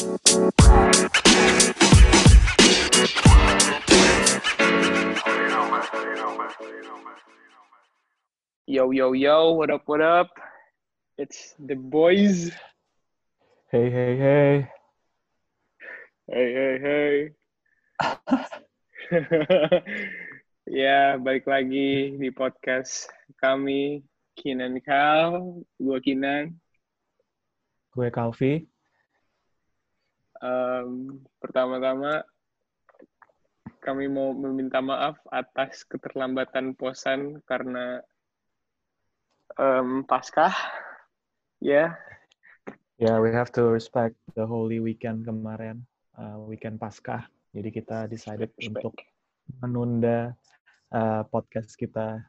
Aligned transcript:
Yo, 0.00 0.08
yo, 8.96 9.12
yo, 9.12 9.52
what 9.52 9.68
up, 9.68 9.82
what 9.84 10.00
up? 10.00 10.32
It's 11.18 11.52
the 11.60 11.76
boys. 11.76 12.48
Hey, 13.68 13.90
hey, 13.92 14.16
hey. 14.16 14.68
Hey, 16.32 16.48
hey, 16.56 16.78
hey. 16.80 17.14
ya, 20.80 21.20
balik 21.20 21.44
lagi 21.44 22.16
di 22.16 22.32
podcast 22.32 23.04
kami, 23.36 24.00
Kinan 24.32 24.80
Kal. 24.80 25.60
Gue 25.76 26.00
Kinan. 26.00 26.56
Gue 27.92 28.08
Kalvi. 28.08 28.69
Um, 30.40 31.20
pertama-tama, 31.40 32.24
kami 33.80 34.08
mau 34.08 34.32
meminta 34.32 34.80
maaf 34.80 35.20
atas 35.28 35.84
keterlambatan 35.84 36.76
posan 36.76 37.44
karena 37.44 38.00
um, 39.60 40.04
Paskah. 40.04 40.52
Ya, 41.60 41.92
Yeah, 43.00 43.16
we 43.16 43.32
have 43.32 43.48
to 43.56 43.72
respect 43.72 44.12
the 44.36 44.44
Holy 44.44 44.76
Weekend 44.76 45.24
kemarin, 45.24 45.88
uh, 46.20 46.36
weekend 46.44 46.76
Paskah. 46.76 47.24
Jadi 47.48 47.72
kita 47.72 48.04
decided 48.04 48.52
Respect. 48.52 48.76
untuk 48.76 48.94
menunda 49.64 50.36
uh, 50.92 51.24
podcast 51.24 51.80
kita 51.80 52.20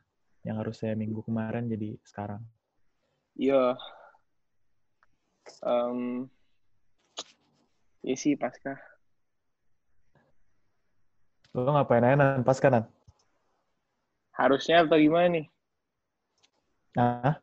yang 0.47 0.63
harusnya 0.63 0.95
minggu 0.95 1.27
kemarin 1.27 1.67
jadi 1.67 1.99
sekarang. 2.07 2.39
Iya. 3.35 3.75
Um, 5.59 6.31
ya 8.01 8.15
sih 8.17 8.33
Paskah. 8.37 8.77
Lo 11.51 11.67
ngapain 11.67 12.05
aja 12.05 12.15
nan 12.15 12.41
pas 12.47 12.57
kanan? 12.57 12.87
Harusnya 14.31 14.87
atau 14.87 14.95
gimana 14.95 15.27
nih? 15.41 15.45
Nah, 16.95 17.35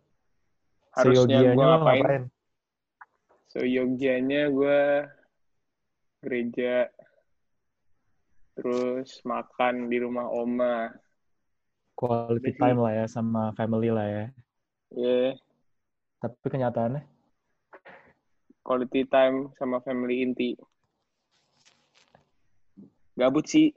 Harusnya 0.96 1.54
gue 1.54 1.64
ngapain? 1.64 2.02
ngapain? 2.02 2.24
So 3.48 3.64
Yogyanya 3.64 4.48
gue 4.52 4.80
gereja, 6.24 6.90
terus 8.58 9.22
makan 9.22 9.86
di 9.88 10.02
rumah 10.02 10.26
oma. 10.26 10.92
Quality 11.94 12.58
time 12.58 12.78
lah 12.82 12.92
ya 12.92 13.06
sama 13.06 13.54
family 13.54 13.92
lah 13.92 14.06
ya. 14.06 14.24
Ya, 14.96 15.36
Tapi 16.18 16.46
kenyataannya, 16.48 17.04
quality 18.68 19.08
time 19.08 19.48
sama 19.56 19.80
family 19.80 20.20
inti. 20.20 20.52
Gabut 23.16 23.48
sih. 23.48 23.72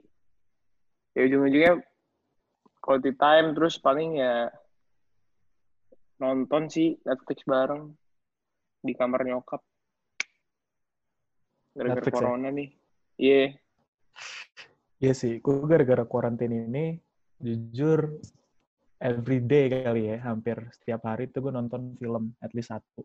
Ya 1.16 1.24
ujung-ujungnya 1.24 1.80
quality 2.84 3.16
time 3.16 3.56
terus 3.56 3.80
paling 3.80 4.20
ya 4.20 4.52
nonton 6.20 6.68
sih 6.68 7.00
Netflix 7.08 7.40
bareng 7.48 7.96
di 8.84 8.92
kamar 8.92 9.24
nyokap. 9.24 9.64
Gara-gara 11.72 12.04
ya? 12.04 12.12
corona 12.12 12.48
nih. 12.52 12.68
Iya. 13.16 13.56
Iya 15.02 15.12
sih, 15.16 15.40
gue 15.42 15.66
gara-gara 15.66 16.06
quarantine 16.06 16.68
ini, 16.68 16.94
jujur 17.42 18.22
every 19.02 19.42
day 19.42 19.66
kali 19.66 20.14
ya, 20.14 20.22
hampir 20.22 20.62
setiap 20.70 21.02
hari 21.08 21.26
tuh 21.26 21.48
gue 21.48 21.52
nonton 21.58 21.98
film 21.98 22.36
at 22.38 22.54
least 22.54 22.70
satu. 22.70 23.02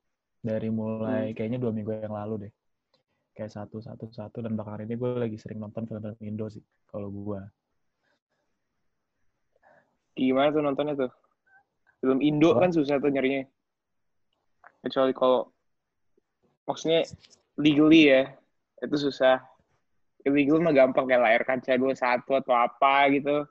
Dari 0.47 0.71
mulai 0.71 1.31
Hmm. 1.31 1.35
kayaknya 1.35 1.59
dua 1.59 1.75
minggu 1.75 1.91
yang 1.91 2.15
lalu 2.15 2.47
deh. 2.47 2.53
Kayak 3.35 3.51
satu, 3.51 3.83
satu, 3.83 4.07
satu, 4.07 4.39
dan 4.39 4.55
belakangan 4.55 4.87
ini 4.87 4.95
gue 4.95 5.11
lagi 5.27 5.35
sering 5.35 5.59
nonton 5.59 5.83
film-film 5.83 6.15
Indo 6.23 6.47
sih, 6.47 6.63
kalau 6.87 7.11
gue. 7.11 7.43
Gimana 10.15 10.49
tuh 10.55 10.63
nontonnya 10.63 10.95
tuh? 10.95 11.11
Film 11.99 12.23
Indo 12.23 12.55
kan 12.55 12.71
susah 12.71 12.97
tuh 12.97 13.11
nyarinya. 13.11 13.43
Kecuali 14.81 15.13
kalau 15.13 15.51
maksudnya 16.65 17.05
legally 17.59 18.09
ya, 18.09 18.31
itu 18.81 18.95
susah. 18.97 19.43
Illegal 20.25 20.63
mah 20.63 20.73
gampang 20.73 21.05
kayak 21.05 21.23
layar 21.23 21.43
kaca 21.45 21.77
21 21.77 22.41
atau 22.41 22.55
apa 22.55 22.93
gitu. 23.13 23.45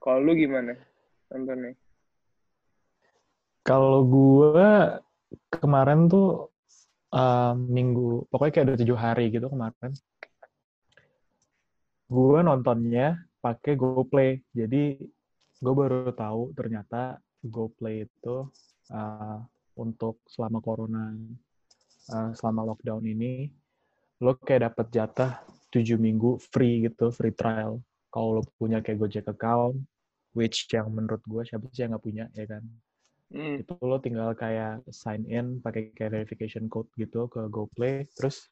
Kalau 0.00 0.18
lu 0.24 0.32
gimana 0.38 0.78
nontonnya? 1.28 1.76
Kalau 3.64 4.04
gue 4.04 4.72
kemarin 5.50 6.10
tuh 6.10 6.54
uh, 7.14 7.54
minggu, 7.54 8.26
pokoknya 8.28 8.52
kayak 8.52 8.66
udah 8.68 8.78
tujuh 8.82 8.98
hari 8.98 9.24
gitu 9.30 9.46
kemarin. 9.48 9.92
Gue 12.10 12.38
nontonnya 12.42 13.22
pakai 13.40 13.78
GoPlay. 13.78 14.42
Jadi 14.52 14.98
gue 15.58 15.74
baru 15.74 16.12
tahu 16.12 16.52
ternyata 16.52 17.18
GoPlay 17.44 18.04
itu 18.04 18.48
uh, 18.92 19.38
untuk 19.78 20.22
selama 20.28 20.58
corona, 20.60 21.14
uh, 22.12 22.30
selama 22.36 22.74
lockdown 22.74 23.04
ini, 23.04 23.50
lo 24.22 24.36
kayak 24.38 24.72
dapat 24.72 24.86
jatah 24.94 25.32
tujuh 25.74 25.98
minggu 25.98 26.38
free 26.38 26.86
gitu, 26.86 27.10
free 27.10 27.34
trial. 27.34 27.82
Kalau 28.12 28.38
lo 28.38 28.42
punya 28.54 28.78
kayak 28.78 29.02
Gojek 29.02 29.26
account, 29.26 29.82
which 30.38 30.70
yang 30.70 30.90
menurut 30.90 31.22
gue 31.26 31.42
siapa 31.42 31.66
sih 31.74 31.82
yang 31.82 31.98
nggak 31.98 32.04
punya 32.04 32.24
ya 32.34 32.46
kan? 32.46 32.62
Hmm. 33.34 33.58
itu 33.58 33.74
lo 33.82 33.98
tinggal 33.98 34.30
kayak 34.38 34.86
sign 34.94 35.26
in 35.26 35.58
pakai 35.58 35.90
kayak 35.90 36.14
verification 36.22 36.70
code 36.70 36.86
gitu 36.94 37.26
ke 37.26 37.50
GoPlay 37.50 38.06
terus 38.14 38.46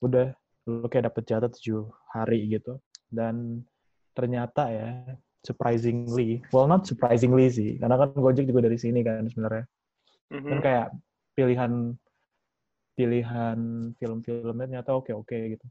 udah 0.00 0.32
lo 0.64 0.88
kayak 0.88 1.12
dapet 1.12 1.28
jatah 1.28 1.52
tujuh 1.52 1.84
hari 2.16 2.48
gitu 2.48 2.80
dan 3.12 3.60
ternyata 4.16 4.72
ya 4.72 4.88
surprisingly 5.44 6.40
well 6.56 6.64
not 6.64 6.88
surprisingly 6.88 7.52
sih 7.52 7.76
karena 7.76 8.00
kan 8.00 8.16
Gojek 8.16 8.48
juga 8.48 8.64
dari 8.64 8.80
sini 8.80 9.04
kan 9.04 9.28
sebenarnya 9.28 9.64
Mhm. 10.32 10.48
kan 10.48 10.58
kayak 10.64 10.86
pilihan 11.36 11.72
pilihan 12.96 13.58
film-filmnya 13.96 14.66
ternyata 14.72 14.90
oke 14.96 15.12
oke 15.12 15.36
gitu 15.54 15.66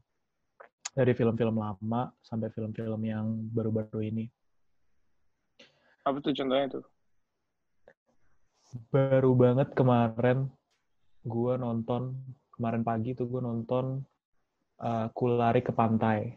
dari 0.94 1.10
film-film 1.14 1.58
lama 1.58 2.10
sampai 2.22 2.54
film-film 2.54 3.02
yang 3.02 3.26
baru-baru 3.50 4.02
ini 4.14 4.24
Apa 6.08 6.24
tuh 6.24 6.32
contohnya 6.32 6.80
tuh? 6.80 6.84
Baru 8.92 9.32
banget 9.32 9.72
kemarin 9.72 10.48
gue 11.24 11.54
nonton 11.56 12.16
kemarin 12.52 12.82
pagi 12.84 13.14
tuh 13.16 13.28
gue 13.28 13.40
nonton 13.40 14.02
uh, 14.82 15.06
Ku 15.14 15.24
Lari 15.30 15.62
ke 15.62 15.72
Pantai. 15.72 16.36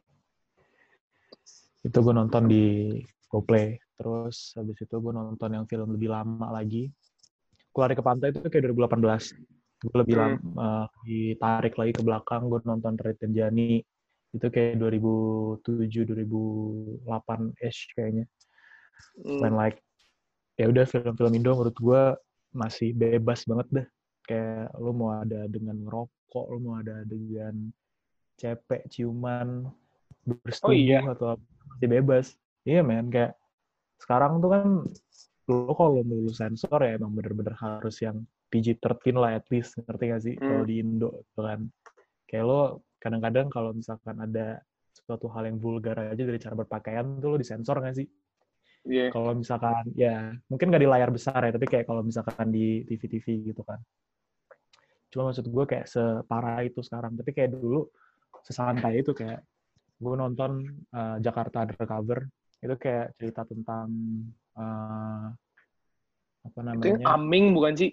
Itu 1.82 1.98
gue 2.06 2.14
nonton 2.14 2.46
di 2.46 2.94
GoPlay. 3.28 3.80
Terus 3.98 4.54
habis 4.58 4.78
itu 4.80 4.96
gue 4.96 5.14
nonton 5.14 5.50
yang 5.50 5.66
film 5.66 5.94
lebih 5.98 6.14
lama 6.14 6.54
lagi. 6.54 6.90
Ku 7.74 7.78
Lari 7.82 7.98
ke 7.98 8.04
Pantai 8.04 8.32
itu 8.32 8.46
kayak 8.48 8.72
2018 8.74 9.52
gue 9.82 9.98
lebih 9.98 10.14
Hmm. 10.14 10.38
lama 10.38 10.38
uh, 10.62 10.88
ditarik 11.02 11.74
lagi 11.74 11.92
ke 11.98 12.06
belakang 12.06 12.46
gue 12.46 12.62
nonton 12.70 12.94
Rit 13.02 13.18
dan 13.18 13.34
Jani 13.34 13.82
itu 14.32 14.48
kayak 14.48 14.78
2007 14.78 16.06
2008 16.06 17.66
ish 17.66 17.90
kayaknya. 17.98 18.30
Hmm. 19.26 19.42
when 19.42 19.58
like 19.58 19.82
ya 20.62 20.70
udah 20.70 20.86
film-film 20.86 21.34
Indo 21.34 21.58
menurut 21.58 21.78
gue 21.82 22.04
masih 22.54 22.94
bebas 22.94 23.50
banget 23.50 23.68
deh. 23.74 23.88
Kayak 24.30 24.70
lu 24.78 24.94
mau 24.94 25.18
ada 25.18 25.50
dengan 25.50 25.74
ngerokok 25.82 26.46
lu 26.54 26.60
mau 26.62 26.78
ada 26.78 27.02
dengan 27.02 27.74
cepek 28.38 28.86
ciuman 28.94 29.66
bersetubuh 30.22 30.78
iya? 30.78 31.02
atau 31.02 31.34
apa, 31.34 31.46
masih 31.74 31.88
bebas. 31.90 32.26
Iya 32.62 32.86
men 32.86 33.10
kayak 33.10 33.34
sekarang 33.98 34.38
tuh 34.38 34.50
kan 34.54 34.66
lu 35.50 35.74
kalau 35.74 36.06
mau 36.06 36.22
lu 36.22 36.30
sensor 36.30 36.78
ya 36.86 37.02
emang 37.02 37.18
bener-bener 37.18 37.58
harus 37.58 37.98
yang 38.06 38.22
PG-13 38.54 39.18
lah 39.18 39.42
at 39.42 39.48
least 39.50 39.82
ngerti 39.82 40.04
gak 40.14 40.22
sih? 40.22 40.36
Kalau 40.38 40.62
Hmm. 40.62 40.70
di 40.70 40.76
Indo 40.78 41.10
gitu 41.26 41.42
kan. 41.42 41.60
Kayak 42.30 42.46
lo 42.46 42.62
kadang-kadang 43.02 43.48
kalau 43.50 43.74
misalkan 43.74 44.22
ada 44.22 44.62
suatu 44.94 45.26
hal 45.34 45.50
yang 45.50 45.58
vulgar 45.58 45.98
aja 45.98 46.22
dari 46.22 46.38
cara 46.38 46.54
berpakaian 46.54 47.18
tuh 47.18 47.34
lo 47.34 47.38
disensor 47.42 47.82
gak 47.82 47.98
sih 47.98 48.06
Iya. 48.82 49.14
kalau 49.14 49.38
misalkan 49.38 49.94
ya 49.94 50.34
mungkin 50.50 50.74
nggak 50.74 50.82
di 50.82 50.90
layar 50.90 51.14
besar 51.14 51.38
ya 51.46 51.54
tapi 51.54 51.70
kayak 51.70 51.86
kalau 51.86 52.02
misalkan 52.02 52.50
di 52.50 52.82
TV-TV 52.90 53.54
gitu 53.54 53.62
kan. 53.62 53.78
Cuma 55.12 55.30
maksud 55.30 55.46
gue 55.46 55.66
kayak 55.68 55.86
separah 55.92 56.64
itu 56.64 56.80
sekarang. 56.82 57.20
Tapi 57.20 57.30
kayak 57.36 57.52
dulu 57.60 57.84
sesantai 58.42 59.04
itu 59.04 59.12
kayak 59.12 59.44
gue 60.02 60.16
nonton 60.16 60.66
uh, 60.96 61.20
Jakarta 61.20 61.68
Undercover. 61.68 62.26
Itu 62.64 62.76
kayak 62.80 63.20
cerita 63.20 63.44
tentang 63.44 63.92
uh, 64.56 65.30
apa 66.42 66.58
Itu 66.80 66.90
yang 66.90 67.04
namanya? 67.04 67.06
Aming 67.20 67.46
bukan 67.54 67.74
sih? 67.76 67.92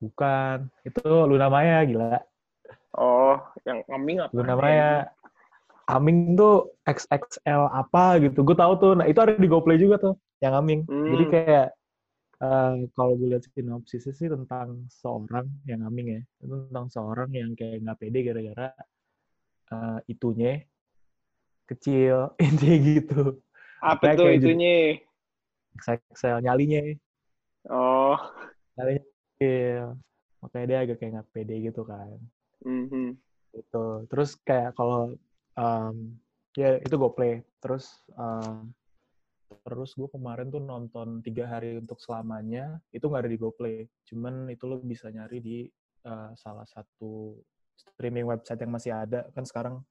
bukan. 0.00 0.68
Itu 0.84 1.04
Luna 1.26 1.48
Maya 1.48 1.82
gila. 1.88 2.20
Oh, 2.96 3.36
yang 3.68 3.84
Aming 3.92 4.24
apa? 4.24 4.32
Luna 4.32 4.54
Maya 4.56 4.90
Aming 5.86 6.34
tuh 6.34 6.74
XXL 6.82 7.70
apa 7.70 8.18
gitu 8.18 8.42
gue 8.42 8.56
tahu 8.58 8.72
tuh 8.78 8.92
nah 8.98 9.06
itu 9.06 9.18
ada 9.22 9.38
di 9.38 9.46
GoPlay 9.46 9.78
juga 9.78 10.02
tuh 10.02 10.14
yang 10.42 10.54
Aming 10.58 10.84
jadi 10.86 11.24
Hmm. 11.24 11.32
kayak 11.32 11.66
Uh, 12.36 12.84
kalau 12.92 13.16
gue 13.16 13.32
lihat 13.32 13.48
sinopsisnya 13.48 14.12
sih 14.12 14.28
tentang 14.28 14.84
seorang 14.92 15.48
yang 15.64 15.80
ngaming 15.88 16.20
ya, 16.20 16.22
itu 16.44 16.68
tentang 16.68 16.92
seorang 16.92 17.32
yang 17.32 17.56
kayak 17.56 17.80
nggak 17.80 17.96
pede 17.96 18.20
gara-gara 18.28 18.68
uh, 19.72 19.98
itunya 20.04 20.60
kecil, 21.64 22.28
intinya 22.44 22.76
gitu. 22.76 23.40
Apa 23.80 24.20
tuh 24.20 24.36
itunya? 24.36 25.00
XXL 25.80 26.44
nyalinya. 26.44 26.84
Oh. 27.72 28.20
Nyalinya 28.76 29.00
kecil. 29.08 29.96
Makanya 30.44 30.66
dia 30.68 30.78
agak 30.84 30.96
kayak 31.00 31.12
nggak 31.16 31.28
pede 31.32 31.56
gitu 31.72 31.82
kan. 31.88 32.20
Mm-hmm. 32.68 33.08
Gitu. 33.56 33.86
Terus 34.12 34.30
kayak 34.44 34.76
kalau 34.76 35.16
um, 35.56 36.16
ya 36.56 36.78
itu 36.80 36.94
gue 36.94 37.12
play. 37.12 37.34
Terus 37.60 38.04
uh, 38.16 38.62
terus 39.66 39.94
gue 39.94 40.06
kemarin 40.10 40.50
tuh 40.50 40.62
nonton 40.62 41.22
tiga 41.22 41.46
hari 41.46 41.78
untuk 41.78 41.98
selamanya 41.98 42.78
itu 42.90 43.06
nggak 43.06 43.26
ada 43.26 43.30
di 43.30 43.38
GoPlay 43.38 43.86
cuman 44.06 44.50
itu 44.50 44.66
lo 44.66 44.82
bisa 44.82 45.06
nyari 45.10 45.38
di 45.38 45.58
uh, 46.06 46.34
salah 46.34 46.66
satu 46.66 47.38
streaming 47.74 48.26
website 48.26 48.58
yang 48.62 48.74
masih 48.74 48.94
ada 48.94 49.26
kan 49.34 49.46
sekarang 49.46 49.82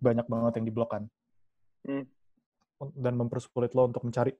banyak 0.00 0.28
banget 0.28 0.60
yang 0.60 0.66
diblok 0.68 0.90
kan 0.92 1.04
hmm. 1.88 2.04
dan 3.00 3.14
mempersulit 3.16 3.72
lo 3.72 3.88
untuk 3.88 4.04
mencari 4.04 4.32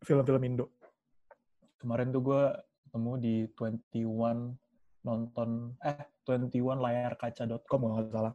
film-film 0.00 0.42
Indo. 0.46 0.66
Kemarin 1.80 2.12
tuh 2.12 2.22
gue 2.24 2.42
ketemu 2.88 3.12
di 3.20 3.34
21 3.56 4.56
nonton 5.00 5.48
eh 5.80 6.04
21 6.28 6.76
layar 6.76 7.16
kaca.com 7.16 7.80
kalau 7.80 7.94
nggak 7.96 8.12
salah. 8.12 8.34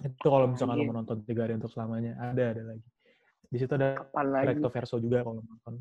Itu 0.00 0.26
kalau 0.28 0.46
oh, 0.48 0.50
misalkan 0.52 0.76
lo 0.80 0.84
mau 0.88 0.96
nonton 1.00 1.20
tiga 1.24 1.44
hari 1.44 1.54
untuk 1.56 1.72
selamanya 1.72 2.16
ada 2.16 2.56
ada 2.56 2.62
lagi. 2.74 2.88
Di 3.50 3.56
situ 3.58 3.72
ada 3.76 4.00
recto 4.44 4.68
verso 4.72 4.96
juga 4.96 5.20
kalau 5.24 5.44
nonton. 5.44 5.74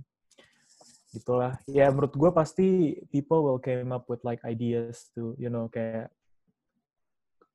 Gitulah. 1.10 1.58
Ya 1.66 1.90
menurut 1.90 2.14
gue 2.14 2.32
pasti 2.36 2.98
people 3.10 3.42
will 3.42 3.62
came 3.62 3.90
up 3.96 4.06
with 4.12 4.22
like 4.28 4.44
ideas 4.46 5.10
to 5.16 5.34
you 5.42 5.50
know 5.50 5.72
kayak 5.72 6.12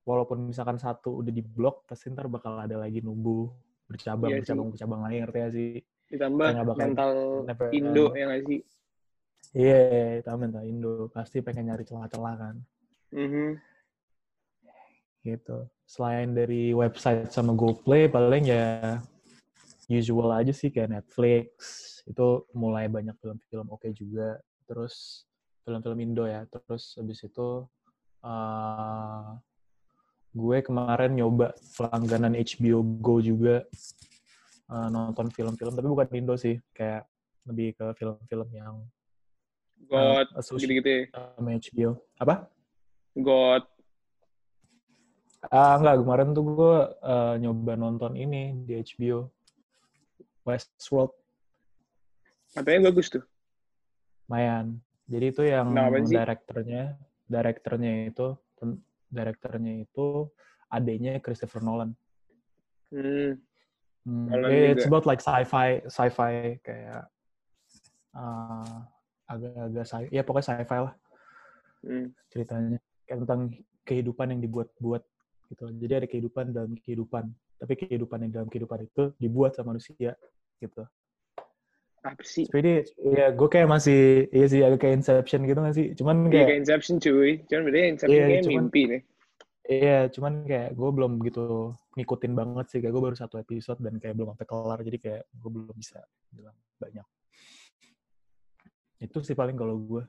walaupun 0.05 0.53
misalkan 0.53 0.77
satu 0.77 1.25
udah 1.25 1.33
di 1.33 1.41
blok 1.41 1.89
pasti 1.89 2.13
ntar 2.13 2.29
bakal 2.29 2.61
ada 2.61 2.77
lagi 2.77 3.01
numbuh 3.01 3.49
bercabang 3.89 4.31
iya 4.33 4.39
bercabang 4.41 4.69
bercabang 4.73 5.01
lain 5.09 5.19
ngerti 5.25 5.39
ya 5.41 5.49
sih 5.49 5.71
ditambah 6.13 6.49
bakal, 6.61 6.77
mental 6.77 7.13
never, 7.49 7.69
Indo 7.73 8.05
uh, 8.05 8.11
ya 8.13 8.25
nggak 8.29 8.43
sih 8.45 8.61
iya 9.57 9.81
yeah, 9.81 10.11
ditambah 10.21 10.41
mental 10.45 10.63
Indo 10.69 10.95
pasti 11.09 11.37
pengen 11.41 11.73
nyari 11.73 11.85
celah-celah 11.89 12.35
kan 12.37 12.55
mm-hmm. 13.17 13.49
Gitu. 15.25 15.67
Selain 15.89 16.31
dari 16.37 16.77
website 16.77 17.33
sama 17.33 17.57
GoPlay 17.57 18.13
paling 18.13 18.45
ya 18.53 19.01
usual 19.89 20.33
aja 20.37 20.53
sih 20.53 20.69
kayak 20.69 21.01
Netflix. 21.01 21.49
Itu 22.05 22.45
mulai 22.53 22.87
banyak 22.93 23.17
film-film 23.19 23.73
oke 23.73 23.89
okay 23.89 23.93
juga. 23.97 24.37
Terus 24.69 25.25
film-film 25.65 25.99
Indo 26.05 26.29
ya. 26.29 26.45
Terus 26.45 27.01
habis 27.01 27.25
itu 27.25 27.65
uh, 28.21 29.29
gue 30.37 30.59
kemarin 30.61 31.17
nyoba 31.17 31.57
langganan 31.81 32.37
HBO 32.37 32.85
Go 33.01 33.19
juga. 33.25 33.65
Uh, 34.65 34.89
nonton 34.89 35.29
film-film 35.33 35.73
tapi 35.73 35.89
bukan 35.89 36.09
Indo 36.13 36.37
sih. 36.37 36.61
Kayak 36.77 37.09
lebih 37.49 37.77
ke 37.77 37.87
film-film 37.97 38.49
yang 38.53 38.77
God 39.85 40.29
uh, 40.33 40.41
gitu-gitu 40.41 40.89
ya? 40.89 41.03
sama 41.13 41.51
HBO 41.61 41.91
apa? 42.17 42.49
God 43.15 43.74
ah 45.51 45.77
enggak 45.77 46.01
kemarin 46.01 46.29
tuh 46.33 46.45
gue 46.47 46.77
uh, 47.05 47.35
nyoba 47.41 47.73
nonton 47.77 48.13
ini 48.17 48.55
di 48.65 48.81
HBO 48.81 49.29
Westworld. 50.45 51.13
Katanya 52.55 52.93
bagus 52.93 53.11
tuh. 53.11 53.25
Mayan 54.31 54.81
jadi 55.05 55.27
itu 55.29 55.43
yang 55.45 55.69
nah, 55.77 55.93
direkturnya 55.93 56.97
direkturnya 57.29 58.09
itu 58.09 58.41
direkturnya 59.13 59.85
itu 59.85 60.29
adanya 60.73 61.21
Christopher 61.21 61.61
Nolan. 61.61 61.93
Hmm. 62.89 63.37
Hmm, 64.05 64.27
Nolan 64.33 64.75
it's 64.77 64.89
about 64.89 65.05
like 65.05 65.21
sci-fi, 65.21 65.85
sci-fi 65.89 66.61
kayak 66.65 67.09
uh, 68.17 68.85
agak-agak 69.29 69.87
sci, 69.87 70.03
ya 70.13 70.21
pokoknya 70.25 70.47
sci-fi 70.53 70.79
lah 70.85 70.95
hmm. 71.85 72.13
ceritanya 72.29 72.79
kayak 73.09 73.19
tentang 73.25 73.41
kehidupan 73.85 74.27
yang 74.37 74.41
dibuat-buat 74.45 75.03
gitu. 75.51 75.69
Jadi 75.71 75.93
ada 76.05 76.09
kehidupan 76.09 76.45
dalam 76.55 76.73
kehidupan, 76.79 77.29
tapi 77.59 77.73
kehidupan 77.77 78.19
yang 78.29 78.33
dalam 78.33 78.49
kehidupan 78.49 78.89
itu 78.89 79.13
dibuat 79.19 79.57
sama 79.57 79.77
manusia 79.77 80.17
gitu. 80.61 80.83
Apa 82.05 82.21
sih? 82.21 82.45
Jadi 82.53 82.85
ya 83.01 83.33
gue 83.33 83.49
kayak 83.49 83.69
masih 83.69 84.29
iya 84.29 84.47
sih 84.47 84.61
agak 84.61 84.85
kayak 84.85 85.01
Inception 85.01 85.49
gitu 85.49 85.59
gak 85.65 85.77
sih? 85.77 85.87
Cuman 85.97 86.29
iya, 86.29 86.31
kayak, 86.31 86.37
iya, 86.37 86.45
kayak 86.45 86.61
Inception 86.61 86.97
cuy. 87.01 87.31
Cuman 87.49 87.63
beda 87.65 87.79
Inception 87.81 88.13
iya, 88.13 88.27
kayak 88.29 88.45
cuman, 88.45 88.55
mimpi 88.61 88.83
nih. 88.85 89.03
Iya, 89.65 89.99
cuman 90.13 90.33
kayak 90.45 90.71
gue 90.77 90.91
belum 90.93 91.13
gitu 91.25 91.45
ngikutin 91.97 92.33
banget 92.37 92.67
sih. 92.69 92.79
Kayak 92.85 92.93
gue 92.93 93.03
baru 93.09 93.17
satu 93.17 93.41
episode 93.41 93.81
dan 93.81 93.97
kayak 93.97 94.15
belum 94.21 94.37
sampai 94.37 94.47
kelar. 94.47 94.79
Jadi 94.85 94.99
kayak 95.01 95.23
gue 95.33 95.51
belum 95.51 95.77
bisa 95.77 96.05
bilang 96.29 96.57
banyak. 96.77 97.07
Itu 99.01 99.25
sih 99.25 99.33
paling 99.33 99.57
kalau 99.57 99.81
gue. 99.81 100.05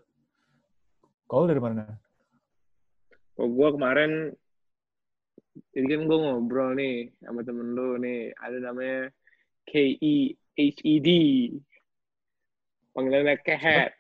Kalau 1.26 1.48
dari 1.48 1.64
mana? 1.64 1.88
Oh, 3.36 3.48
gue 3.52 3.70
kemarin, 3.76 4.32
jadi 5.72 5.86
kan 5.96 6.02
gue 6.08 6.18
ngobrol 6.20 6.76
nih 6.76 7.12
sama 7.24 7.42
temen 7.44 7.72
lu 7.72 7.96
nih. 8.00 8.36
Ada 8.36 8.58
namanya 8.60 9.12
K-E-H-E-D 9.68 11.10
panggilannya 12.96 13.36
Kehet. 13.44 13.92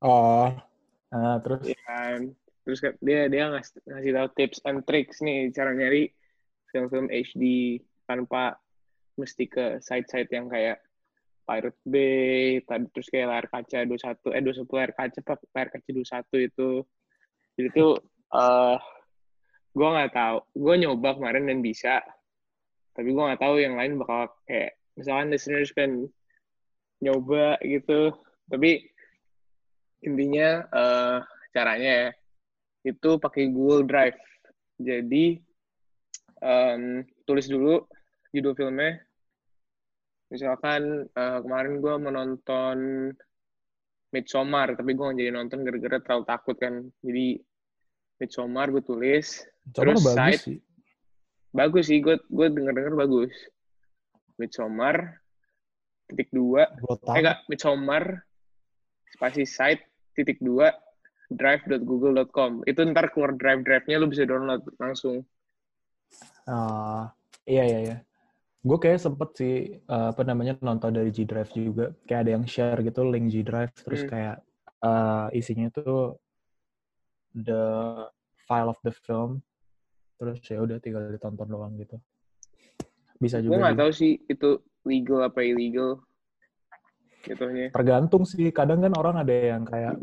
Oh, 0.00 0.48
uh, 1.12 1.36
terus? 1.44 1.68
Ya 1.68 1.80
kan? 1.84 2.32
Terus 2.64 2.80
dia 3.04 3.28
dia 3.28 3.52
ngasih, 3.52 3.76
ngasih 3.84 4.10
tahu 4.16 4.28
tips 4.36 4.58
and 4.64 4.80
tricks 4.88 5.20
nih 5.20 5.52
cara 5.52 5.76
nyari 5.76 6.08
film-film 6.72 7.12
HD 7.12 7.76
tanpa 8.08 8.56
mesti 9.20 9.44
ke 9.44 9.64
site-site 9.84 10.32
yang 10.32 10.48
kayak 10.48 10.80
Pirate 11.44 11.82
Bay, 11.82 12.62
tadi 12.62 12.86
terus 12.94 13.10
kayak 13.10 13.26
layar 13.26 13.46
kaca 13.50 13.82
21, 13.82 14.38
eh 14.38 14.42
21 14.44 14.70
layar 14.70 14.92
kaca, 14.94 15.18
layar 15.50 15.68
kaca 15.74 15.90
21 15.90 16.46
itu. 16.46 16.70
Jadi 17.58 17.68
itu 17.74 17.86
uh, 18.30 18.78
gue 19.70 19.88
nggak 19.88 20.12
tahu. 20.14 20.38
Gue 20.56 20.74
nyoba 20.80 21.16
kemarin 21.16 21.46
dan 21.46 21.60
bisa, 21.62 22.02
tapi 22.94 23.14
gue 23.14 23.22
nggak 23.22 23.42
tahu 23.42 23.54
yang 23.62 23.74
lain 23.78 23.98
bakal 24.00 24.30
kayak 24.44 24.76
misalkan 24.98 25.30
listeners 25.30 25.70
kan 25.72 25.90
nyoba 27.00 27.56
gitu. 27.62 28.14
Tapi 28.50 28.82
intinya 30.02 30.64
uh, 30.72 31.18
caranya 31.52 31.90
ya 31.90 32.10
itu 32.84 33.10
pakai 33.20 33.52
Google 33.52 33.84
Drive. 33.84 34.18
Jadi 34.80 35.36
um, 36.40 37.04
tulis 37.28 37.46
dulu 37.46 37.84
judul 38.32 38.56
filmnya. 38.56 39.00
Misalkan 40.30 41.10
uh, 41.10 41.38
kemarin 41.42 41.82
gue 41.82 41.94
menonton 41.98 42.78
Midsommar 44.10 44.74
tapi 44.74 44.94
gue 44.98 45.06
gak 45.06 45.18
jadi 45.18 45.30
nonton 45.34 45.62
gara-gara 45.62 45.98
terlalu 46.02 46.24
takut 46.26 46.56
kan. 46.58 46.74
Jadi 47.02 47.38
Midsommar 48.20 48.68
gue 48.68 48.84
tulis 48.84 49.26
Midsommar 49.64 49.74
terus 49.74 50.00
bagus 50.04 50.16
site 50.16 50.42
sih. 50.44 50.58
bagus 51.50 51.84
sih 51.88 51.98
gue 52.04 52.14
gue 52.20 52.46
denger 52.52 52.72
denger 52.76 52.94
bagus. 52.94 53.32
Midsommar 54.36 55.20
titik 56.06 56.28
dua. 56.30 56.68
Eh 57.16 57.20
enggak 57.24 57.38
Midsommar 57.48 58.04
spasi 59.16 59.48
site 59.48 59.82
titik 60.14 60.38
dua 60.38 60.70
drive.google.com 61.30 62.66
itu 62.66 62.80
ntar 62.90 63.14
keluar 63.14 63.38
drive 63.38 63.62
drive-nya 63.62 63.96
lu 64.02 64.10
bisa 64.10 64.26
download 64.26 64.66
langsung. 64.82 65.22
Uh, 66.44 67.06
iya 67.46 67.64
iya 67.66 67.80
iya. 67.86 67.96
Gue 68.60 68.76
kayak 68.76 69.00
sempet 69.00 69.30
sih 69.38 69.54
uh, 69.88 70.12
apa 70.12 70.26
namanya 70.26 70.58
nonton 70.60 70.92
dari 70.92 71.14
G 71.14 71.24
Drive 71.24 71.54
juga. 71.54 71.94
Kayak 72.04 72.20
ada 72.26 72.30
yang 72.36 72.44
share 72.44 72.80
gitu 72.82 73.00
link 73.06 73.30
G 73.30 73.46
Drive 73.46 73.72
terus 73.80 74.04
hmm. 74.04 74.10
kayak 74.10 74.36
uh, 74.82 75.30
isinya 75.32 75.70
tuh 75.70 76.18
the 77.34 77.62
file 78.44 78.70
of 78.70 78.78
the 78.82 78.92
film 78.92 79.42
terus 80.20 80.40
ya 80.44 80.60
udah 80.60 80.76
tinggal 80.82 81.06
ditonton 81.08 81.48
doang 81.48 81.72
gitu 81.80 81.96
bisa 83.20 83.40
juga 83.40 83.56
gue 83.56 83.62
nggak 83.62 83.78
tahu 83.78 83.92
sih 83.92 84.12
itu 84.28 84.60
legal 84.84 85.28
apa 85.28 85.44
illegal 85.44 86.00
gitunya. 87.24 87.68
Tergantung 87.72 88.24
sih. 88.24 88.48
Kadang 88.50 88.80
kan 88.80 88.92
orang 88.96 89.20
ada 89.20 89.32
yang 89.32 89.62
kayak 89.68 89.96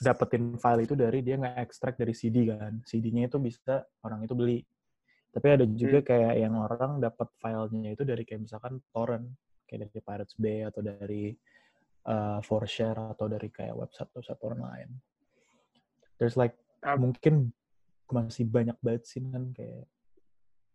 dapetin 0.00 0.56
file 0.58 0.84
itu 0.84 0.94
dari 0.96 1.20
dia 1.20 1.36
nggak 1.38 1.56
ekstrak 1.60 1.94
dari 1.96 2.16
CD 2.16 2.48
kan. 2.48 2.80
CD-nya 2.84 3.28
itu 3.28 3.38
bisa 3.40 3.84
orang 4.04 4.24
itu 4.24 4.34
beli. 4.36 4.60
Tapi 5.34 5.46
ada 5.50 5.64
juga 5.66 5.98
hmm. 6.00 6.06
kayak 6.06 6.34
yang 6.38 6.54
orang 6.54 7.02
dapat 7.02 7.28
filenya 7.42 7.90
itu 7.92 8.02
dari 8.06 8.22
kayak 8.22 8.46
misalkan 8.46 8.78
torrent, 8.94 9.26
kayak 9.66 9.90
dari 9.90 10.00
Pirates 10.00 10.34
Bay 10.38 10.62
atau 10.62 10.80
dari 10.80 11.34
uh, 12.06 12.38
share 12.64 13.00
atau 13.18 13.26
dari 13.26 13.48
kayak 13.50 13.74
website-website 13.74 14.40
orang 14.46 14.62
lain. 14.62 14.88
There's 16.18 16.38
like 16.38 16.54
um, 16.86 17.10
mungkin 17.10 17.50
masih 18.10 18.46
banyak 18.46 18.78
banget 18.78 19.02
sih 19.08 19.24
kan 19.24 19.50
kayak 19.56 19.90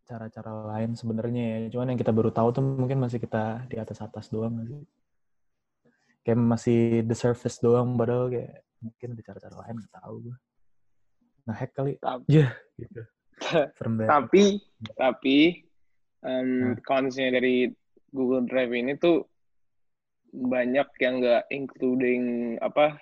cara-cara 0.10 0.52
lain 0.76 0.98
sebenarnya 0.98 1.44
ya. 1.44 1.58
Cuman 1.78 1.94
yang 1.94 2.00
kita 2.02 2.12
baru 2.12 2.34
tahu 2.34 2.50
tuh 2.52 2.64
mungkin 2.66 3.00
masih 3.00 3.22
kita 3.22 3.70
di 3.70 3.78
atas-atas 3.78 4.28
doang 4.34 4.58
sih. 4.66 4.84
kayak 6.20 6.36
masih 6.36 6.80
the 7.08 7.16
surface 7.16 7.64
doang 7.64 7.96
padahal 7.96 8.28
kayak 8.28 8.68
mungkin 8.84 9.16
ada 9.16 9.24
cara-cara 9.24 9.56
lain 9.66 9.76
nggak 9.80 9.96
tahu 10.04 10.16
gue 10.30 10.38
nah 11.50 11.56
hack 11.58 11.74
kali. 11.74 11.98
Tapi- 11.98 12.30
ya 12.30 12.54
gitu. 12.78 13.02
Serem 13.80 13.94
banget. 13.98 14.10
Tapi 14.14 14.44
tapi 14.94 15.38
um, 16.22 16.78
consnya 16.86 17.34
dari 17.34 17.74
Google 18.14 18.46
Drive 18.46 18.70
ini 18.70 18.94
tuh 19.02 19.26
banyak 20.30 20.86
yang 21.02 21.26
nggak 21.26 21.50
including 21.50 22.56
apa 22.62 23.02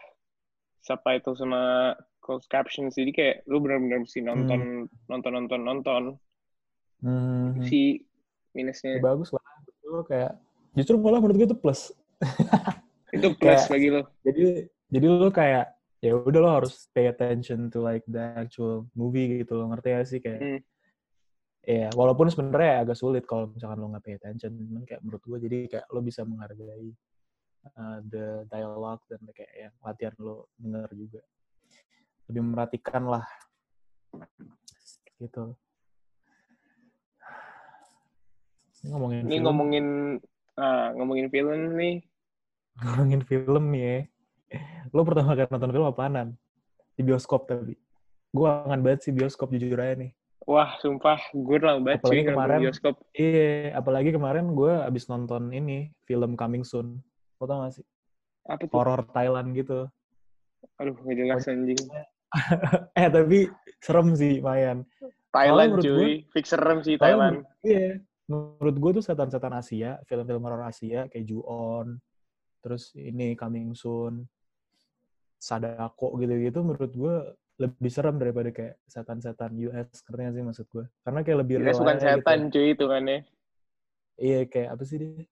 subtitle 0.80 1.36
sama 1.36 1.92
closed 2.28 2.52
captions. 2.52 3.00
Jadi 3.00 3.16
kayak 3.16 3.36
lu 3.48 3.64
benar-benar 3.64 4.04
mesti 4.04 4.20
nonton 4.20 4.86
nonton 5.08 5.32
nonton 5.32 5.62
nonton. 5.64 6.04
Hmm, 7.00 7.62
si 7.64 7.96
ya 7.96 8.04
minusnya 8.54 9.00
bagus 9.00 9.32
lah. 9.32 9.46
Itu 9.64 10.04
kayak 10.04 10.36
justru 10.76 11.00
malah 11.00 11.24
menurut 11.24 11.40
gue 11.40 11.48
itu 11.48 11.58
plus. 11.58 11.96
Itu 13.16 13.32
plus 13.40 13.64
kayak- 13.64 13.72
bagi 13.72 13.88
lo 13.88 14.02
jadi 14.20 14.44
jadi 14.92 15.06
lu 15.08 15.30
kayak 15.32 15.66
ya 16.04 16.12
udah 16.14 16.40
lo 16.44 16.50
harus 16.62 16.92
pay 16.92 17.08
attention 17.08 17.72
to 17.72 17.80
like 17.80 18.04
the 18.06 18.20
actual 18.36 18.84
movie 18.92 19.40
gitu 19.40 19.56
lo. 19.56 19.72
Ngerti 19.72 19.88
gak 19.96 20.08
sih? 20.12 20.20
Kayak 20.20 20.42
Hmm. 20.44 20.60
ya 21.64 21.88
walaupun 21.96 22.28
sebenarnya 22.28 22.84
agak 22.84 22.98
sulit 23.00 23.24
kalau 23.24 23.48
misalkan 23.52 23.80
lo 23.80 23.88
nggak 23.96 24.04
pay 24.04 24.16
attention. 24.20 24.52
Cuman 24.58 24.84
kayak 24.84 25.02
menurut 25.06 25.24
gue 25.24 25.38
jadi 25.48 25.58
kayak 25.70 25.86
lo 25.94 26.00
bisa 26.02 26.22
menghargai 26.24 26.92
uh, 27.76 28.00
the 28.08 28.48
dialogue 28.48 29.04
dan 29.08 29.22
kayak 29.32 29.52
ya 29.54 29.70
latihan 29.82 30.14
lo 30.18 30.50
denger 30.58 30.90
juga 30.96 31.22
lebih 32.28 32.42
memperhatikan 32.44 33.04
lah. 33.08 33.26
Gitu. 35.18 35.56
Ini 38.78 38.88
ngomongin 38.94 39.20
ini 39.26 39.36
film, 39.36 39.46
ngomongin 39.50 39.86
ah, 40.56 40.94
ngomongin 40.94 41.28
film 41.34 41.60
nih. 41.76 41.96
Ngomongin 42.78 43.22
film 43.26 43.66
ya. 43.74 44.06
Lo 44.94 45.02
pertama 45.02 45.34
kali 45.34 45.50
nonton 45.50 45.74
film 45.74 45.88
apaanan 45.90 46.28
di 46.94 47.02
bioskop 47.02 47.50
tapi. 47.50 47.74
Gue 48.30 48.46
kangen 48.46 48.86
banget 48.86 49.10
sih 49.10 49.14
bioskop 49.16 49.50
jujur 49.50 49.82
aja 49.82 49.98
nih. 49.98 50.14
Wah 50.46 50.78
sumpah 50.80 51.18
gue 51.34 51.58
lama 51.60 51.82
banget 51.82 52.06
Apalagi 52.06 52.22
cuy 52.22 52.30
kemarin- 52.32 52.62
bioskop. 52.64 52.96
Iya, 53.18 53.74
apalagi 53.76 54.10
kemarin 54.14 54.46
gue 54.54 54.74
abis 54.86 55.10
nonton 55.10 55.50
ini 55.52 55.90
film 56.06 56.38
Coming 56.38 56.62
Soon. 56.64 57.02
Lo 57.42 57.50
tau 57.50 57.66
gak 57.66 57.82
sih? 57.82 57.86
apa 58.48 58.64
tuh? 58.64 58.76
Horor 58.80 59.04
Thailand 59.12 59.52
gitu. 59.58 59.92
aduh 60.80 60.94
gak 60.94 61.16
jelas 61.18 61.46
anjing 61.50 61.78
eh 63.00 63.08
tapi 63.10 63.50
serem 63.78 64.14
sih, 64.14 64.40
lumayan. 64.40 64.86
Thailand 65.30 65.78
cuy 65.78 66.26
fix 66.34 66.50
serem 66.50 66.80
sih 66.82 66.96
Thailand 66.98 67.44
menurut- 67.44 67.62
Iya. 67.62 67.90
Menurut 68.28 68.76
gue 68.76 68.92
tuh 69.00 69.04
setan-setan 69.06 69.54
Asia, 69.56 70.04
film-film 70.04 70.44
horor 70.44 70.68
Asia 70.68 71.08
kayak 71.08 71.24
Ju-on, 71.24 71.96
terus 72.60 72.92
ini 72.94 73.40
Coming 73.40 73.72
Soon, 73.72 74.28
Sadako 75.40 76.18
gitu-gitu 76.20 76.60
menurut 76.60 76.92
gue 76.92 77.16
lebih 77.58 77.90
serem 77.90 78.20
daripada 78.20 78.50
kayak 78.52 78.78
setan-setan 78.86 79.54
US, 79.64 80.04
ngerti 80.04 80.22
gak 80.24 80.34
sih 80.34 80.44
maksud 80.44 80.66
gue? 80.68 80.86
Karena 81.02 81.20
kayak 81.24 81.38
lebih 81.40 81.56
real 81.58 81.74
bukan 81.74 81.96
gitu. 81.96 82.06
setan 82.06 82.40
cuy 82.52 82.68
itu 82.74 82.86
kan 82.86 83.04
ya 83.06 83.20
Iya, 84.18 84.40
kayak 84.50 84.70
apa 84.74 84.84
sih 84.84 84.98
dia? 84.98 85.26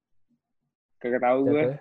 kagak 0.95 1.21
tahu 1.21 1.37
gue 1.41 1.51
jatuhnya? 1.51 1.79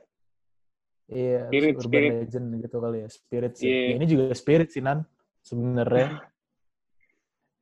Iya, 1.05 1.41
Spirit, 1.47 1.75
urban 1.77 1.85
spirit. 1.87 2.13
legend 2.25 2.47
gitu 2.59 2.77
kali 2.81 2.99
ya, 2.99 3.09
spirit 3.09 3.53
sih. 3.55 3.69
Iya. 3.69 3.85
Ya, 3.87 3.95
ini 4.01 4.07
juga 4.09 4.25
spirit 4.33 4.69
sih 4.73 4.81
Nan, 4.81 5.05
sebenarnya. 5.45 6.25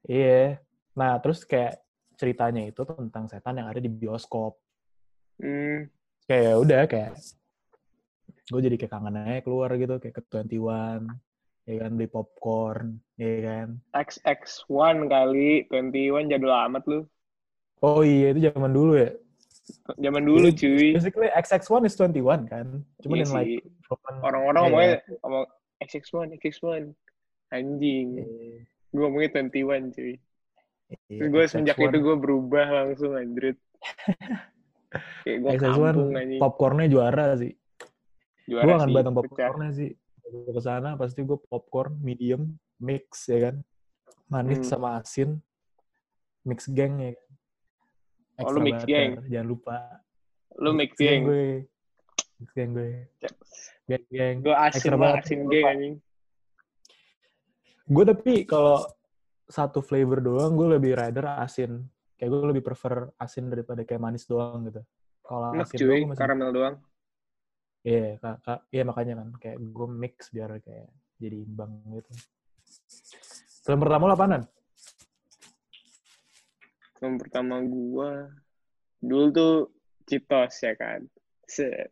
iya. 0.07 0.59
Nah, 0.95 1.19
terus 1.19 1.43
kayak 1.43 1.81
ceritanya 2.15 2.63
itu 2.63 2.85
tentang 2.85 3.27
setan 3.27 3.59
yang 3.59 3.69
ada 3.69 3.81
di 3.81 3.91
bioskop. 3.91 4.55
hmm, 5.41 5.89
Kayak 6.23 6.43
ya 6.45 6.55
udah 6.55 6.83
kayak 6.87 7.13
gue 8.47 8.61
jadi 8.63 8.77
kayak 8.79 8.93
kangen 8.93 9.17
aja 9.17 9.41
keluar 9.43 9.71
gitu 9.75 9.97
kayak 9.97 10.15
ke 10.19 10.23
21 10.29 11.09
ya 11.63 11.75
kan 11.79 11.91
beli 11.95 12.07
popcorn 12.07 12.87
ya 13.17 13.33
kan. 13.43 13.69
XX1 13.91 14.71
kali 15.09 15.67
21 15.67 16.31
jadul 16.31 16.53
amat 16.71 16.83
lu. 16.87 17.01
Oh 17.83 18.07
iya 18.07 18.31
itu 18.31 18.47
zaman 18.47 18.71
dulu 18.71 18.95
ya. 18.95 19.11
Zaman 19.99 20.23
dulu 20.23 20.47
Iya, 20.51 20.59
cuy. 20.59 20.89
basically 20.95 21.31
XX1 21.33 21.83
is 21.87 21.95
21 21.99 22.47
kan. 22.47 22.67
Cuman 23.03 23.17
Iya 23.19 23.25
in 23.27 23.31
like 23.35 23.55
orang-orang 24.23 24.63
Iya. 24.63 24.69
ngomongnya 24.71 24.95
ngomong 25.23 25.45
XX1 25.83 26.27
XX1 26.39 26.85
anjing 27.53 28.09
Iya, 28.19 28.65
gue 28.91 29.01
ngomongnya 29.01 29.31
21 29.37 29.93
cuy 29.93 30.15
iya, 31.09 31.19
Terus 31.21 31.29
gue 31.29 31.43
semenjak 31.47 31.77
XX1. 31.77 31.89
itu 31.89 31.99
gue 32.01 32.17
berubah 32.19 32.67
langsung 32.69 33.13
anjrit 33.15 33.59
kayak 35.25 35.39
gue 35.39 35.51
XX1 35.53 35.61
kampung 35.63 36.11
anjing 36.13 36.41
popcornnya 36.41 36.87
juara 36.89 37.27
sih. 37.37 37.53
juara 38.45 38.65
gue 38.65 38.73
akan 38.75 38.89
batang 38.91 39.15
popcornnya 39.15 39.71
sih. 39.71 39.91
Gue 40.23 40.49
ke 40.49 40.61
sana 40.61 40.97
pasti 40.97 41.21
gue 41.23 41.39
popcorn 41.39 41.97
medium 42.01 42.57
mix 42.77 43.29
ya 43.29 43.49
kan, 43.49 43.57
manis 44.27 44.59
Hmm. 44.59 44.69
sama 44.69 44.99
asin, 44.99 45.39
mix 46.43 46.67
gang 46.67 46.99
ya 46.99 47.13
kan. 47.15 47.29
Oh, 48.43 48.51
lu 48.51 48.61
mix 48.61 48.83
butter, 48.83 48.91
gang? 48.91 49.11
jangan 49.29 49.47
lupa. 49.47 49.77
lu 50.59 50.71
mix 50.75 50.91
gang 50.99 51.09
geng 51.09 51.23
gue, 51.25 51.47
mix 52.37 52.51
gang 52.53 52.71
gue, 52.75 52.91
gang 53.87 54.05
gang. 54.11 54.37
gue 54.43 54.55
asin 54.57 54.91
asin 54.99 55.41
geng 55.47 55.65
anjing 55.65 55.95
Gue 57.93 58.05
tapi 58.09 58.49
kalau 58.49 58.81
satu 59.45 59.85
flavor 59.85 60.25
doang 60.25 60.57
gue 60.57 60.81
lebih 60.81 60.97
rather 60.97 61.29
asin. 61.45 61.85
Kayak 62.17 62.31
gue 62.33 62.41
lebih 62.57 62.65
prefer 62.65 63.13
asin 63.21 63.53
daripada 63.53 63.85
kayak 63.85 64.01
manis 64.01 64.25
doang 64.25 64.65
gitu. 64.73 64.81
Kalau 65.21 65.53
asin 65.61 65.77
cuy 65.77 65.87
doang 65.87 66.09
masih 66.09 66.21
karamel 66.25 66.51
doang 66.51 66.77
Iya, 67.83 68.15
kak, 68.23 68.37
kak, 68.47 68.61
iya 68.71 68.87
makanya 68.87 69.15
kan 69.19 69.29
kayak 69.43 69.59
gue 69.59 69.87
mix 69.91 70.31
biar 70.31 70.55
kayak 70.63 70.87
jadi 71.19 71.35
imbang 71.43 71.83
gitu. 71.91 72.15
Film 73.67 73.83
pertama 73.83 74.07
lo 74.07 74.15
apaanan? 74.15 74.47
film 77.03 77.19
pertama 77.19 77.59
gue 77.67 78.11
dulu 79.03 79.27
tuh 79.35 79.55
Citos 80.07 80.55
ya 80.63 80.79
kan 80.79 81.03
Set. 81.51 81.91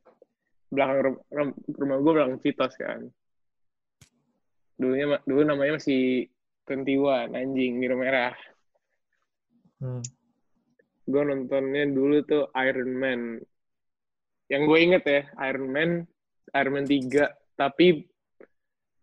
belakang 0.70 0.98
rum- 1.02 1.22
rum- 1.34 1.58
rumah 1.74 1.98
gue 1.98 2.12
belakang 2.14 2.38
Citos 2.38 2.78
kan 2.78 3.10
dulunya 4.80 5.20
dulu 5.28 5.44
namanya 5.44 5.76
masih 5.76 6.32
21 6.64 7.36
anjing 7.36 7.76
biru 7.76 8.00
merah. 8.00 8.32
Hmm. 9.80 10.04
gue 11.10 11.22
nontonnya 11.26 11.84
dulu 11.90 12.22
tuh 12.24 12.48
Iron 12.56 12.92
Man. 12.96 13.20
Yang 14.48 14.62
gue 14.66 14.78
inget 14.78 15.02
ya 15.04 15.20
Iron 15.50 15.68
Man 15.68 15.90
Iron 16.54 16.72
Man 16.74 16.86
3 16.86 17.58
tapi 17.58 18.08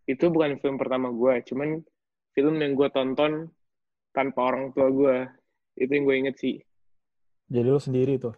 itu 0.07 0.25
bukan 0.31 0.57
film 0.63 0.79
pertama 0.79 1.12
gue 1.12 1.43
cuman 1.51 1.84
film 2.31 2.55
yang 2.63 2.74
gue 2.79 2.89
tonton 2.96 3.51
tanpa 4.15 4.39
orang 4.50 4.72
tua 4.72 4.88
gue 4.88 5.15
itu 5.77 5.91
yang 5.91 6.05
gue 6.07 6.15
inget 6.15 6.36
sih. 6.39 6.55
Jadi 7.48 7.67
lo 7.69 7.79
sendiri 7.79 8.17
tuh? 8.17 8.34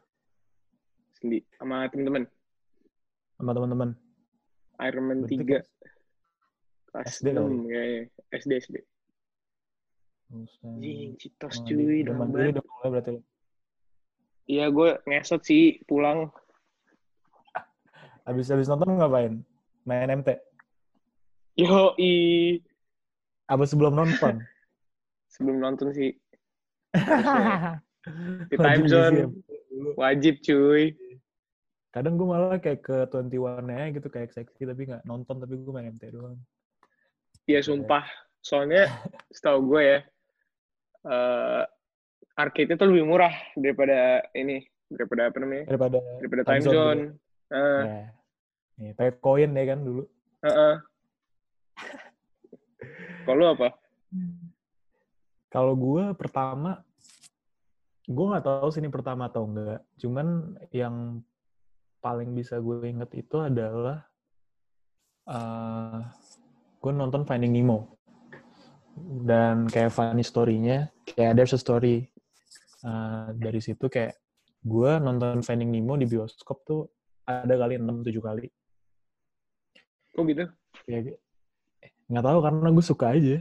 Sendi 1.16 1.40
sama 1.56 1.88
temen-temen. 1.88 2.28
Sama 3.38 3.52
teman-teman. 3.56 3.90
Iron 4.80 5.06
Man 5.08 5.20
Berarti 5.24 5.62
3 5.64 5.79
kelas 6.90 7.06
SD 7.16 7.28
kali? 7.32 7.46
6 7.56 7.66
kayaknya 7.66 8.02
SD 8.34 8.52
SD. 8.60 8.76
Anjing, 10.30 11.18
Citos 11.18 11.56
Mandi- 11.58 11.74
cuy 11.74 11.98
udah 12.06 12.14
mandiri 12.14 12.38
banget 12.38 12.54
udah 12.54 12.64
mulai 12.68 12.90
berarti 12.94 13.12
iya 14.46 14.66
gue 14.70 14.90
ngesot 15.06 15.42
sih 15.42 15.82
pulang 15.86 16.30
Abis 18.26 18.54
abis 18.54 18.70
nonton 18.70 18.94
ngapain? 18.94 19.42
Main 19.90 20.22
MT. 20.22 20.38
yo 21.58 21.98
i 21.98 22.14
Apa 23.46 23.66
sebelum 23.66 23.98
nonton? 23.98 24.38
sebelum 25.34 25.58
nonton 25.58 25.90
sih 25.90 26.14
di 28.50 28.56
time 28.56 28.86
zone 28.86 29.16
ya. 29.18 29.28
wajib 29.98 30.38
cuy 30.42 30.94
Kadang 31.90 32.22
gue 32.22 32.28
malah 32.30 32.62
kayak 32.62 32.86
ke 32.86 32.98
21 33.10 33.66
nya 33.66 33.90
gitu 33.90 34.14
kayak 34.14 34.30
seksi 34.30 34.62
tapi 34.62 34.86
nggak 34.86 35.10
nonton 35.10 35.42
tapi 35.42 35.58
gue 35.58 35.74
main 35.74 35.90
MT 35.90 36.14
doang. 36.14 36.38
Iya 37.50 37.66
sumpah. 37.66 38.06
Soalnya 38.46 38.86
setahu 39.34 39.74
gue 39.74 39.82
ya, 39.82 40.00
eh 41.10 41.64
arcade 42.38 42.78
itu 42.78 42.86
lebih 42.86 43.10
murah 43.10 43.34
daripada 43.58 44.22
ini, 44.38 44.62
daripada 44.86 45.34
apa 45.34 45.38
namanya? 45.42 45.66
Daripada 45.66 45.98
Daripada 46.22 46.42
Time 46.46 46.54
time 46.54 46.64
zone 46.64 46.78
zone. 46.78 47.02
Heeh, 47.50 47.82
ya. 47.82 48.02
Nih, 48.80 48.92
pakai 48.94 49.14
koin 49.18 49.52
ya 49.58 49.66
kan 49.66 49.80
dulu. 49.82 50.04
heeh. 50.46 50.76
Kalau 53.26 53.38
lu 53.42 53.46
apa? 53.50 53.70
Kalau 55.50 55.74
gue 55.74 56.06
pertama, 56.14 56.86
gue 58.06 58.26
nggak 58.30 58.46
tahu 58.46 58.70
sih 58.70 58.80
ini 58.80 58.94
pertama 58.94 59.26
atau 59.26 59.50
enggak. 59.50 59.82
Cuman 59.98 60.54
yang 60.70 61.26
paling 62.00 62.32
bisa 62.38 62.62
gue 62.62 62.86
inget 62.86 63.10
itu 63.18 63.42
adalah 63.42 64.06
eh 65.28 66.00
gue 66.80 66.92
nonton 66.92 67.28
Finding 67.28 67.54
Nemo. 67.54 68.00
Dan 69.00 69.68
kayak 69.72 69.96
funny 69.96 70.24
story-nya, 70.24 70.92
kayak 71.08 71.40
there's 71.40 71.56
a 71.56 71.60
story 71.60 72.08
eh, 72.84 73.28
dari 73.36 73.60
situ 73.64 73.88
kayak 73.88 74.16
gue 74.60 74.92
nonton 75.00 75.40
Finding 75.44 75.72
Nemo 75.72 75.96
di 75.96 76.08
bioskop 76.08 76.64
tuh 76.68 76.88
ada 77.24 77.56
kali 77.56 77.80
6-7 77.80 78.20
kali. 78.20 78.46
Kok 80.16 80.24
gitu? 80.28 80.46
ya 80.90 81.00
nggak 82.10 82.26
tahu 82.26 82.40
karena 82.42 82.68
gue 82.74 82.86
suka 82.86 83.06
aja 83.14 83.38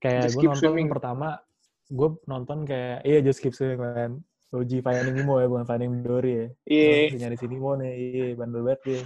kayak 0.00 0.32
gue 0.32 0.42
nonton 0.48 0.60
swimming. 0.60 0.88
pertama 0.88 1.36
gue 1.92 2.08
nonton 2.24 2.58
kayak 2.64 3.04
iya 3.04 3.18
just 3.20 3.44
keep 3.44 3.52
swimming 3.52 3.80
man 3.80 4.12
Uji 4.52 4.84
Finding 4.84 5.16
Nemo 5.16 5.40
ya 5.40 5.48
bukan 5.48 5.64
Finding 5.68 6.04
Dory 6.04 6.32
ya 6.32 6.46
Iya. 6.68 6.88
Oh, 7.12 7.18
nyari 7.20 7.36
sini 7.36 7.56
mau 7.60 7.76
nih 7.76 7.92
iya 7.92 8.26
bandel 8.36 8.64
banget 8.64 8.80
dia 8.84 9.02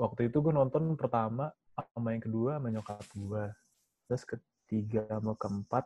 waktu 0.00 0.32
itu 0.32 0.40
gue 0.40 0.52
nonton 0.56 0.96
pertama 0.96 1.52
sama 1.76 2.16
yang 2.16 2.24
kedua 2.24 2.56
sama 2.56 2.68
nyokap 2.72 3.04
gue 3.12 3.44
terus 4.08 4.24
ketiga 4.24 5.04
sama 5.06 5.36
keempat 5.36 5.84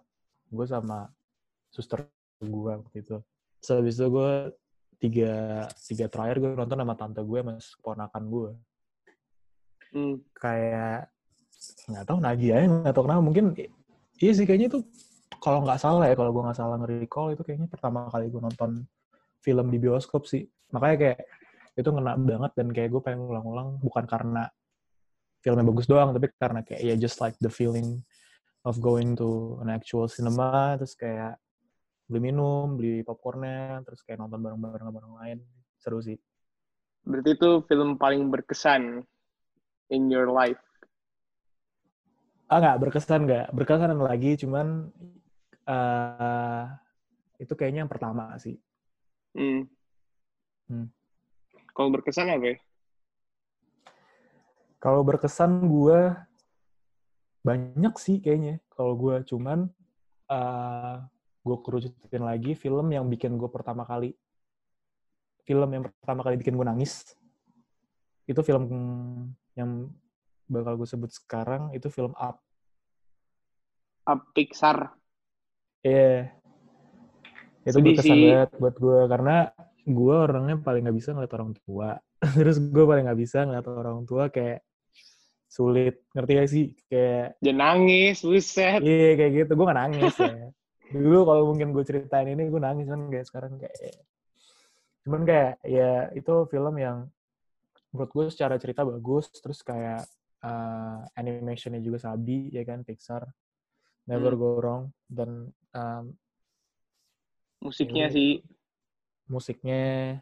gue 0.54 0.66
sama 0.70 1.10
suster 1.74 2.06
gue 2.38 2.72
waktu 2.78 2.96
itu. 3.02 3.16
Terus 3.58 3.70
habis 3.74 3.94
itu 3.98 4.06
gue 4.06 4.32
tiga 5.02 5.34
tiga 5.90 6.06
terakhir 6.06 6.36
gue 6.38 6.50
nonton 6.54 6.78
sama 6.78 6.94
tante 6.94 7.20
gue 7.20 7.38
sama 7.42 7.54
keponakan 7.58 8.24
gue 8.30 8.50
Hmm. 9.94 10.18
kayak 10.34 11.06
nggak 11.86 12.02
tahu 12.02 12.18
nagih 12.18 12.50
aja 12.50 12.66
nggak 12.66 12.94
tahu 12.98 13.04
kenapa. 13.06 13.22
Mungkin 13.22 13.44
iya 14.18 14.32
sih 14.34 14.42
kayaknya 14.42 14.66
itu 14.74 14.82
kalau 15.38 15.62
nggak 15.62 15.78
salah 15.78 16.10
ya 16.10 16.18
kalau 16.18 16.34
gue 16.34 16.42
nggak 16.42 16.58
salah 16.58 16.76
nge-recall 16.82 17.30
itu 17.30 17.42
kayaknya 17.46 17.70
pertama 17.70 18.10
kali 18.10 18.26
gue 18.26 18.42
nonton 18.42 18.82
film 19.38 19.66
di 19.70 19.78
bioskop 19.78 20.26
sih. 20.26 20.50
Makanya 20.74 20.96
kayak 20.98 21.18
itu 21.74 21.88
ngena 21.90 22.14
banget 22.14 22.52
dan 22.54 22.68
kayak 22.70 22.88
gue 22.94 23.02
pengen 23.02 23.26
ulang-ulang 23.26 23.78
bukan 23.82 24.06
karena 24.06 24.46
filmnya 25.42 25.66
bagus 25.66 25.86
doang 25.90 26.14
tapi 26.14 26.30
karena 26.38 26.62
kayak 26.62 26.80
ya 26.82 26.94
just 26.96 27.18
like 27.18 27.34
the 27.42 27.50
feeling 27.50 28.00
of 28.64 28.78
going 28.80 29.12
to 29.18 29.58
an 29.60 29.68
actual 29.68 30.06
cinema 30.08 30.78
terus 30.78 30.94
kayak 30.96 31.36
beli 32.08 32.30
minum 32.30 32.78
beli 32.78 33.02
popcornnya 33.02 33.82
terus 33.84 34.00
kayak 34.06 34.22
nonton 34.22 34.40
bareng-bareng 34.40 34.86
sama 34.86 34.98
orang 35.02 35.14
lain 35.20 35.38
seru 35.80 36.00
sih 36.00 36.16
Berarti 37.04 37.36
itu 37.36 37.50
film 37.68 38.00
paling 38.00 38.32
berkesan 38.32 39.04
in 39.92 40.02
your 40.08 40.32
life. 40.32 40.56
ah 42.48 42.60
nggak 42.60 42.80
berkesan 42.80 43.24
nggak 43.24 43.46
berkesan 43.56 43.92
lagi 44.00 44.36
cuman 44.40 44.88
eh 45.64 46.64
itu 47.40 47.52
kayaknya 47.56 47.84
yang 47.84 47.92
pertama 47.92 48.36
sih 48.38 48.56
Hmm. 49.34 49.66
Hmm. 50.70 50.86
Kalau 51.74 51.90
berkesan 51.90 52.30
apa 52.30 52.54
ya? 52.54 52.56
kalau 54.84 55.00
berkesan 55.00 55.64
gue 55.64 56.12
banyak 57.40 57.94
sih 57.96 58.20
kayaknya 58.20 58.60
kalau 58.68 58.92
gue 59.00 59.24
cuman 59.24 59.72
eh 60.28 60.96
gue 61.40 61.56
kerucutin 61.64 62.24
lagi 62.24 62.52
film 62.52 62.92
yang 62.92 63.08
bikin 63.08 63.40
gue 63.40 63.48
pertama 63.48 63.88
kali 63.88 64.12
film 65.48 65.68
yang 65.72 65.88
pertama 65.88 66.20
kali 66.20 66.36
bikin 66.36 66.52
gue 66.52 66.68
nangis 66.68 67.16
itu 68.28 68.40
film 68.44 68.64
yang 69.56 69.88
bakal 70.52 70.76
gue 70.76 70.88
sebut 70.88 71.08
sekarang 71.08 71.72
itu 71.72 71.88
film 71.88 72.12
Up 72.20 72.44
Up 74.04 74.20
Pixar. 74.36 74.92
Iya. 75.80 76.28
Itu 77.64 77.80
Sedih 77.80 77.96
berkesan 77.96 78.16
sih. 78.20 78.28
banget 78.28 78.50
buat 78.60 78.76
gue 78.76 79.00
karena 79.08 79.36
gue 79.84 80.14
orangnya 80.16 80.56
paling 80.58 80.82
nggak 80.88 80.96
bisa 80.96 81.12
ngeliat 81.12 81.34
orang 81.36 81.52
tua. 81.60 81.90
Terus 82.40 82.56
gue 82.58 82.84
paling 82.84 83.04
nggak 83.04 83.20
bisa 83.20 83.38
ngeliat 83.44 83.66
orang 83.68 84.02
tua 84.04 84.32
kayak 84.32 84.64
sulit. 85.46 86.02
Ngerti 86.10 86.32
gak 86.34 86.50
sih? 86.50 86.66
Kayak 86.90 87.38
Dia 87.38 87.54
nangis, 87.54 88.24
buset. 88.24 88.80
iya 88.82 89.14
kayak 89.14 89.32
gitu. 89.44 89.52
Gue 89.54 89.66
gak 89.70 89.80
nangis 89.86 90.14
ya. 90.18 90.50
Dulu 90.90 91.18
kalau 91.24 91.42
mungkin 91.52 91.70
gue 91.70 91.84
ceritain 91.86 92.26
ini 92.26 92.50
gue 92.50 92.60
nangis 92.60 92.86
kan 92.90 93.00
kayak 93.08 93.26
sekarang 93.28 93.52
kayak 93.58 93.72
cuman 95.04 95.20
kayak 95.28 95.60
ya 95.68 96.08
itu 96.16 96.32
film 96.48 96.74
yang 96.80 97.04
menurut 97.92 98.08
gue 98.08 98.24
secara 98.32 98.56
cerita 98.56 98.88
bagus 98.88 99.28
terus 99.36 99.60
kayak 99.60 100.00
uh, 100.40 101.04
animationnya 101.12 101.76
juga 101.78 102.00
sabi 102.00 102.48
ya 102.48 102.64
kan 102.64 102.80
Pixar 102.82 103.20
never 104.08 104.32
Hmm. 104.32 104.40
go 104.40 104.50
wrong 104.56 104.82
dan 105.04 105.52
um, 105.76 106.04
Musiknya 107.60 108.08
Ini- 108.08 108.14
sih. 108.16 108.30
Musiknya 109.26 110.20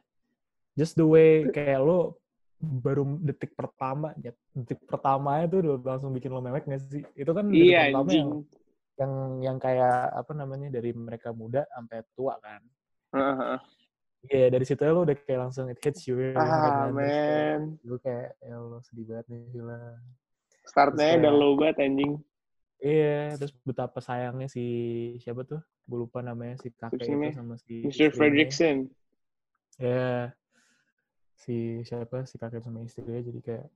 just 0.78 0.94
the 0.96 1.04
way 1.04 1.46
kayak 1.50 1.82
lo 1.82 2.16
baru 2.62 3.18
detik 3.18 3.58
pertama 3.58 4.14
ya, 4.22 4.30
detik 4.54 4.78
pertama 4.86 5.42
itu 5.42 5.58
udah 5.58 5.82
langsung 5.82 6.14
bikin 6.14 6.30
lo 6.30 6.38
mewek 6.38 6.62
gak 6.70 6.82
sih 6.86 7.02
itu 7.18 7.30
kan 7.34 7.50
detik 7.50 7.66
Iya, 7.74 7.80
pertama 7.90 8.10
yang 8.14 8.30
yang 9.00 9.12
yang 9.42 9.56
kayak 9.58 10.14
apa 10.14 10.32
namanya 10.36 10.68
dari 10.70 10.94
mereka 10.94 11.34
muda 11.34 11.66
sampai 11.74 12.06
tua 12.14 12.38
kan. 12.38 12.62
Iya 14.30 14.54
dari 14.54 14.62
situ 14.62 14.78
lo 14.86 15.02
udah 15.02 15.16
kayak 15.18 15.40
langsung 15.50 15.66
it 15.66 15.82
hits 15.82 16.06
you 16.06 16.22
ya, 16.22 16.38
Ah, 16.38 16.62
kayak 16.62 16.94
man. 16.94 17.60
Gue 17.82 17.98
kayak 17.98 18.38
ya 18.38 18.54
Allah 18.54 18.80
sedih 18.86 19.04
banget 19.10 19.26
nih 19.26 19.40
film. 19.50 19.98
Startnya 20.62 21.18
udah 21.18 21.32
low 21.34 21.52
banget, 21.58 21.82
anjing. 21.82 22.22
Iya, 22.83 23.38
terus 23.38 23.55
betapa 23.62 24.03
sayangnya 24.03 24.51
si 24.51 24.64
siapa 25.23 25.47
tuh? 25.47 25.62
Gue 25.87 26.03
lupa 26.03 26.18
namanya 26.18 26.59
si 26.59 26.75
kakek 26.75 27.07
itu 27.07 27.31
sama 27.31 27.55
si 27.62 27.87
Mr. 27.87 28.11
Fredrickson. 28.11 28.90
Ya, 29.79 30.35
si 31.38 31.87
siapa 31.87 32.27
si 32.27 32.42
kakek 32.42 32.66
sama 32.66 32.83
istrinya 32.83 33.23
jadi 33.23 33.38
kayak 33.38 33.66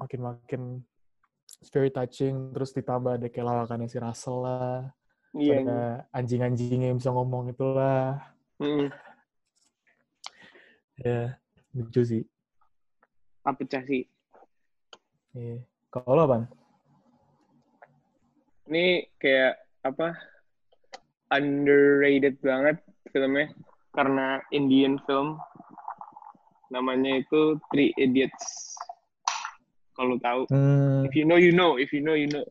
makin-makin 0.00 0.80
very 1.68 1.92
touching. 1.92 2.56
Terus 2.56 2.72
ditambah 2.72 3.20
ada 3.20 3.28
kayak 3.28 3.44
lawakannya 3.44 3.92
si 3.92 4.00
Russell 4.00 4.40
lah, 4.40 4.88
Iya. 5.36 5.60
ada 5.60 5.80
anjing-anjingnya 6.16 6.88
yang 6.88 6.96
bisa 6.96 7.12
ngomong 7.12 7.52
itulah. 7.52 8.24
Mm. 8.56 8.88
Ya, 11.04 11.36
lucu 11.76 12.02
sih. 12.08 12.24
Apa 13.44 13.60
sih? 13.84 14.08
Iya. 15.36 15.60
Kalau 15.92 16.16
lo 16.16 16.24
apaan? 16.24 16.48
Ini 18.68 19.08
kayak 19.16 19.56
apa? 19.80 20.12
Underrated 21.32 22.36
banget 22.44 22.84
filmnya 23.08 23.48
karena 23.96 24.44
Indian 24.52 25.00
film. 25.08 25.40
Namanya 26.68 27.24
itu 27.24 27.56
Three 27.72 27.96
Idiots. 27.96 28.76
Kalau 29.96 30.20
tahu. 30.20 30.44
Hmm, 30.52 31.08
If 31.08 31.16
you 31.16 31.24
know, 31.24 31.40
you 31.40 31.56
know. 31.56 31.80
If 31.80 31.96
you 31.96 32.04
know, 32.04 32.12
you 32.12 32.28
know. 32.28 32.44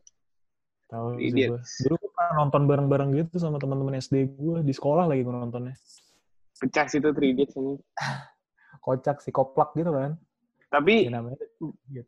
tahu 0.90 1.22
sih 1.22 1.30
gue. 1.30 1.54
Idiots. 1.54 1.86
Dulu 1.86 1.94
gue 2.02 2.10
pernah 2.10 2.34
nonton 2.42 2.62
bareng-bareng 2.66 3.10
gitu 3.14 3.38
sama 3.38 3.62
teman-teman 3.62 4.02
SD 4.02 4.34
gue 4.34 4.58
di 4.66 4.74
sekolah 4.74 5.06
lagi 5.06 5.22
gue 5.22 5.30
nontonnya. 5.30 5.78
Pecah 6.58 6.90
sih 6.90 6.98
itu 6.98 7.14
Three 7.14 7.30
Idiots 7.38 7.54
ini. 7.54 7.78
Kocak 8.84 9.22
si 9.22 9.30
koplak 9.30 9.70
gitu 9.78 9.94
kan. 9.94 10.18
Tapi 10.66 11.06
Ya 11.06 11.14
namanya. 11.14 11.38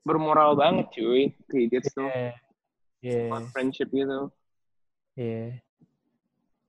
Bermoral 0.02 0.58
banget 0.58 0.90
cuy. 0.98 1.30
Three 1.46 1.70
Idiots 1.70 1.94
tuh. 1.94 2.10
About 3.00 3.48
friendship 3.56 3.88
gitu. 3.90 4.28
Iya. 5.16 5.60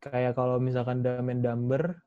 Kayak 0.02 0.34
kalau 0.34 0.58
misalkan 0.58 1.04
and 1.06 1.44
Dumber 1.44 2.00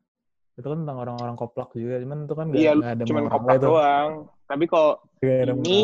itu 0.55 0.67
kan 0.67 0.87
tentang 0.87 0.99
orang-orang 1.03 1.35
koplak 1.35 1.75
juga, 1.75 1.99
cuman 1.99 2.19
itu 2.27 2.35
kan 2.35 2.47
nggak 2.49 2.61
Iya, 2.63 2.71
nggak 2.79 2.93
ada 2.95 3.05
cuman 3.05 3.25
kopak 3.27 3.55
itu. 3.59 3.67
doang. 3.67 4.11
Tapi 4.47 4.65
kalau 4.71 4.93
Ini 5.25 5.79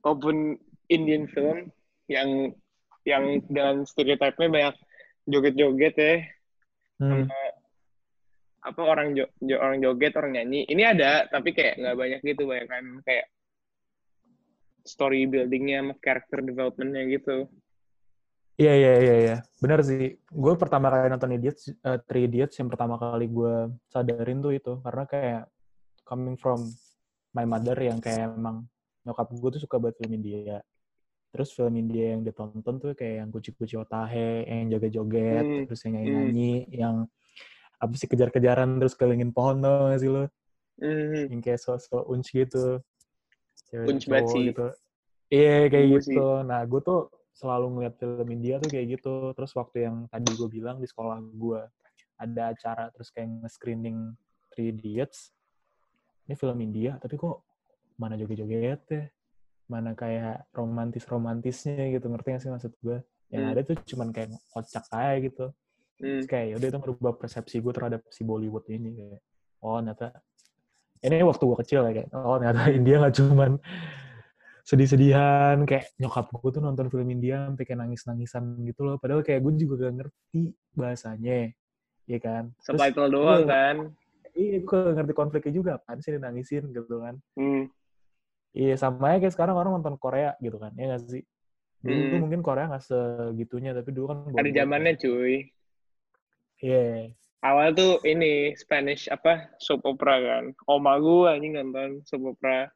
walaupun 0.00 0.36
Indian 0.88 1.24
film 1.28 1.68
yang 2.08 2.54
yang 3.04 3.24
dengan 3.48 3.84
stereotipnya 3.84 4.48
banyak 4.48 4.74
joget-joget 5.28 5.94
ya, 5.96 6.14
Hmm. 6.98 7.28
apa 8.58 8.80
orang 8.82 9.14
jo, 9.14 9.24
jo- 9.38 9.60
orang 9.60 9.78
joget, 9.80 10.12
orang 10.18 10.34
nyanyi. 10.34 10.66
Ini 10.66 10.82
ada, 10.96 11.28
tapi 11.30 11.52
kayak 11.54 11.78
nggak 11.78 11.96
banyak 11.96 12.20
gitu, 12.24 12.42
banyak 12.48 12.66
kan 12.68 12.84
kayak 13.06 13.26
story 14.88 15.28
buildingnya 15.28 15.84
sama 15.84 15.94
character 16.00 16.40
developmentnya 16.40 17.04
gitu. 17.12 17.46
Iya 18.58 18.72
iya 18.74 18.92
iya 18.98 19.14
iya. 19.22 19.36
Benar 19.62 19.86
sih. 19.86 20.18
Gue 20.34 20.58
pertama 20.58 20.90
kali 20.90 21.06
nonton 21.12 21.30
Idiots, 21.38 21.70
eh, 21.70 21.98
Three 22.10 22.26
Idiots 22.26 22.58
yang 22.58 22.66
pertama 22.66 22.98
kali 22.98 23.30
gue 23.30 23.70
sadarin 23.86 24.42
tuh 24.42 24.50
itu 24.50 24.72
karena 24.82 25.04
kayak 25.06 25.42
coming 26.02 26.34
from 26.34 26.58
my 27.36 27.46
mother 27.46 27.78
yang 27.78 28.02
kayak 28.02 28.34
emang 28.34 28.66
nyokap 29.06 29.30
gue 29.30 29.50
tuh 29.54 29.62
suka 29.62 29.78
buat 29.78 29.94
film 29.94 30.18
India. 30.18 30.58
Terus 31.30 31.54
film 31.54 31.76
India 31.78 32.18
yang 32.18 32.26
ditonton 32.26 32.82
tuh 32.82 32.96
kayak 32.98 33.22
yang 33.22 33.30
kuci-kuci 33.30 33.78
otahe, 33.78 34.48
yang 34.48 34.72
joget-joget, 34.74 35.44
Hmm, 35.46 35.62
terus 35.68 35.80
yang 35.86 35.94
nyanyi-nyanyi, 36.00 36.52
yang 36.72 37.06
apa 37.78 37.94
sih 37.94 38.10
kejar-kejaran 38.10 38.82
terus 38.82 38.98
kelilingin 38.98 39.30
pohon 39.30 39.62
tuh 39.62 39.92
gak 39.94 40.00
sih 40.02 40.10
lo? 40.10 40.26
Mhm. 40.82 41.30
Yang 41.30 41.40
kayak 41.46 41.60
so-so 41.62 42.02
unch 42.10 42.34
gitu. 42.34 42.82
Cewek 43.68 43.86
Unch 43.88 44.04
banget 44.08 44.24
cowok 44.24 44.34
sih. 44.34 44.44
gitu. 44.50 44.66
Iya 45.28 45.56
kayak 45.68 45.86
Gue 45.86 46.00
gitu. 46.00 46.26
Nah 46.42 46.60
gue 46.64 46.80
tuh 46.80 47.00
selalu 47.36 47.66
ngeliat 47.76 47.94
film 48.00 48.28
India 48.32 48.54
tuh 48.58 48.70
kayak 48.72 48.86
gitu. 48.98 49.14
Terus 49.36 49.52
waktu 49.54 49.76
yang 49.86 49.96
tadi 50.08 50.30
gue 50.34 50.48
bilang 50.48 50.76
di 50.80 50.88
sekolah 50.88 51.18
gue 51.20 51.60
ada 52.18 52.42
acara 52.50 52.90
terus 52.90 53.12
kayak 53.14 53.46
nge-screening 53.46 54.16
Three 54.50 54.74
Idiots. 54.74 55.30
Ini 56.26 56.34
film 56.34 56.58
India, 56.60 56.98
tapi 57.00 57.14
kok 57.14 57.46
mana 57.96 58.18
joget-joget 58.18 58.82
ya? 58.90 59.04
Mana 59.68 59.92
kayak 59.92 60.48
romantis-romantisnya 60.52 61.92
gitu. 61.94 62.08
Ngerti 62.08 62.28
gak 62.34 62.42
sih 62.42 62.50
maksud 62.52 62.72
gue? 62.80 62.98
Yang 63.28 63.42
Hmm. 63.44 63.52
ada 63.52 63.60
tuh 63.64 63.76
cuman 63.84 64.08
kayak 64.12 64.30
kocak 64.50 64.84
aja 64.90 65.14
gitu. 65.20 65.46
Hmm. 66.00 66.18
Terus 66.20 66.26
kayak 66.26 66.46
yaudah 66.56 66.68
itu 66.72 66.78
merubah 66.80 67.12
persepsi 67.16 67.56
gue 67.60 67.72
terhadap 67.72 68.00
si 68.08 68.24
Bollywood 68.24 68.64
ini. 68.72 68.90
Kayak, 68.96 69.20
oh 69.62 69.76
ternyata 69.78 70.08
ini 71.02 71.22
waktu 71.22 71.42
gue 71.44 71.58
kecil 71.62 71.80
ya 71.86 71.92
kayak 71.94 72.08
oh 72.14 72.36
ternyata 72.38 72.62
India 72.78 72.96
nggak 73.02 73.14
cuman 73.16 73.50
sedih-sedihan 74.68 75.64
kayak 75.64 75.96
nyokap 75.96 76.28
gue 76.28 76.50
tuh 76.52 76.60
nonton 76.60 76.92
film 76.92 77.08
India 77.08 77.48
sampai 77.48 77.64
kayak 77.64 77.80
nangis-nangisan 77.88 78.44
gitu 78.68 78.84
loh. 78.84 79.00
Padahal 79.00 79.24
kayak 79.24 79.40
gue 79.40 79.64
juga 79.64 79.88
gak 79.88 79.94
ngerti 79.96 80.42
bahasanya 80.76 81.56
ya 82.04 82.18
kan? 82.20 82.52
Subtitle 82.60 83.08
doang 83.08 83.48
kan? 83.48 83.76
Iya 84.36 84.60
gue 84.60 84.76
gak 84.76 84.94
ngerti 85.00 85.14
konfliknya 85.16 85.52
juga 85.56 85.70
apaan 85.80 86.04
sih 86.04 86.12
nangisin 86.20 86.68
gitu 86.68 87.00
kan? 87.00 87.16
Hmm. 87.32 87.72
iya 88.52 88.74
sama 88.76 89.12
aja 89.16 89.24
kayak 89.24 89.34
sekarang 89.36 89.56
orang 89.56 89.72
nonton 89.80 89.96
Korea 89.96 90.36
gitu 90.44 90.60
kan 90.60 90.76
ya 90.76 90.92
gak 90.92 91.16
sih? 91.16 91.24
Dulu 91.80 92.00
Hmm. 92.04 92.10
tuh 92.12 92.18
mungkin 92.20 92.40
Korea 92.44 92.68
gak 92.68 92.84
segitunya 92.84 93.72
tapi 93.72 93.88
dulu 93.96 94.06
kan 94.12 94.16
ada 94.36 94.50
zamannya 94.52 94.94
kan. 94.96 95.00
cuy 95.00 95.34
iya 96.60 97.08
awal 97.40 97.70
tuh 97.70 98.02
ini 98.02 98.50
Spanish 98.54 99.06
apa 99.06 99.46
soap 99.58 99.86
opera 99.86 100.18
kan 100.18 100.44
oma 100.66 100.98
gue 100.98 101.30
anjing 101.30 101.54
nonton 101.54 102.02
soap 102.02 102.34
opera 102.34 102.66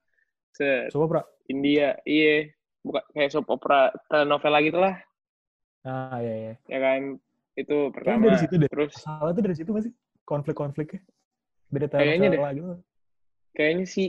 se 0.55 0.87
coba 0.92 1.07
pra 1.09 1.22
India 1.51 1.98
iya 2.05 2.46
bukan 2.81 3.03
kayak 3.11 3.31
soap 3.31 3.51
opera 3.51 3.90
telenovela 4.07 4.59
gitu 4.62 4.79
lah 4.79 4.94
nah 5.83 6.14
iya 6.22 6.35
iya 6.37 6.55
ya 6.70 6.79
kan 6.79 7.18
itu 7.53 7.90
Kayaknya 7.90 7.92
pertama 7.92 8.25
dari 8.31 8.38
situ 8.40 8.55
deh. 8.57 8.68
terus 8.70 8.92
Salah 8.96 9.31
tuh 9.35 9.42
dari 9.44 9.57
situ 9.59 9.68
gak 9.77 9.85
sih? 9.85 9.92
Konflik-konfliknya. 10.25 11.05
Dari 11.68 11.85
Kayaknya 11.85 12.29
deh. 12.33 12.38
telenovela 12.40 12.51
gitu. 12.55 12.70
kayaknya 13.53 13.85
sih 13.85 14.09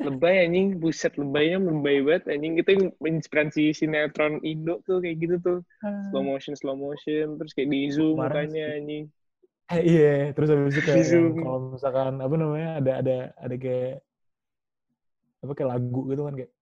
lebay 0.00 0.44
anjing 0.44 0.76
buset 0.76 1.12
lebaynya 1.16 1.60
lebay 1.60 2.00
banget 2.00 2.24
anjing 2.28 2.56
itu 2.56 2.68
yang 2.72 2.84
menginspirasi 3.00 3.72
sinetron 3.72 4.40
Indo 4.40 4.80
tuh 4.84 5.00
kayak 5.00 5.16
gitu 5.20 5.36
tuh 5.40 5.58
slow 6.08 6.24
motion 6.24 6.56
slow 6.56 6.72
motion 6.72 7.36
terus 7.36 7.52
kayak 7.52 7.68
di 7.68 7.88
zoom 7.88 8.16
Kemarin 8.16 8.48
sih. 8.48 8.64
anjing 8.64 9.04
Eh, 9.68 9.82
iya, 9.92 10.12
terus 10.32 10.48
habis 10.48 10.76
itu 10.76 10.82
kayak 10.84 11.04
kalau 11.44 11.76
misalkan 11.76 12.14
apa 12.24 12.34
namanya 12.34 12.70
ada 12.80 12.92
ada 13.04 13.16
ada 13.36 13.56
kayak 13.60 14.00
apa 15.38 15.52
kayak 15.54 15.70
lagu 15.70 16.00
gitu 16.08 16.22
kan 16.24 16.34
kayak 16.34 16.52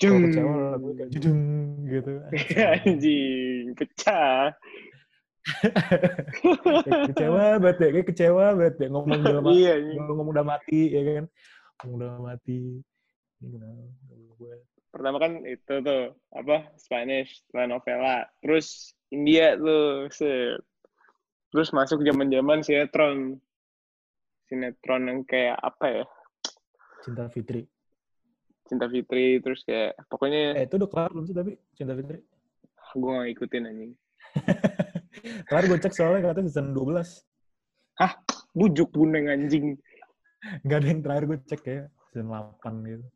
Jung. 0.00 0.24
kecewa 0.24 0.54
lagu 0.72 0.88
kayak 0.96 1.10
judung 1.12 1.40
gitu. 1.84 2.12
anjing 2.80 3.64
pecah 3.76 4.56
kecewa 7.08 7.60
banget 7.60 7.76
ya, 7.80 7.88
kayak 7.96 8.06
kecewa 8.12 8.44
banget 8.56 8.74
ya 8.76 8.88
ngomong 8.92 9.20
dalam 9.24 9.44
iya 9.52 9.72
anjing 9.76 10.00
ngomong 10.08 10.26
udah 10.32 10.44
mati 10.44 10.80
ya 10.92 11.02
kan. 11.04 11.24
Ngomong 11.80 11.96
udah 11.96 12.12
mati. 12.20 12.60
Kenapa 13.40 14.12
gue 14.36 14.54
pertama 14.90 15.16
kan 15.22 15.32
itu 15.46 15.74
tuh 15.86 16.18
apa 16.34 16.66
Spanish 16.76 17.46
telenovela 17.54 18.26
terus 18.42 18.96
India 19.12 19.54
tuh 19.56 20.10
set. 20.10 20.60
Terus 21.50 21.70
masuk 21.70 22.00
zaman 22.00 22.26
zaman 22.26 22.58
sinetron 22.60 23.38
sinetron 24.46 25.02
yang 25.04 25.20
kayak 25.22 25.56
apa 25.56 25.86
ya 25.88 26.04
Cinta 27.00 27.26
Fitri. 27.26 27.64
Cinta 28.66 28.86
Fitri 28.86 29.40
terus 29.40 29.64
kayak 29.64 29.96
pokoknya 30.06 30.52
Eh, 30.54 30.64
itu 30.64 30.76
udah 30.76 30.86
kelar 30.86 31.10
belum 31.10 31.24
sih 31.24 31.34
tapi 31.34 31.58
Cinta 31.72 31.94
Fitri? 31.94 32.20
gue 32.90 33.06
gak 33.08 33.26
ngikutin 33.26 33.62
anjing 33.64 33.92
Kelar 35.46 35.64
gue 35.64 35.78
cek 35.78 35.94
soalnya 35.94 36.20
katanya 36.26 36.48
season 36.48 36.74
12. 36.74 37.22
bujuk 38.50 38.90
buneng 38.90 39.26
anjing 39.28 39.78
Nggak 40.62 40.76
ada 40.76 40.86
yang 40.86 41.00
terakhir 41.00 41.24
gue 41.26 41.38
cek 41.46 41.62
ya 41.62 41.82
season 42.10 42.26
8 42.28 42.58
gitu. 42.84 43.06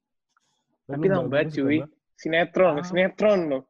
tapi 0.85 1.07
lambat 1.09 1.49
suka 1.51 1.59
cuy 1.61 1.79
sinetron 2.15 2.75
Ah. 2.79 2.85
sinetron 2.85 3.41
loh 3.49 3.63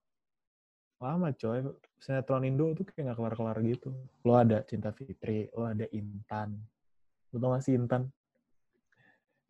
Lama 1.04 1.28
coy. 1.36 1.60
Sinetron 2.00 2.48
Indo 2.48 2.72
tuh 2.72 2.88
kayak 2.88 3.12
nggak 3.12 3.18
kelar-kelar 3.20 3.58
gitu. 3.60 3.92
Lo 4.24 4.32
ada 4.40 4.64
Cinta 4.64 4.88
Fitri, 4.96 5.52
lo 5.52 5.68
ada 5.68 5.84
Intan. 5.92 6.56
Lo 7.28 7.36
tau 7.36 7.52
gak 7.52 7.60
sih 7.60 7.76
Intan? 7.76 8.08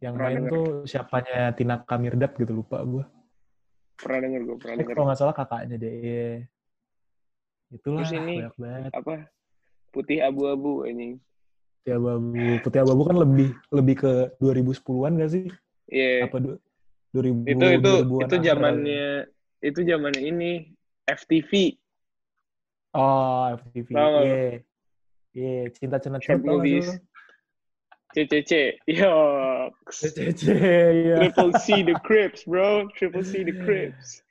Yang 0.02 0.14
Pernah 0.18 0.26
main 0.26 0.36
denger. 0.42 0.50
tuh 0.50 0.66
siapanya 0.90 1.40
Tina 1.54 1.78
Kamirdad 1.86 2.34
gitu, 2.34 2.50
lupa 2.50 2.82
gue. 2.82 3.06
pernah 3.94 4.26
denger 4.26 4.42
gue 4.42 4.56
pernah 4.58 4.74
Eh, 4.74 4.78
denger 4.82 4.94
kalau 4.98 5.06
nggak 5.06 5.20
salah 5.22 5.36
kakaknya 5.38 5.76
deh. 5.78 6.42
Itulah, 7.70 8.02
Terus 8.02 8.18
ini, 8.18 8.34
banyak 8.42 8.56
banget. 8.58 8.92
apa 8.92 9.14
putih 9.94 10.18
abu-abu 10.26 10.82
anjing 10.82 11.22
Putih 11.84 11.94
Abu-Abu. 12.00 12.42
Putih 12.64 12.80
Abu-Abu 12.82 13.02
kan 13.06 13.16
lebih 13.22 13.48
lebih 13.70 13.94
ke 14.02 14.12
2010-an 14.42 15.20
gak 15.20 15.30
sih? 15.30 15.46
iya 15.86 16.26
Apa 16.26 16.36
du- 16.42 16.58
2000 17.14 17.44
itu 17.46 17.66
itu 17.78 17.92
2000-an 18.02 18.24
itu 18.26 18.36
zamannya 18.42 19.06
itu 19.62 19.80
zaman 19.86 20.14
ini 20.18 20.50
FTV 21.08 21.78
Oh, 22.94 23.50
FTV. 23.58 23.88
Tahu 23.90 24.08
nggak 24.08 24.22
lu? 24.22 24.34
Iya. 24.38 24.50
Iya, 25.34 25.62
cinta 25.74 25.98
cenat 25.98 26.22
short 26.22 26.38
cenat 26.38 26.46
movies? 26.46 26.86
CCC 28.14 28.78
yo 28.86 29.14
CCC, 29.90 30.42
iya. 30.94 31.16
Triple 31.18 31.50
C 31.58 31.82
the 31.82 31.98
Crips 32.06 32.46
bro 32.46 32.86
Triple 32.94 33.26
C 33.26 33.42
the 33.42 33.50
Crips 33.66 34.22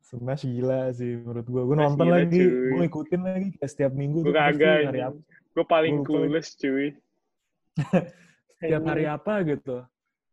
Smash 0.00 0.48
gila 0.48 0.92
sih 0.92 1.20
menurut 1.20 1.44
gue. 1.44 1.62
Gue 1.64 1.76
nonton 1.76 2.08
gila, 2.08 2.24
lagi, 2.24 2.40
gue 2.44 2.84
ikutin 2.84 3.20
lagi 3.24 3.48
kayak 3.56 3.68
setiap 3.68 3.92
minggu 3.92 4.24
gue 4.24 4.32
kagak 4.32 5.12
gue 5.52 5.64
paling 5.68 6.00
Gua 6.00 6.08
clueless 6.08 6.56
cuy 6.56 6.96
Setiap 8.60 8.82
hari 8.88 9.04
apa 9.08 9.44
gitu. 9.44 9.84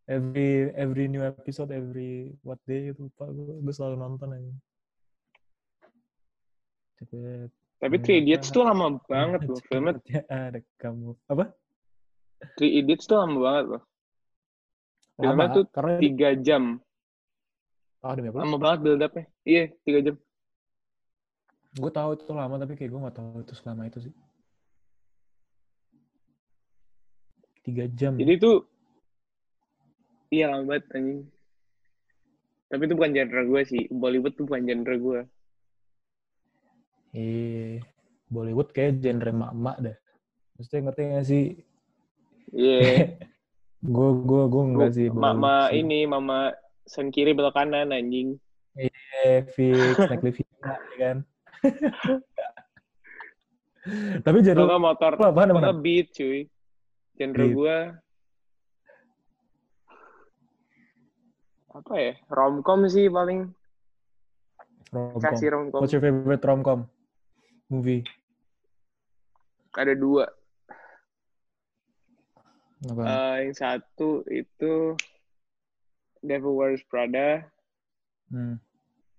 Every 0.09 0.73
every 0.73 1.05
new 1.11 1.21
episode, 1.21 1.71
every 1.75 2.35
what 2.43 2.59
day 2.63 2.91
itu 2.91 3.07
lupa 3.07 3.27
gue. 3.31 3.59
Gue 3.59 3.73
selalu 3.75 3.95
nonton 3.99 4.35
aja. 4.35 4.51
Tapi 7.79 7.95
Three 8.03 8.19
Idiots 8.19 8.51
tuh 8.51 8.67
lama 8.67 8.99
banget 9.07 9.47
loh 9.47 9.55
filmnya 9.71 9.95
Cepetnya 10.03 10.21
ada 10.27 10.59
kamu. 10.83 11.15
Apa? 11.31 11.45
Three 12.59 12.83
Idiots 12.83 13.07
tuh 13.07 13.23
lama 13.23 13.37
banget 13.39 13.65
loh 13.71 13.83
Filmnya 15.15 15.47
Lama, 15.47 15.55
tuh 15.55 15.63
karena 15.71 15.93
tiga 15.99 16.29
jam 16.39 16.63
oh, 18.03 18.13
demi 18.15 18.31
apa? 18.31 18.39
lama 18.43 18.57
banget 18.59 18.79
build 18.83 19.03
up-nya 19.03 19.25
iya 19.47 19.63
tiga 19.87 19.99
jam 20.11 20.15
Gue 21.69 21.91
tahu 21.93 22.17
itu 22.17 22.33
lama 22.33 22.55
tapi 22.57 22.73
kayak 22.75 22.89
gue 22.91 23.05
gak 23.05 23.17
tahu 23.21 23.45
itu 23.45 23.53
selama 23.53 23.85
itu 23.85 24.09
sih. 24.09 24.13
Tiga 27.61 27.85
jam. 27.93 28.17
jadi 28.17 28.41
tuh 28.41 28.65
iya 30.33 30.49
lama 30.49 30.73
banget 30.73 30.85
anjing 30.97 31.21
tapi 32.69 32.81
itu 32.85 32.93
bukan 32.97 33.11
genre 33.13 33.41
gue 33.45 33.61
sih 33.65 33.83
Bollywood 33.89 34.33
tuh 34.37 34.45
bukan 34.49 34.65
genre 34.65 34.95
gue 34.97 35.19
Eh, 37.13 37.81
Bollywood 38.29 38.69
kayak 38.69 39.01
genre 39.01 39.31
mak-mak 39.33 39.77
dah. 39.81 39.97
Maksudnya 40.55 40.79
ngerti 40.85 41.01
gak 41.09 41.25
sih? 41.25 41.45
iya 42.49 43.15
gue 43.95 44.09
gue 44.27 44.43
gue 44.51 44.63
enggak 44.65 44.91
sih. 44.93 45.07
mama 45.13 45.69
sih. 45.71 45.81
ini 45.81 46.05
mama 46.05 46.51
sen 46.85 47.09
kiri 47.13 47.33
belok 47.33 47.55
kanan 47.55 47.93
anjing 47.93 48.37
Eh, 48.75 49.43
fix, 49.51 49.97
naik 50.07 50.23
Livina, 50.23 50.73
ya 50.93 50.97
kan? 50.97 51.17
Tapi 54.25 54.37
genre 54.45 54.77
motor 54.77 55.11
kalau 55.17 55.33
emang? 55.35 55.63
nggak 55.63 55.79
beat 55.83 56.07
cuy 56.13 56.39
genre 57.17 57.45
gue 57.49 57.77
apa 61.69 61.93
ya 61.95 62.13
romcom 62.33 62.89
sih 62.89 63.07
paling 63.07 63.53
Romcom. 64.89 65.21
kasih 65.21 65.53
romcom 65.53 65.81
What's 65.85 65.93
your 65.93 66.01
favorite 66.01 66.41
romcom 66.41 66.89
movie? 67.69 68.01
ada 69.77 69.93
dua 69.95 70.25
Apa? 72.79 73.01
Eh, 73.05 73.35
yang 73.47 73.55
satu 73.55 74.23
itu 74.31 74.95
Devil 76.23 76.55
Wears 76.57 76.83
Prada 76.89 77.45
hmm. 78.33 78.57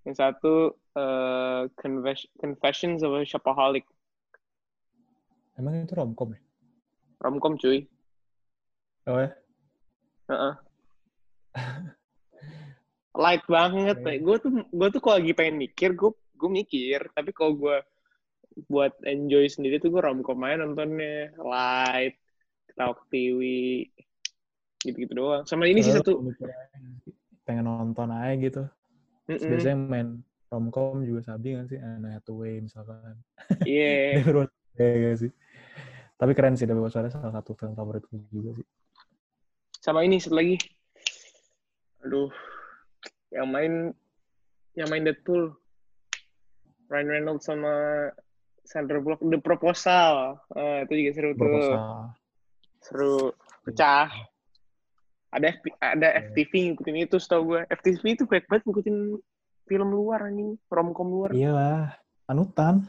yang 0.04 0.16
satu 0.16 0.74
eh, 0.98 1.62
Confess- 1.78 2.28
Confessions 2.40 3.00
of 3.06 3.14
a 3.16 3.22
Shopaholic 3.24 3.86
Emang 5.56 5.84
itu 5.84 5.92
romcom 5.92 6.32
ya? 6.34 6.40
romcom 7.20 7.54
cuy 7.56 7.84
Oh 9.08 9.16
ya? 9.16 9.32
Heeh. 10.28 10.54
light 13.16 13.44
banget 13.50 13.96
Oke. 14.00 14.18
gue 14.22 14.36
tuh 14.40 14.50
gue 14.70 14.88
tuh 14.92 15.00
kalau 15.02 15.16
lagi 15.20 15.32
pengen 15.36 15.56
mikir 15.60 15.92
gue 15.92 16.10
gue 16.14 16.50
mikir 16.50 17.10
tapi 17.12 17.30
kalau 17.36 17.52
gue 17.58 17.76
buat 18.66 18.94
enjoy 19.06 19.46
sendiri 19.46 19.78
tuh 19.78 19.94
gue 19.94 20.02
romcom 20.02 20.42
aja 20.42 20.62
nontonnya 20.62 21.34
light 21.38 22.18
ketawa 22.70 22.94
ketiwi 23.06 23.90
gitu 24.82 24.96
gitu 25.06 25.12
doang 25.12 25.42
sama 25.46 25.68
ini 25.68 25.84
sih 25.84 25.94
satu 25.94 26.18
pengen 27.44 27.66
nonton 27.66 28.14
aja 28.14 28.34
gitu. 28.38 28.62
Terus 29.26 29.42
Mm-mm. 29.42 29.50
Biasanya 29.50 29.76
main 29.78 30.08
romcom 30.50 31.02
juga 31.02 31.34
sabi 31.34 31.58
gak 31.58 31.66
sih? 31.70 31.78
Anne 31.82 32.14
Hathaway 32.14 32.62
misalkan. 32.62 33.18
iya 33.66 34.22
Dewi 34.22 34.30
Rose 34.30 34.54
ya 34.78 34.86
gak 34.86 35.18
sih? 35.18 35.30
Tapi 36.14 36.32
keren 36.36 36.54
sih, 36.54 36.66
Dewi 36.66 36.78
Rose 36.78 36.94
salah 36.94 37.34
satu 37.34 37.54
film 37.58 37.74
favorit 37.74 38.06
gue 38.06 38.22
juga 38.30 38.54
sih. 38.54 38.66
sama 39.80 40.04
ini 40.04 40.20
satu 40.20 40.36
lagi 40.36 40.60
aduh 42.04 42.28
yang 43.32 43.48
main 43.48 43.96
yang 44.76 44.88
main 44.92 45.08
Deadpool 45.08 45.56
Ryan 46.92 47.08
Reynolds 47.08 47.48
sama 47.48 47.72
Sandra 48.70 49.02
Bullock 49.02 49.18
The 49.20 49.42
Proposal. 49.42 50.38
Eh, 50.54 50.87
itu 50.87 50.92
juga 50.94 51.11
seru 51.11 51.30
tuh. 51.35 51.74
Seru. 52.78 53.14
Pecah. 53.66 54.06
Ada 55.30 55.46
FP, 55.59 55.64
ada 55.78 56.09
Iya. 56.11 56.18
FTV 56.26 56.52
ngikutin 56.70 56.96
itu 57.02 57.16
setahu 57.18 57.54
gue 57.54 57.61
FTV 57.66 58.02
itu 58.14 58.24
baik 58.26 58.46
banget 58.46 58.62
ngikutin 58.66 58.96
film 59.66 59.88
luar 59.90 60.26
anjing. 60.26 60.54
Romcom 60.66 61.06
luar. 61.06 61.30
Iyalah, 61.35 61.98
anutan. 62.26 62.87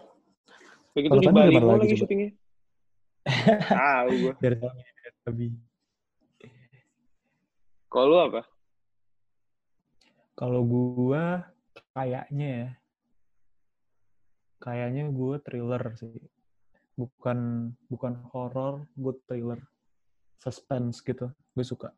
begitu 0.91 1.13
Kalau 1.13 1.23
di 1.23 1.29
Bali 1.31 1.55
gue 1.55 1.65
lagi 1.65 1.87
coba? 1.87 1.99
syutingnya. 2.03 2.29
Tahu 3.77 4.09
gue 4.11 4.33
Dari 4.41 4.55
tahunnya 4.57 4.85
Babi. 5.21 5.47
kalau 7.87 8.07
lu 8.07 8.17
apa? 8.17 8.41
Kalau 10.33 10.61
gua 10.65 11.45
kayaknya 11.93 12.47
ya, 12.49 12.67
kayaknya 14.61 15.09
gua 15.09 15.41
thriller 15.41 15.81
sih. 15.97 16.21
Bukan 16.95 17.71
bukan 17.89 18.13
horror, 18.29 18.85
gue 18.93 19.13
thriller. 19.25 19.57
Suspense 20.37 21.01
gitu, 21.01 21.33
gue 21.33 21.65
suka. 21.65 21.89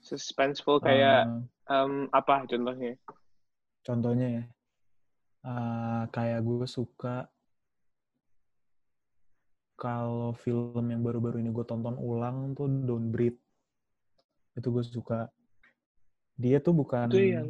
suspenseful 0.00 0.80
kayak 0.80 1.28
Eh, 1.68 1.76
em, 1.76 2.08
apa 2.10 2.48
contohnya 2.48 2.96
contohnya 3.84 4.28
ya, 4.32 4.44
eh, 5.44 6.02
kayak 6.08 6.40
gue 6.40 6.64
suka 6.64 7.28
kalau 9.80 10.36
film 10.36 10.84
yang 10.92 11.00
baru-baru 11.00 11.40
ini 11.40 11.52
gue 11.56 11.64
tonton 11.64 11.96
ulang 11.96 12.52
tuh 12.52 12.68
Don't 12.68 13.08
Breathe. 13.08 13.40
Itu 14.52 14.76
gue 14.76 14.84
suka. 14.84 15.32
Dia 16.36 16.60
tuh 16.60 16.76
bukan... 16.76 17.08
itu 17.08 17.32
yang 17.32 17.48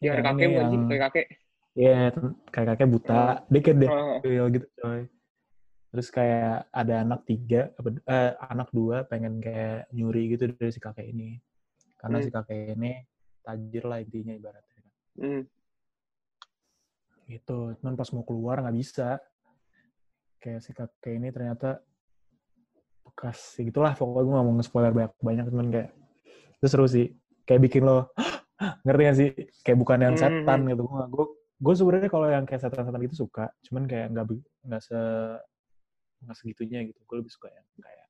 yang 0.00 0.16
yang 0.16 0.24
kakek 0.26 0.40
ini 0.42 0.50
bukan 0.50 0.66
sih 0.66 0.76
yang- 0.76 0.88
kayak 0.88 1.02
kakek 1.08 1.26
Iya, 1.70 2.10
ten- 2.10 2.34
kayak 2.50 2.66
kakek 2.74 2.88
buta. 2.90 3.46
Dikit 3.46 3.76
deh. 3.78 3.86
Oh, 3.88 4.18
real 4.26 4.50
gitu 4.50 4.66
coy. 4.74 5.06
Terus 5.94 6.08
kayak 6.10 6.66
ada 6.66 6.94
anak 7.06 7.22
tiga, 7.22 7.70
apa, 7.78 7.88
eh, 7.94 8.32
anak 8.42 8.68
dua 8.74 9.06
pengen 9.06 9.38
kayak 9.38 9.86
nyuri 9.94 10.34
gitu 10.34 10.50
dari 10.50 10.74
si 10.74 10.82
kakek 10.82 11.06
ini. 11.06 11.38
Karena 11.94 12.18
Hmm. 12.18 12.26
si 12.26 12.30
kakek 12.34 12.74
ini 12.74 13.06
tajir 13.46 13.86
lah 13.86 14.02
intinya 14.02 14.34
ibaratnya. 14.34 14.82
hmm. 15.14 15.42
Gitu. 17.28 17.58
Cuman 17.78 17.94
pas 17.94 18.10
mau 18.10 18.26
keluar 18.26 18.58
nggak 18.58 18.76
bisa. 18.76 19.22
Kayak 20.42 20.60
si 20.66 20.74
kakek 20.74 21.22
ini 21.22 21.30
ternyata 21.30 21.78
bekas 23.06 23.58
ya 23.58 23.66
gitulah 23.66 23.92
pokoknya 23.94 24.22
gue 24.22 24.34
gak 24.38 24.46
mau 24.46 24.54
nge-spoiler 24.54 24.92
banyak 24.94 25.12
banyak 25.18 25.44
cuman 25.50 25.68
kayak 25.68 25.88
itu 26.56 26.66
seru 26.70 26.86
sih 26.86 27.10
kayak 27.42 27.66
bikin 27.66 27.82
lo 27.82 28.06
ngerti 28.84 29.02
gak 29.02 29.16
sih? 29.16 29.30
Kayak 29.64 29.78
bukan 29.80 29.98
yang 30.00 30.14
Hmm. 30.16 30.22
setan 30.22 30.60
gitu. 30.68 30.82
Gue 30.86 31.04
gue 31.08 31.26
gue 31.60 31.74
sebenarnya 31.76 32.08
kalau 32.08 32.26
yang 32.28 32.44
kayak 32.48 32.60
setan-setan 32.64 33.00
gitu 33.04 33.16
suka. 33.28 33.52
Cuman 33.68 33.84
kayak 33.84 34.12
nggak 34.12 34.24
nggak 34.64 34.82
se 34.82 34.98
nggak 36.20 36.36
segitunya 36.36 36.80
gitu. 36.88 37.00
Gue 37.08 37.16
lebih 37.24 37.32
suka 37.32 37.48
yang 37.48 37.66
kayak 37.80 38.06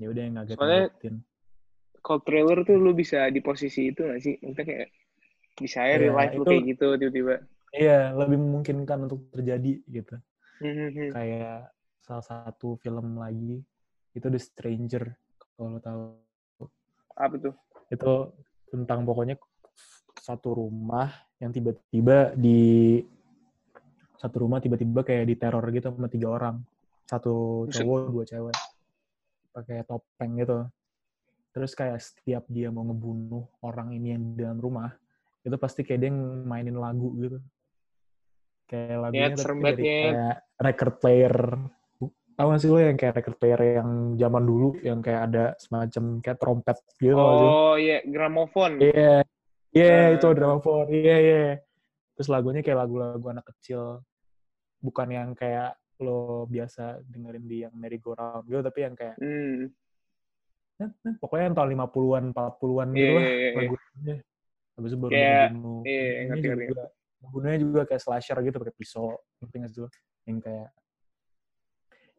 ya 0.00 0.06
udah 0.08 0.22
yang 0.22 0.34
ngaget 0.38 0.56
Soalnya- 0.56 0.88
ngagetin 0.90 1.16
kalau 2.00 2.20
trailer 2.24 2.64
tuh 2.64 2.80
lu 2.80 2.96
bisa 2.96 3.28
di 3.28 3.44
posisi 3.44 3.92
itu 3.92 4.00
gak 4.08 4.20
sih? 4.24 4.40
Maksudnya 4.40 4.64
kayak 4.64 4.88
bisa 5.60 5.84
ya 5.84 5.96
real 6.00 6.16
life 6.16 6.32
lu 6.32 6.48
kayak 6.48 6.64
gitu 6.72 6.86
tiba-tiba. 6.96 7.34
Iya 7.70 8.16
lebih 8.16 8.40
memungkinkan 8.40 8.98
untuk 9.04 9.28
terjadi 9.30 9.84
gitu. 9.84 10.16
Hmm, 10.64 10.72
hmm, 10.72 10.90
hmm. 10.96 11.10
kayak 11.12 11.68
salah 12.00 12.24
satu 12.24 12.80
film 12.80 13.20
lagi 13.20 13.60
itu 14.16 14.26
The 14.26 14.40
Stranger 14.40 15.12
kalau 15.52 15.76
lo 15.76 15.80
tahu. 15.84 16.02
Apa 17.20 17.36
tuh? 17.36 17.54
Itu 17.92 18.32
tentang 18.72 19.04
pokoknya 19.04 19.36
satu 20.30 20.62
rumah 20.62 21.10
yang 21.42 21.50
tiba-tiba 21.50 22.38
di 22.38 23.02
satu 24.14 24.46
rumah 24.46 24.62
tiba-tiba 24.62 25.02
kayak 25.02 25.26
diteror 25.26 25.64
gitu 25.74 25.90
sama 25.90 26.06
tiga 26.06 26.28
orang. 26.30 26.56
Satu 27.08 27.66
cowok 27.66 28.00
dua 28.14 28.24
cewek. 28.28 28.56
Pakai 29.50 29.82
topeng 29.82 30.38
gitu. 30.38 30.58
Terus 31.50 31.74
kayak 31.74 31.98
setiap 31.98 32.46
dia 32.46 32.70
mau 32.70 32.86
ngebunuh 32.86 33.42
orang 33.66 33.90
ini 33.90 34.14
yang 34.14 34.22
di 34.36 34.46
dalam 34.46 34.62
rumah 34.62 34.94
itu 35.42 35.56
pasti 35.56 35.82
kayak 35.82 36.00
dia 36.04 36.12
mainin 36.46 36.78
lagu 36.78 37.10
gitu. 37.18 37.38
Kayak 38.70 38.96
lagunya 39.02 39.28
Nyet, 39.34 39.38
serem 39.40 39.58
tapi 39.58 39.66
dari 39.66 39.82
kayak 39.82 40.36
record 40.62 40.94
player. 41.02 41.36
Tahu 42.38 42.56
gak 42.56 42.60
sih 42.64 42.70
lo 42.72 42.78
yang 42.80 42.96
kayak 42.96 43.14
record 43.20 43.36
player 43.36 43.60
yang 43.82 43.90
zaman 44.16 44.42
dulu 44.48 44.68
yang 44.80 45.04
kayak 45.04 45.28
ada 45.28 45.44
semacam 45.60 46.24
kayak 46.24 46.38
trompet 46.40 46.78
gitu 46.96 47.12
oh 47.12 47.76
iya 47.76 48.00
gramofon 48.00 48.80
Iya, 48.80 49.28
iya 49.72 50.12
Eh. 50.12 50.16
itu 50.18 50.26
dramaphone. 50.32 50.88
Iya 50.90 51.16
iya. 51.18 51.42
Terus 52.14 52.28
lagunya 52.28 52.60
kayak 52.60 52.78
lagu-lagu 52.84 53.26
anak 53.30 53.46
kecil, 53.54 54.04
bukan 54.78 55.08
yang 55.08 55.28
kayak 55.32 55.74
lo 56.00 56.48
biasa 56.48 57.04
dengerin 57.04 57.44
di 57.44 57.56
yang 57.64 57.74
merry 57.76 58.00
go 58.00 58.16
round 58.16 58.44
gitu, 58.44 58.60
tapi 58.60 58.78
yang 58.82 58.94
kayak 58.96 59.16
eh, 59.20 59.68
pokoknya 61.20 61.44
yang 61.52 61.56
tahun 61.56 61.70
50-an, 61.76 62.24
40-an 62.32 62.88
Iya, 62.88 62.96
gitu 62.96 63.12
lah 63.12 63.20
iya, 63.20 63.32
iya. 63.36 63.50
lagunya. 63.56 64.16
Habis 64.80 64.90
itu 64.90 64.96
baru 64.96 65.12
Kayak- 65.12 65.50
ngebunuh. 65.52 65.80
iya, 65.84 66.00
Ngebunuhnya 66.00 66.24
ngerti, 66.24 66.48
ngerti. 66.48 66.64
juga, 67.60 67.80
kayak 67.84 68.00
slasher 68.00 68.38
gitu 68.40 68.56
pakai 68.56 68.74
pisau, 68.80 69.08
ngerti 69.44 69.56
sih 69.68 69.80
lo? 69.84 69.88
Yang 70.24 70.38
kayak 70.40 70.68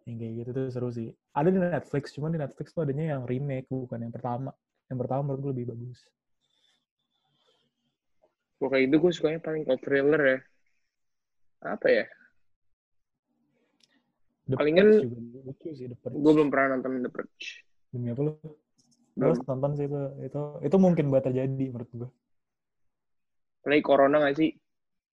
yang 0.01 0.17
kayak 0.17 0.33
gitu 0.45 0.49
tuh 0.53 0.65
seru 0.69 0.89
sih. 0.89 1.09
Ada 1.33 1.49
di 1.49 1.59
Netflix, 1.61 2.03
cuman 2.13 2.29
di 2.33 2.39
Netflix 2.41 2.67
tuh 2.73 2.81
adanya 2.85 3.17
yang 3.17 3.21
remake, 3.25 3.65
bukan 3.69 3.97
yang 4.01 4.13
pertama. 4.13 4.49
Yang 4.89 4.97
pertama 5.01 5.21
menurut 5.25 5.41
gue 5.41 5.51
lebih 5.57 5.67
bagus. 5.73 5.99
Pokoknya 8.61 8.85
itu 8.85 8.95
gue 9.01 9.11
sukanya 9.11 9.39
paling 9.41 9.65
kalau 9.65 9.79
thriller 9.81 10.21
ya. 10.21 10.37
Apa 11.65 11.87
ya? 11.89 12.05
The 14.45 14.55
Palingan. 14.57 14.87
Gue 16.13 16.31
belum 16.37 16.53
pernah 16.53 16.77
nonton 16.77 17.01
The 17.01 17.09
Purge. 17.09 17.65
Demi 17.89 18.13
apa 18.13 18.21
lu? 18.21 18.33
Belum. 19.17 19.33
harus 19.33 19.41
tonton 19.43 19.71
sih 19.73 19.85
itu. 19.89 19.99
Itu 20.21 20.41
itu 20.61 20.75
mungkin 20.77 21.09
buat 21.09 21.25
terjadi 21.25 21.65
menurut 21.73 21.89
gue. 21.89 22.09
Lagi 23.65 23.81
corona 23.81 24.21
gak 24.21 24.37
sih? 24.37 24.53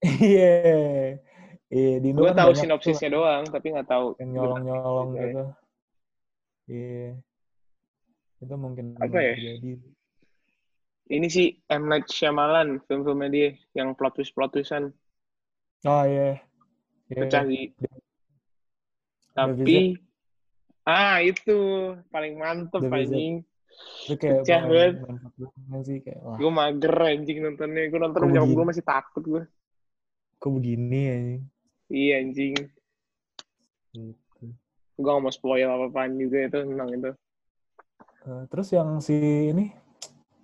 Iya. 0.04 1.18
Iya, 1.68 1.94
di 2.00 2.08
Indo 2.16 2.24
Gue 2.24 2.32
kan 2.32 2.40
tahu 2.40 2.52
banyak 2.52 2.56
tuh 2.56 2.64
sinopsisnya 2.64 3.10
doang, 3.12 3.44
tapi 3.44 3.76
nggak 3.76 3.90
tahu. 3.92 4.16
yang 4.24 4.30
nyolong-nyolong 4.40 5.08
Gitu 5.12 5.20
ya. 5.20 5.28
gitu. 5.28 5.44
Iya. 6.68 7.08
Itu 8.40 8.54
mungkin 8.56 8.86
Apa 8.96 9.18
ya? 9.20 9.34
terjadi. 9.36 9.72
Ini 11.08 11.28
sih 11.32 11.56
M. 11.72 11.88
Night 11.88 12.12
Shyamalan, 12.12 12.84
film-filmnya 12.84 13.30
dia, 13.32 13.50
yang 13.72 13.96
plot 13.96 14.20
twist-plot 14.20 14.52
twistan. 14.52 14.91
Oh 15.88 16.04
iya. 16.04 16.43
Iya. 17.08 17.22
Pecah 17.24 17.43
sih. 17.48 17.72
The 17.80 17.88
Tapi, 19.32 19.96
ah 20.84 21.24
itu, 21.24 21.60
paling 22.12 22.36
mantep 22.36 22.84
anjing. 22.91 23.48
Pecah 24.10 24.67
banget. 24.67 25.00
Gue 26.36 26.52
mager 26.52 26.96
anjing 27.00 27.38
nontonnya. 27.39 27.88
Gue 27.88 28.00
nonton 28.04 28.28
jam 28.36 28.43
gue 28.43 28.65
masih 28.67 28.84
takut 28.84 29.24
gue. 29.24 29.43
kok 30.38 30.52
begini 30.54 31.00
ya? 31.02 31.17
Iya 31.89 32.13
anjing. 32.22 32.54
Gitu. 33.93 34.43
Gue 34.98 35.02
gak 35.06 35.22
mau 35.22 35.34
spoil 35.34 35.70
apa-apaan 35.70 36.17
juga 36.17 36.46
itu 36.46 36.58
tentang 36.62 36.89
itu. 36.93 37.12
Eh, 38.28 38.43
terus 38.50 38.67
yang 38.74 39.00
si 39.00 39.15
ini 39.54 39.72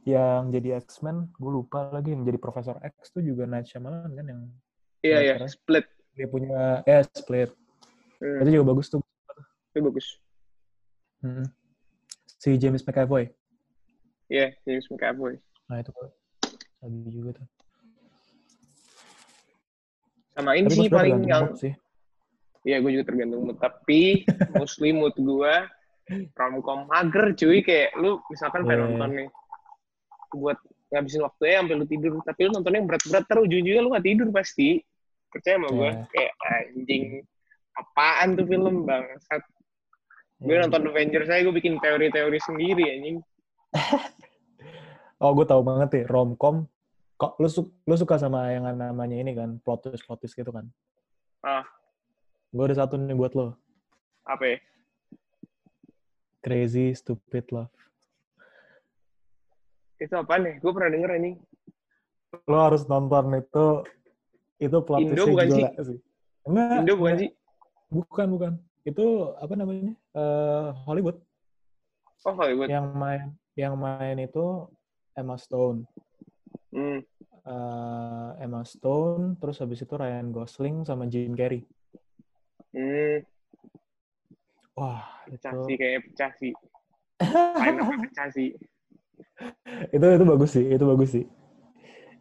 yang 0.04 0.52
jadi 0.52 0.80
X-Men, 0.80 1.32
gue 1.32 1.52
lupa 1.54 1.88
lagi 1.90 2.12
yang 2.12 2.24
jadi 2.24 2.36
Profesor 2.36 2.76
X 2.80 3.10
tuh 3.10 3.24
juga 3.24 3.48
Night 3.48 3.68
Shyamalan 3.68 4.12
kan 4.12 4.26
yang 4.26 4.42
Iya, 5.00 5.18
iya, 5.20 5.36
split. 5.48 5.84
dia 6.14 6.28
punya 6.28 6.80
eh 6.84 7.04
Split. 7.06 7.52
Hmm, 8.20 8.40
Itu 8.40 8.50
juga 8.54 8.66
bagus 8.72 8.88
tuh. 8.88 9.02
itu 9.70 9.82
bagus. 9.82 10.08
Mm. 11.20 11.48
Si 12.38 12.50
James 12.56 12.84
McAvoy. 12.84 13.26
Iya, 14.30 14.54
James 14.64 14.86
McAvoy. 14.88 15.42
Nah 15.68 15.80
itu 15.80 15.92
sabi 16.78 17.10
juga 17.10 17.30
tuh. 17.36 17.48
Sama 20.34 20.52
ini 20.56 20.68
sih 20.70 20.90
paling 20.90 21.26
yang 21.26 21.54
sih. 21.54 21.74
Iya, 22.64 22.80
gue 22.80 22.92
juga 22.94 23.06
tergantung 23.08 23.44
mood. 23.44 23.58
Tapi 23.60 24.24
mostly 24.52 24.96
mood 24.96 25.14
gue 25.14 25.54
romcom 26.40 26.88
mager 26.88 27.36
cuy. 27.36 27.60
Kayak 27.60 27.92
lu 28.00 28.24
misalkan 28.30 28.64
pengen 28.64 28.78
Iya. 28.78 28.86
nonton 28.88 29.10
nih 29.14 29.28
buat 30.34 30.58
ngabisin 30.92 31.22
waktunya 31.26 31.62
sampai 31.62 31.76
lu 31.78 31.86
tidur. 31.86 32.12
Tapi 32.22 32.40
lu 32.46 32.52
nontonnya 32.54 32.80
yang 32.82 32.90
berat-berat 32.90 33.24
terus 33.26 33.44
ujung-ujungnya 33.46 33.82
lu 33.82 33.90
gak 33.94 34.06
tidur 34.06 34.28
pasti. 34.34 34.70
Percaya 35.32 35.56
sama 35.58 35.68
gue. 35.74 35.90
Iya. 35.90 35.94
Kayak 36.14 36.34
anjing. 36.44 37.04
Apaan 37.74 38.28
tuh 38.38 38.46
film 38.46 38.76
bang? 38.86 39.04
Gue 40.44 40.54
Iya. 40.54 40.62
nonton 40.68 40.82
Avengers 40.92 41.28
saya 41.32 41.42
gue 41.42 41.56
bikin 41.56 41.80
teori-teori 41.80 42.40
sendiri 42.42 42.86
anjing. 42.90 43.18
Oh 45.24 45.32
gue 45.32 45.48
tahu 45.48 45.64
banget 45.64 45.88
nih 45.96 46.06
romcom. 46.12 46.68
Kok 47.16 47.40
lu, 47.40 47.48
su- 47.48 47.72
lu 47.88 47.96
suka 47.96 48.20
sama 48.20 48.52
yang 48.52 48.68
namanya 48.76 49.16
ini 49.16 49.32
kan 49.32 49.56
plot 49.64 49.88
twist 49.88 50.04
plot 50.04 50.20
twist 50.20 50.36
gitu 50.36 50.52
kan? 50.52 50.68
Ah. 51.40 51.64
Gue 52.52 52.68
ada 52.68 52.84
satu 52.84 53.00
nih 53.00 53.16
buat 53.16 53.32
lo. 53.32 53.56
Apa 54.28 54.44
ya? 54.44 54.58
Crazy 56.44 56.92
Stupid 56.92 57.56
Love. 57.56 57.72
Itu 60.04 60.20
apa 60.20 60.36
nih? 60.36 60.60
Gue 60.60 60.72
pernah 60.76 60.92
denger 60.92 61.10
anjing. 61.16 61.36
Lo 62.52 62.58
harus 62.60 62.84
nonton 62.92 63.32
itu. 63.40 63.68
Itu 64.60 64.78
plot 64.84 65.00
Indo 65.00 65.24
bukan 65.32 65.48
gila 65.48 65.72
sih? 65.80 66.00
Enggak. 66.44 66.78
Indo 66.84 66.94
bukan 67.00 67.16
sih? 67.16 67.30
Bukan, 67.88 68.28
bukan. 68.36 68.54
Itu 68.84 69.32
apa 69.40 69.54
namanya? 69.56 69.96
Eh 69.96 70.68
Hollywood. 70.84 71.24
Oh 72.28 72.36
Hollywood. 72.36 72.68
Yang 72.68 72.86
main 72.92 73.24
yang 73.56 73.80
main 73.80 74.20
itu 74.20 74.68
Emma 75.16 75.40
Stone. 75.40 75.88
Hmm. 76.74 77.00
Eh, 77.44 78.30
Emma 78.40 78.64
Stone, 78.64 79.36
terus 79.38 79.60
habis 79.60 79.84
itu 79.84 79.94
Ryan 79.94 80.32
Gosling 80.32 80.88
sama 80.88 81.06
Jim 81.12 81.36
Carrey. 81.36 81.64
Hmm. 82.74 83.22
Wah, 84.74 85.06
Pecah 85.30 85.54
itu 85.54 85.60
sih 85.70 85.76
kayaknya 85.78 86.02
pecah 86.02 86.32
sih. 86.42 86.54
Pecah 88.10 88.28
sih. 88.34 88.50
Itu 89.96 90.06
itu 90.06 90.26
bagus 90.26 90.50
sih, 90.54 90.66
itu 90.70 90.86
bagus 90.86 91.10
sih. 91.14 91.26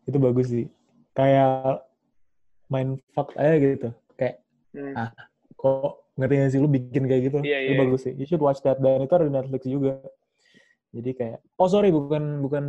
Itu 0.09 0.18
bagus 0.18 0.46
sih. 0.50 0.66
Kayak 1.12 1.85
main 2.72 2.96
fuck 3.12 3.37
aja 3.37 3.57
gitu. 3.61 3.90
Kayak 4.16 4.42
Hmm. 4.72 4.96
Ah. 4.96 5.12
kok 5.52 6.09
ngerti 6.16 6.35
gak 6.40 6.50
sih 6.57 6.61
lu 6.64 6.68
bikin 6.68 7.05
kayak 7.05 7.22
gitu? 7.28 7.38
Iya, 7.44 7.59
itu 7.68 7.72
iya. 7.76 7.81
bagus 7.85 8.00
sih. 8.09 8.16
You 8.16 8.24
should 8.24 8.40
watch 8.40 8.64
that 8.64 8.81
dan 8.81 9.05
itu 9.05 9.12
ada 9.12 9.28
di 9.28 9.33
Netflix 9.37 9.62
juga. 9.68 10.00
Jadi 10.96 11.11
kayak 11.12 11.38
oh 11.61 11.68
sorry 11.68 11.92
bukan 11.92 12.40
bukan 12.40 12.64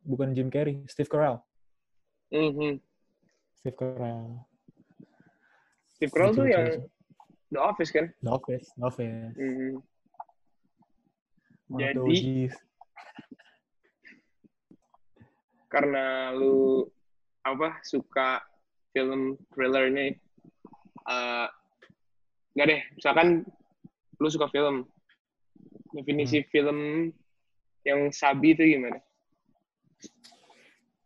bukan 0.00 0.32
Jim 0.32 0.48
Carrey, 0.48 0.80
Steve 0.88 1.12
Carell. 1.12 1.44
Mhm. 2.32 2.80
Steve 3.60 3.76
Carell. 3.76 4.44
Steve 5.92 6.12
Carell 6.12 6.32
tuh 6.32 6.48
yang. 6.48 6.88
The 7.52 7.60
Office 7.62 7.94
kan? 7.94 8.10
The 8.24 8.30
Office, 8.32 8.66
The 8.74 8.84
Office. 8.84 9.30
Of 11.70 11.78
the 11.78 11.94
Jadi-. 11.94 12.65
Karena 15.66 16.30
lu 16.34 16.86
apa 17.42 17.78
suka 17.86 18.42
film 18.94 19.38
thriller 19.54 19.90
ini 19.92 20.06
eh 21.06 21.46
nggak 22.56 22.66
deh 22.66 22.82
misalkan 22.98 23.44
lu 24.18 24.28
suka 24.32 24.48
film 24.50 24.88
definisi 25.92 26.42
Hmm. 26.42 26.48
film 26.50 26.78
yang 27.86 28.10
sabi 28.10 28.56
itu 28.56 28.64
gimana 28.66 28.98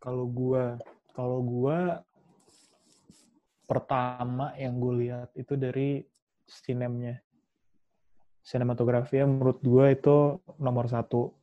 Kalau 0.00 0.24
gua, 0.24 0.80
kalau 1.12 1.44
gua 1.44 2.00
pertama 3.68 4.56
yang 4.56 4.80
gue 4.80 4.94
lihat 5.06 5.28
itu 5.36 5.60
dari 5.60 6.00
sinemnya. 6.48 7.20
Sinematografi 8.40 9.20
menurut 9.20 9.60
gua 9.60 9.92
itu 9.92 10.40
nomor 10.56 10.88
satu. 10.88 11.36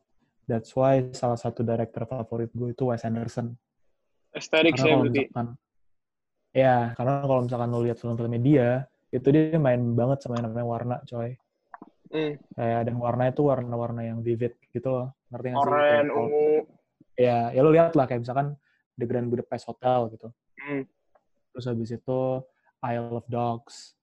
That's 0.48 0.72
why 0.74 1.12
salah 1.12 1.36
satu 1.36 1.62
director 1.62 2.08
favorit 2.08 2.50
gue 2.56 2.72
itu 2.72 2.84
Wes 2.88 3.04
Anderson. 3.04 3.54
estetik 4.32 4.78
Karena 4.78 4.84
saya 4.84 4.96
berarti 5.02 5.24
ya 6.56 6.78
karena 6.96 7.14
kalau 7.26 7.42
misalkan 7.44 7.70
lo 7.70 7.80
lihat 7.84 7.98
film-filmnya 8.00 8.42
dia, 8.42 8.70
itu 9.12 9.28
dia 9.30 9.60
main 9.60 9.82
banget 9.94 10.24
sama 10.24 10.40
yang 10.40 10.50
namanya 10.52 10.68
warna, 10.68 10.96
coy. 11.04 11.36
Hmm, 12.08 12.40
Kayak 12.56 12.82
dan 12.88 12.96
warna 12.96 13.24
itu 13.28 13.42
warna-warna 13.44 14.02
yang 14.08 14.24
vivid 14.24 14.56
gitu 14.72 14.88
loh. 14.88 15.08
Ngerti 15.28 15.48
nggak 15.52 15.64
sih? 15.68 16.16
ungu 16.16 16.48
ya 17.18 17.50
ya 17.50 17.60
lo 17.66 17.74
lihat 17.74 17.98
lah 17.98 18.06
kayak 18.06 18.22
misalkan 18.24 18.54
The 18.96 19.06
Grand 19.10 19.28
Budapest 19.28 19.66
Hotel 19.68 20.14
gitu 20.14 20.30
Hmm, 20.58 20.84
terus 21.54 21.66
habis 21.66 21.90
itu 21.94 22.20
Isle 22.86 23.14
of 23.18 23.26
Dogs 23.26 23.98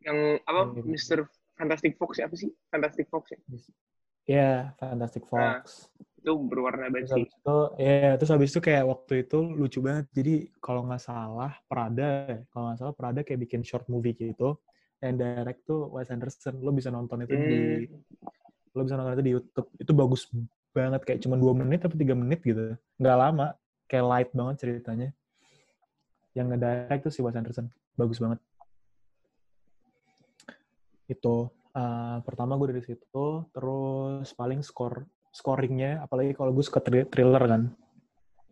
yang 0.00 0.40
apa 0.48 0.72
Iya. 0.72 0.82
Mr. 0.88 1.18
Fantastic 1.60 2.00
Fox 2.00 2.16
apa 2.24 2.34
sih 2.34 2.48
Fantastic 2.72 3.06
Fox 3.12 3.36
ya 3.36 3.38
ya 4.28 4.76
Fantastic 4.76 5.24
Nah, 5.32 5.64
Fox. 5.64 5.88
itu 6.18 6.32
berwarna 6.44 6.92
banget 6.92 7.08
sih. 7.14 7.24
itu 7.24 7.58
ya 7.80 8.18
terus 8.20 8.28
habis 8.28 8.52
itu 8.52 8.60
kayak 8.60 8.84
waktu 8.84 9.24
itu 9.24 9.38
lucu 9.40 9.78
banget. 9.80 10.04
Jadi 10.12 10.34
kalau 10.60 10.84
nggak 10.84 11.00
salah 11.00 11.56
Prada 11.64 12.44
kalau 12.52 12.68
nggak 12.68 12.78
salah 12.78 12.92
Prada 12.92 13.20
kayak 13.24 13.48
bikin 13.48 13.64
short 13.64 13.88
movie 13.88 14.12
gitu. 14.12 14.60
And 14.98 15.16
direct 15.16 15.62
tuh 15.64 15.88
Wes 15.94 16.10
Anderson. 16.10 16.58
Lo 16.60 16.74
bisa 16.74 16.90
nonton 16.90 17.22
itu 17.24 17.32
di 17.32 17.62
Hmm, 17.86 18.76
lo 18.76 18.82
bisa 18.84 18.98
nonton 18.98 19.14
itu 19.16 19.24
di 19.24 19.32
YouTube. 19.32 19.68
Itu 19.78 19.92
bagus 19.94 20.26
banget 20.74 21.00
kayak 21.06 21.20
cuma 21.24 21.38
dua 21.40 21.54
menit 21.56 21.80
tapi 21.80 21.96
tiga 21.96 22.12
menit 22.12 22.42
gitu. 22.44 22.74
Nggak 22.98 23.16
lama 23.16 23.46
kayak 23.88 24.04
light 24.04 24.30
banget 24.34 24.56
ceritanya. 24.60 25.08
Yang 26.36 26.46
ngedirect 26.52 27.02
tuh 27.08 27.12
si 27.14 27.20
Wes 27.24 27.38
Anderson. 27.38 27.70
Bagus 27.94 28.18
banget. 28.18 28.42
Itu 31.08 31.48
eh, 31.74 32.16
pertama 32.24 32.56
gue 32.56 32.76
dari 32.76 32.82
situ 32.84 33.26
terus 33.52 34.28
paling 34.36 34.60
skor 34.64 35.04
scoringnya 35.28 36.02
apalagi 36.04 36.32
kalau 36.32 36.50
gue 36.56 36.64
suka 36.64 36.80
thri- 36.80 37.08
thriller 37.08 37.44
kan. 37.44 37.62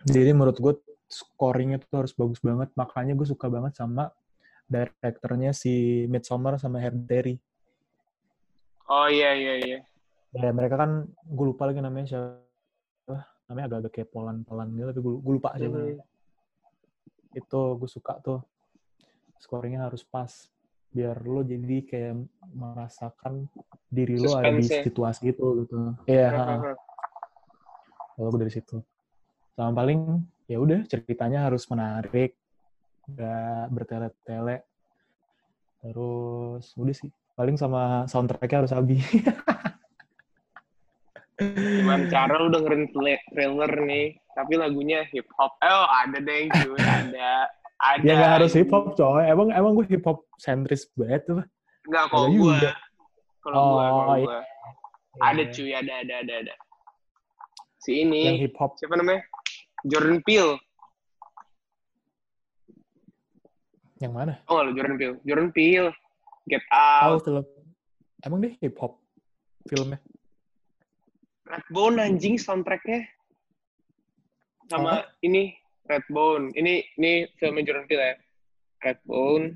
Jadi 0.06 0.30
menurut 0.36 0.58
gue 0.60 0.74
scoringnya 1.06 1.80
tuh 1.82 2.04
harus 2.04 2.12
bagus 2.14 2.42
banget 2.42 2.68
makanya 2.74 3.14
gue 3.14 3.26
suka 3.26 3.46
banget 3.46 3.78
sama 3.78 4.10
direkturnya 4.66 5.54
si 5.54 6.04
Midsommar 6.10 6.58
sama 6.58 6.82
Hereditary 6.82 7.38
oh 8.90 9.06
iya 9.10 9.34
iya 9.34 9.54
iya. 9.62 9.78
Ya 10.34 10.50
mereka 10.52 10.76
kan 10.76 11.08
gue 11.08 11.46
lupa 11.46 11.64
lagi 11.70 11.80
namanya 11.80 12.06
siapa. 12.06 13.16
Namanya 13.46 13.64
agak-agak 13.70 13.92
kayak 13.94 14.10
polan-polan 14.10 14.68
gitu 14.74 14.90
tapi 14.90 15.00
gue, 15.00 15.14
lupa 15.38 15.50
siapa 15.54 15.78
Hmm, 15.78 15.96
itu 17.32 17.60
gue 17.78 17.90
suka 17.90 18.18
tuh. 18.20 18.40
Scoringnya 19.38 19.86
harus 19.86 20.02
pas 20.02 20.50
biar 20.96 21.16
lo 21.28 21.44
jadi 21.44 21.76
kayak 21.84 22.14
merasakan 22.56 23.44
diri 23.92 24.16
lo 24.16 24.32
ada 24.32 24.48
di 24.56 24.64
Suspense-nya. 24.64 24.84
situasi 24.88 25.22
itu 25.36 25.46
gitu 25.60 25.76
iya 26.08 26.32
hahaha. 26.32 26.72
kalau 28.16 28.32
dari 28.40 28.52
situ 28.52 28.80
sama 29.52 29.76
paling 29.76 30.24
ya 30.48 30.56
udah 30.56 30.80
ceritanya 30.88 31.44
harus 31.52 31.68
menarik 31.68 32.32
nggak 33.12 33.62
bertele-tele 33.76 34.64
terus 35.84 36.72
udah 36.72 36.94
sih 36.96 37.12
paling 37.36 37.60
sama 37.60 38.08
soundtracknya 38.08 38.64
harus 38.64 38.72
Gimana 41.36 42.08
cara 42.08 42.40
lu 42.40 42.48
dengerin 42.48 42.88
tra- 42.96 43.24
trailer 43.28 43.72
nih, 43.84 44.16
tapi 44.32 44.56
lagunya 44.56 45.04
hip 45.12 45.28
hop. 45.36 45.52
Oh, 45.60 45.84
ada 45.84 46.16
deh, 46.16 46.48
ada. 46.48 47.44
Ada. 47.76 48.00
ya 48.02 48.12
nggak 48.16 48.32
harus 48.40 48.52
hip 48.56 48.72
hop 48.72 48.96
coy 48.96 49.20
emang 49.24 49.52
emang 49.52 49.76
gue 49.76 49.86
hip 49.86 50.04
hop 50.04 50.24
sentris 50.36 50.88
banget 50.96 51.28
tuh 51.28 51.44
Enggak 51.86 52.04
kalau 52.10 52.26
Ada 52.26 52.34
gua. 52.34 52.56
juga. 52.56 52.72
Kalau 53.38 53.56
gua, 53.62 53.84
kalau 53.86 54.02
Oh, 54.02 54.16
iya. 54.16 54.26
gua. 54.26 54.38
Ada 55.16 55.42
cuy, 55.48 55.70
ada, 55.70 55.92
ada, 56.02 56.14
ada, 56.18 56.34
ada. 56.42 56.54
Si 57.78 58.02
ini, 58.02 58.20
yang 58.26 58.40
hip 58.42 58.56
hop 58.58 58.74
siapa 58.76 58.98
namanya? 58.98 59.22
Jordan 59.86 60.18
Peele. 60.20 60.58
yang 63.96 64.12
mana 64.12 64.36
Oh, 64.46 64.60
nggak 64.60 64.66
lu 64.66 64.72
Jordan 64.76 64.96
Peele. 64.96 65.16
Jordan 65.24 65.50
Peele. 65.52 65.88
Get 66.46 66.62
oh 66.68 67.16
Out. 67.16 67.24
film 67.24 67.44
emang 68.22 68.38
dia 68.40 68.52
hip 68.60 68.76
hop 68.76 68.98
filmnya 69.66 69.98
Redbone 71.46 72.02
anjing 72.02 72.36
soundtracknya. 72.36 73.06
Sama 74.66 75.06
ini, 75.22 75.54
Redbone. 75.86 76.50
Ini 76.52 76.74
ini 76.96 77.12
filmnya 77.36 77.62
Jordan 77.64 77.86
Peele 77.86 78.04
ya. 78.04 78.16
Redbone. 78.82 79.46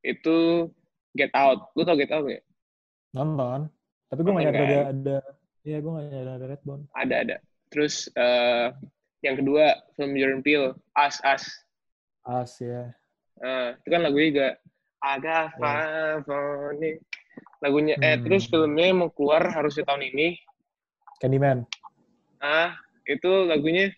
Itu 0.00 0.68
Get 1.12 1.32
Out. 1.32 1.72
Lu 1.72 1.82
tau 1.82 1.96
Get 1.96 2.10
Out 2.10 2.24
nggak? 2.24 2.44
nonton 3.10 3.72
tapi 4.06 4.20
gue 4.20 4.28
nggak 4.28 4.44
Nonton 4.44 4.60
nyadar 4.60 4.68
ada 4.68 4.76
kan? 4.76 4.92
ada 4.92 5.16
iya 5.64 5.76
gue 5.80 5.88
nggak 5.88 6.04
nyadar 6.06 6.34
ada 6.36 6.46
Redbone 6.46 6.82
ada 6.92 7.14
ada 7.16 7.36
terus 7.72 7.94
eh, 8.12 8.68
yang 9.24 9.40
kedua 9.40 9.72
film 9.96 10.12
Jordan 10.12 10.44
Peele 10.44 10.76
Us 10.92 11.16
Us 11.24 11.44
as 12.22 12.52
ya 12.60 12.92
Eh, 13.36 13.68
itu 13.72 13.88
kan 13.88 14.00
lagunya 14.00 14.28
juga 14.28 14.48
agak 14.98 15.44
favori 15.56 17.00
lagunya 17.60 17.94
eh 17.98 18.16
Hmm. 18.16 18.24
terus 18.24 18.44
filmnya 18.46 18.92
mau 18.92 19.08
keluar 19.08 19.48
harusnya 19.48 19.84
tahun 19.84 20.12
ini 20.12 20.36
Candyman 21.16 21.64
ah 22.40 22.76
itu 23.04 23.48
lagunya 23.48 23.96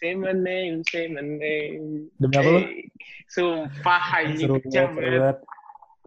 Say 0.00 0.16
my 0.16 0.32
name, 0.32 0.80
say 0.88 1.12
my 1.12 1.20
name. 1.20 2.08
Demi 2.16 2.34
apa 2.40 2.48
lu? 2.48 2.60
Sumpah 3.28 4.24
ini 4.24 4.40
seru 4.40 4.56
banget. 4.64 5.36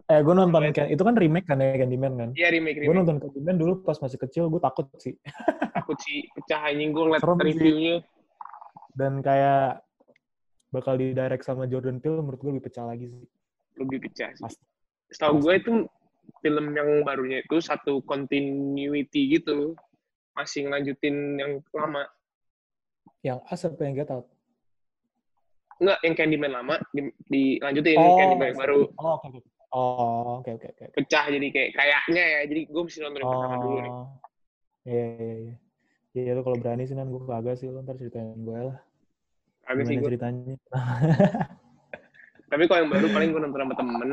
Eh, 0.04 0.20
gue 0.20 0.34
nonton, 0.34 0.60
Can- 0.74 0.90
itu 0.90 1.00
kan 1.00 1.14
remake 1.14 1.46
kan 1.46 1.62
ya, 1.62 1.78
Candyman 1.78 2.12
kan? 2.18 2.28
Iya 2.34 2.52
remake 2.52 2.82
Gue 2.82 2.90
remake. 2.90 2.98
nonton 3.06 3.16
Candyman 3.22 3.56
dulu 3.56 3.72
pas 3.86 3.96
masih 4.02 4.18
kecil, 4.18 4.50
gue 4.50 4.58
takut 4.58 4.90
sih. 4.98 5.14
Takut 5.78 5.96
sih 6.02 6.26
pecah 6.34 6.60
anjing 6.66 6.90
gue 6.90 7.02
ngeliat 7.06 7.22
reviewnya. 7.22 7.96
Dan 8.98 9.22
kayak 9.22 9.80
bakal 10.74 10.98
di 10.98 11.14
direct 11.14 11.46
sama 11.46 11.70
Jordan 11.70 12.02
Peele, 12.02 12.18
menurut 12.18 12.40
gue 12.42 12.50
lebih 12.50 12.64
pecah 12.66 12.84
lagi 12.84 13.06
sih. 13.08 13.24
Lebih 13.78 13.98
pecah 14.10 14.34
sih. 14.34 14.42
Pasti. 14.42 14.64
Setahu 15.14 15.38
gue 15.38 15.54
itu 15.54 15.72
film 16.42 16.66
yang 16.74 17.06
barunya 17.06 17.46
itu 17.46 17.62
satu 17.62 18.02
continuity 18.02 19.38
gitu. 19.38 19.78
Masih 20.34 20.66
ngelanjutin 20.66 21.38
yang 21.38 21.62
lama. 21.70 22.10
Yang 23.24 23.38
As 23.48 23.64
apa 23.64 23.80
yang 23.88 23.94
Get 23.96 24.12
Out? 24.12 24.28
Enggak, 25.80 25.98
yang 26.04 26.14
Candyman 26.14 26.52
lama 26.52 26.76
di, 26.92 27.08
dilanjutin 27.26 27.98
Oh, 27.98 28.14
Candyman 28.20 28.46
yang 28.52 28.60
baru 28.60 28.80
Oh, 29.00 29.16
oke, 29.16 29.26
oke. 29.32 29.40
Oh, 29.74 30.38
oke, 30.38 30.50
oke, 30.54 30.66
oke. 30.70 30.84
pecah 30.94 31.24
jadi 31.32 31.46
kayak 31.50 31.70
kayaknya 31.74 32.22
ya. 32.22 32.40
Jadi 32.46 32.60
gue 32.70 32.82
mesti 32.84 32.98
nonton 33.02 33.20
yang 33.26 33.32
pertama 33.32 33.56
dulu 33.58 33.76
nih. 33.80 33.90
Oh, 33.90 34.06
iya, 34.86 35.04
iya, 35.18 35.34
iya. 35.40 35.54
Iya, 36.14 36.30
lu 36.38 36.46
kalau 36.46 36.62
berani 36.62 36.86
sih, 36.86 36.94
nan 36.94 37.10
gue 37.10 37.26
kagak 37.26 37.58
sih, 37.58 37.66
lu 37.66 37.82
ntar 37.82 37.98
ceritain 37.98 38.38
gue 38.38 38.60
lah. 38.70 38.78
Agak 39.66 39.90
sih 39.90 39.98
gue. 39.98 40.06
ceritanya? 40.14 40.54
Tapi 42.54 42.62
kalau 42.70 42.86
yang 42.86 42.90
baru 42.94 43.06
paling 43.10 43.28
gue 43.34 43.40
nonton 43.42 43.60
sama 43.66 43.74
temen. 43.74 44.10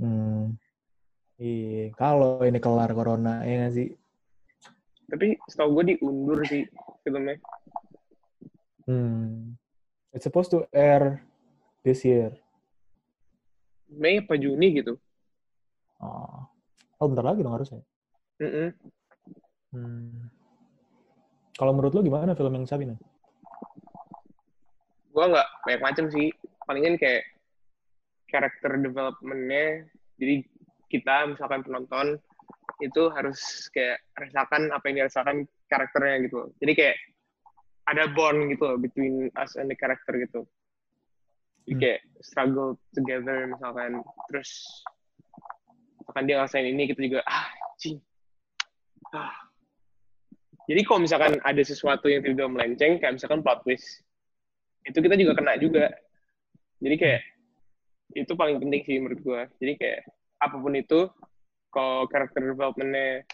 Hmm. 0.00 0.44
Iya, 1.36 1.92
kalau 1.92 2.40
ini 2.40 2.56
kelar 2.56 2.94
corona 2.96 3.44
ya 3.44 3.66
nggak 3.66 3.74
sih? 3.76 3.88
Tapi 5.12 5.36
setahu 5.44 5.76
gue 5.76 5.84
diundur 5.92 6.40
sih 6.48 6.64
filmnya. 7.04 7.36
Hmm. 8.88 9.60
It's 10.16 10.24
supposed 10.24 10.48
to 10.56 10.64
air 10.72 11.20
this 11.84 12.00
year. 12.00 12.32
Mei 13.92 14.24
apa 14.24 14.40
Juni 14.40 14.72
gitu. 14.80 14.96
Oh, 16.00 16.48
oh 16.96 17.06
bentar 17.12 17.28
lagi 17.28 17.44
dong 17.44 17.52
harusnya. 17.52 17.84
Mm-mm. 18.40 18.72
Hmm. 19.76 20.32
Kalau 21.60 21.76
menurut 21.76 21.92
lo 21.92 22.00
gimana 22.00 22.32
film 22.32 22.56
yang 22.56 22.64
Sabina? 22.64 22.96
Gue 25.12 25.24
nggak 25.28 25.48
banyak 25.68 25.82
macam 25.84 26.04
sih. 26.08 26.32
Palingan 26.64 26.96
kayak 26.96 27.28
karakter 28.32 28.80
development-nya. 28.80 29.84
Jadi 30.16 30.48
kita 30.88 31.28
misalkan 31.28 31.60
penonton 31.60 32.16
itu 32.82 33.02
harus 33.14 33.70
kayak 33.70 34.02
rasakan 34.18 34.74
apa 34.74 34.84
yang 34.90 35.04
dirasakan 35.04 35.46
karakternya 35.70 36.26
gitu. 36.26 36.50
Jadi 36.58 36.72
kayak 36.74 36.96
ada 37.86 38.10
bond 38.10 38.50
gitu 38.50 38.62
loh 38.62 38.78
between 38.78 39.30
us 39.38 39.54
and 39.58 39.70
the 39.70 39.76
character 39.78 40.14
gitu. 40.18 40.46
Jadi 41.66 41.72
Hmm. 41.72 41.80
kayak 41.82 42.00
struggle 42.22 42.70
together 42.90 43.46
misalkan. 43.46 44.02
Terus 44.30 44.50
misalkan 46.02 46.24
dia 46.26 46.34
ngerasain 46.42 46.66
ini 46.66 46.82
kita 46.90 47.00
juga 47.06 47.20
ah 47.26 47.46
cing. 47.78 47.98
Ah. 49.14 49.30
Jadi 50.66 50.80
kalau 50.86 51.02
misalkan 51.02 51.38
ada 51.42 51.62
sesuatu 51.62 52.06
yang 52.06 52.22
tiba-tiba 52.22 52.50
melenceng 52.50 53.02
kayak 53.02 53.18
misalkan 53.18 53.42
plot 53.42 53.66
twist 53.66 54.02
itu 54.86 54.98
kita 54.98 55.14
juga 55.14 55.38
kena 55.38 55.54
juga. 55.58 55.90
Jadi 56.82 56.96
kayak 56.98 57.22
itu 58.18 58.32
paling 58.34 58.58
penting 58.58 58.82
sih 58.82 58.98
menurut 58.98 59.20
gua. 59.22 59.42
Jadi 59.62 59.72
kayak 59.78 60.00
apa 60.42 60.56
pun 60.58 60.74
itu 60.74 61.06
kalau 61.72 62.04
karakter 62.04 62.44
development-nya 62.52 63.24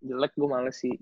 jelek 0.00 0.32
gue 0.32 0.48
males 0.48 0.76
sih. 0.80 0.96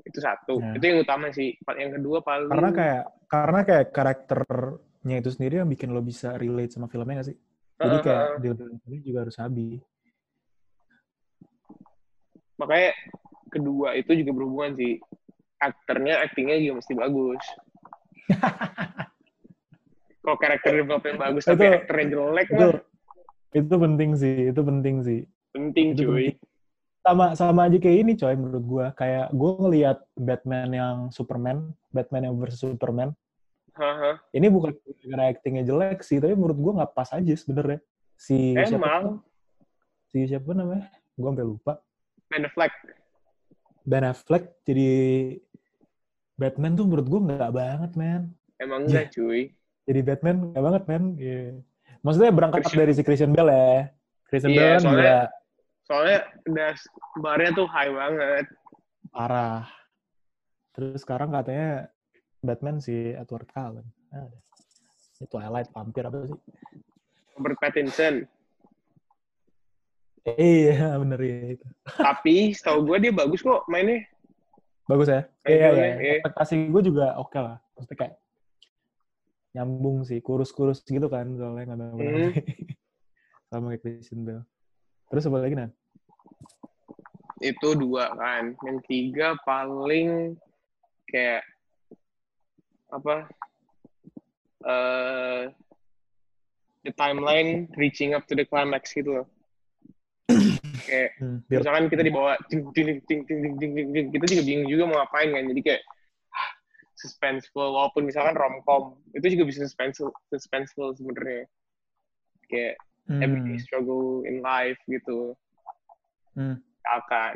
Itu 0.00 0.18
satu. 0.18 0.56
Ya. 0.58 0.80
Itu 0.80 0.84
yang 0.88 0.98
utama 1.04 1.28
sih. 1.30 1.60
Yang 1.60 2.00
kedua 2.00 2.24
paling 2.24 2.48
Karena 2.48 2.70
kayak 2.72 3.04
karena 3.28 3.60
kayak 3.68 3.86
karakternya 3.92 5.16
itu 5.20 5.30
sendiri 5.30 5.60
yang 5.60 5.68
bikin 5.68 5.92
lo 5.92 6.00
bisa 6.00 6.34
relate 6.40 6.72
sama 6.72 6.88
filmnya 6.88 7.20
nggak 7.20 7.28
sih? 7.28 7.36
Jadi 7.80 7.96
kayak 8.00 8.24
heeh. 8.24 8.40
developmentnya 8.40 9.00
juga 9.04 9.18
harus 9.28 9.36
habis. 9.38 9.80
makanya 12.60 12.92
kedua 13.48 13.96
itu 13.96 14.12
juga 14.20 14.36
berhubungan 14.36 14.76
sih. 14.76 15.00
Aktornya, 15.60 16.24
actingnya 16.24 16.60
juga 16.60 16.84
mesti 16.84 16.92
bagus. 16.92 17.44
Kalau 20.20 20.36
karakter 20.36 20.76
development 20.76 21.16
bagus 21.16 21.48
tapi 21.48 21.64
Itu- 21.64 21.76
aktornya 21.80 22.06
jelek 22.12 22.48
itu 22.52 22.60
mah 22.60 22.80
itu 23.50 23.74
penting 23.74 24.10
sih, 24.14 24.54
itu 24.54 24.60
penting 24.62 24.96
sih. 25.02 25.20
Penting 25.50 25.86
Itu 25.94 26.02
cuy. 26.06 26.32
penting. 26.32 26.36
Sama 27.00 27.26
sama 27.32 27.60
aja 27.64 27.78
kayak 27.80 27.98
ini 28.04 28.12
coy 28.14 28.34
menurut 28.36 28.64
gua. 28.64 28.86
Kayak 28.92 29.32
gua 29.32 29.50
ngelihat 29.64 29.98
Batman 30.14 30.68
yang 30.70 30.96
Superman, 31.08 31.72
Batman 31.88 32.28
yang 32.28 32.36
versus 32.36 32.60
Superman. 32.60 33.16
Haha. 33.72 34.20
Ini 34.30 34.46
bukan 34.46 34.76
gara 35.08 35.32
actingnya 35.32 35.64
jelek 35.64 36.04
sih, 36.04 36.20
tapi 36.20 36.36
menurut 36.36 36.58
gua 36.60 36.72
nggak 36.82 36.92
pas 36.92 37.08
aja 37.10 37.32
sebenarnya. 37.32 37.80
Si 38.14 38.52
siapa? 38.52 38.76
Emang 38.76 39.04
Si 40.06 40.26
siapa 40.26 40.52
namanya? 40.52 40.92
Gua 41.16 41.32
sampai 41.32 41.46
lupa. 41.46 41.72
Ben 42.28 42.44
Affleck 42.44 42.74
Ben 43.82 44.04
Affleck 44.04 44.44
jadi 44.62 44.90
Batman 46.36 46.72
tuh 46.74 46.84
menurut 46.84 47.06
gua 47.06 47.20
nggak 47.26 47.52
banget, 47.52 47.90
man. 47.96 48.22
emang 48.60 48.84
enggak 48.84 49.08
cuy. 49.16 49.56
Jadi 49.88 50.00
Batman 50.04 50.52
nggak 50.52 50.62
banget, 50.62 50.82
man. 50.84 51.04
Iya. 51.16 51.64
Maksudnya 52.04 52.28
berangkat 52.28 52.60
Christian- 52.60 52.80
dari 52.84 52.92
si 52.92 53.02
Christian 53.02 53.32
Bale 53.32 53.48
ya. 53.50 53.80
Christian 54.28 54.52
Iya, 54.52 54.60
Bale 54.60 54.68
kan 54.68 54.80
soalnya- 54.84 55.00
gila 55.00 55.39
Soalnya 55.90 56.22
udah 56.46 56.70
barnya 57.18 57.50
tuh 57.50 57.66
high 57.66 57.90
banget. 57.90 58.46
parah. 59.10 59.66
Terus 60.70 61.02
sekarang 61.02 61.34
katanya 61.34 61.90
Batman 62.38 62.78
si 62.78 62.94
Edward 62.94 63.50
Cullen. 63.50 63.82
Ada. 64.14 64.38
Itu 65.18 65.26
Twilight 65.26 65.74
vampir 65.74 66.06
apa 66.06 66.30
sih? 66.30 66.38
Robert 67.34 67.58
Pattinson. 67.58 68.22
Iya, 70.38 70.94
bener 71.02 71.18
ya 71.18 71.58
itu. 71.58 71.66
Tapi 71.98 72.54
setahu 72.54 72.86
gue 72.86 73.10
dia 73.10 73.12
bagus 73.12 73.42
kok 73.42 73.66
mainnya. 73.66 74.06
Bagus 74.86 75.10
ya? 75.10 75.26
Iya, 75.42 75.56
iya. 75.58 75.70
ya, 75.74 75.94
iya. 75.98 76.14
Ekspektasi 76.22 76.54
gue 76.70 76.82
juga 76.86 77.18
oke 77.18 77.34
lah. 77.34 77.58
Maksudnya 77.74 77.96
kayak 77.98 78.14
nyambung 79.58 80.06
sih, 80.06 80.22
kurus-kurus 80.22 80.86
gitu 80.86 81.10
kan 81.10 81.26
soalnya 81.34 81.74
nggak 81.74 81.80
tahu 81.82 81.98
Hmm. 81.98 82.30
Sama 83.50 83.74
kayak 83.74 83.82
Christian 83.82 84.22
Bale. 84.22 84.46
Terus 85.10 85.26
apa 85.26 85.42
lagi, 85.42 85.58
Nan? 85.58 85.74
Itu 87.40 87.74
dua 87.74 88.12
kan. 88.14 88.54
Yang 88.62 88.78
tiga 88.86 89.34
paling 89.42 90.36
kayak 91.08 91.42
apa? 92.92 93.26
eh 94.60 95.48
the 96.84 96.92
timeline 96.96 97.64
reaching 97.80 98.12
up 98.12 98.28
to 98.28 98.36
the 98.36 98.44
climax 98.44 98.92
gitu 98.92 99.24
loh. 99.24 99.26
kayak 100.90 101.10
Hmm, 101.20 101.38
misalkan 101.46 101.86
kita 101.92 102.02
dibawa 102.02 102.34
ting 102.48 102.64
ting 102.72 102.98
ting 103.04 103.22
ting 103.28 103.40
ting 103.44 103.54
ting 103.60 103.72
ting, 103.76 103.88
ting, 103.92 104.06
kita 104.10 104.24
juga 104.26 104.42
bingung 104.42 104.68
juga 104.68 104.82
mau 104.88 104.96
ngapain 104.98 105.30
kan 105.30 105.44
jadi 105.52 105.60
kayak 105.60 105.82
ah, 106.32 106.50
suspenseful 106.96 107.68
walaupun 107.76 108.08
misalkan 108.08 108.34
romcom 108.34 108.96
itu 109.12 109.36
juga 109.36 109.44
bisa 109.46 109.68
suspenseful 109.68 110.10
suspenseful 110.32 110.96
sebenarnya 110.96 111.44
kayak 112.48 112.74
Hmm, 113.10 113.26
everyday 113.26 113.58
struggle 113.58 114.22
in 114.22 114.38
life 114.38 114.78
gitu 114.86 115.34
hmm. 116.38 116.62
Akan 116.82 117.34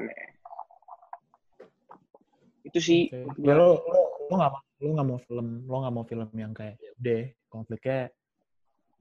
itu 2.64 2.78
sih 2.80 3.01
menurut 3.12 3.36
Ya 3.45 3.55
lo 3.55 3.68
lo 3.84 4.01
lo 4.24 4.34
nggak 4.34 4.53
mau 4.53 4.62
lo 4.80 4.88
nggak 4.97 5.09
mau 5.09 5.18
film 5.20 5.47
lo 5.68 5.76
nggak 5.84 5.95
mau 5.95 6.05
film 6.05 6.28
yang 6.34 6.53
kayak 6.53 6.76
ya 6.80 6.90
udah 6.97 7.22
konfliknya 7.53 8.01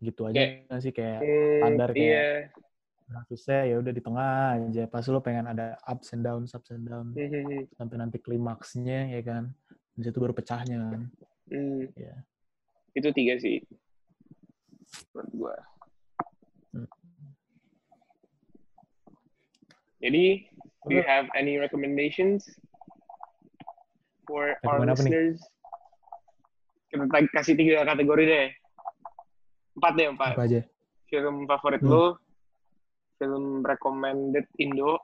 gitu 0.03 0.21
aja 0.27 0.39
nggak 0.67 0.79
sih? 0.83 0.91
Kayak 0.91 1.19
Hmm, 1.23 1.57
standar 1.63 1.89
kayak- 1.89 2.03
iya. 2.03 2.27
kasusnya 3.03 3.59
ya 3.71 3.75
udah 3.79 3.93
di 3.93 4.01
tengah 4.03 4.31
aja. 4.59 4.83
Pas 4.89 5.05
lo 5.07 5.19
pengen 5.19 5.45
ada 5.47 5.79
ups 5.87 6.11
and 6.11 6.23
downs 6.23 6.51
ups 6.51 6.69
and 6.75 6.83
downs. 6.83 7.15
Hmm, 7.15 7.29
hmm, 7.29 7.43
hmm. 7.47 7.63
sampai 7.79 7.95
nanti 7.97 8.17
klimaksnya 8.19 9.15
ya 9.15 9.21
kan? 9.23 9.43
Di 9.95 10.03
situ 10.03 10.17
baru 10.19 10.35
pecahnya 10.35 10.75
kan? 10.91 11.01
Hmm. 11.47 11.87
Iya. 11.95 12.15
itu 12.93 13.09
tiga 13.09 13.33
sih 13.41 13.57
menurut 15.17 15.31
gua. 15.33 15.55
Hmm. 16.69 16.85
Jadi 20.03 20.43
do 20.83 20.99
you 20.99 21.03
have 21.07 21.31
any 21.33 21.55
recommendations 21.55 22.43
for 24.27 24.59
our 24.67 24.83
Rekomen 24.83 24.91
listeners? 24.91 25.39
Kita 26.91 27.07
kasih 27.31 27.55
tiga 27.55 27.87
kategori 27.87 28.23
deh. 28.27 28.47
Empat 29.79 29.91
deh 29.95 30.07
empat. 30.11 30.31
Apa 30.37 30.45
aja? 30.45 30.61
Film 31.07 31.47
favorit 31.47 31.81
Hmm. 31.81 31.89
lo 31.89 32.05
film 33.17 33.63
recommended 33.63 34.45
Indo. 34.59 34.99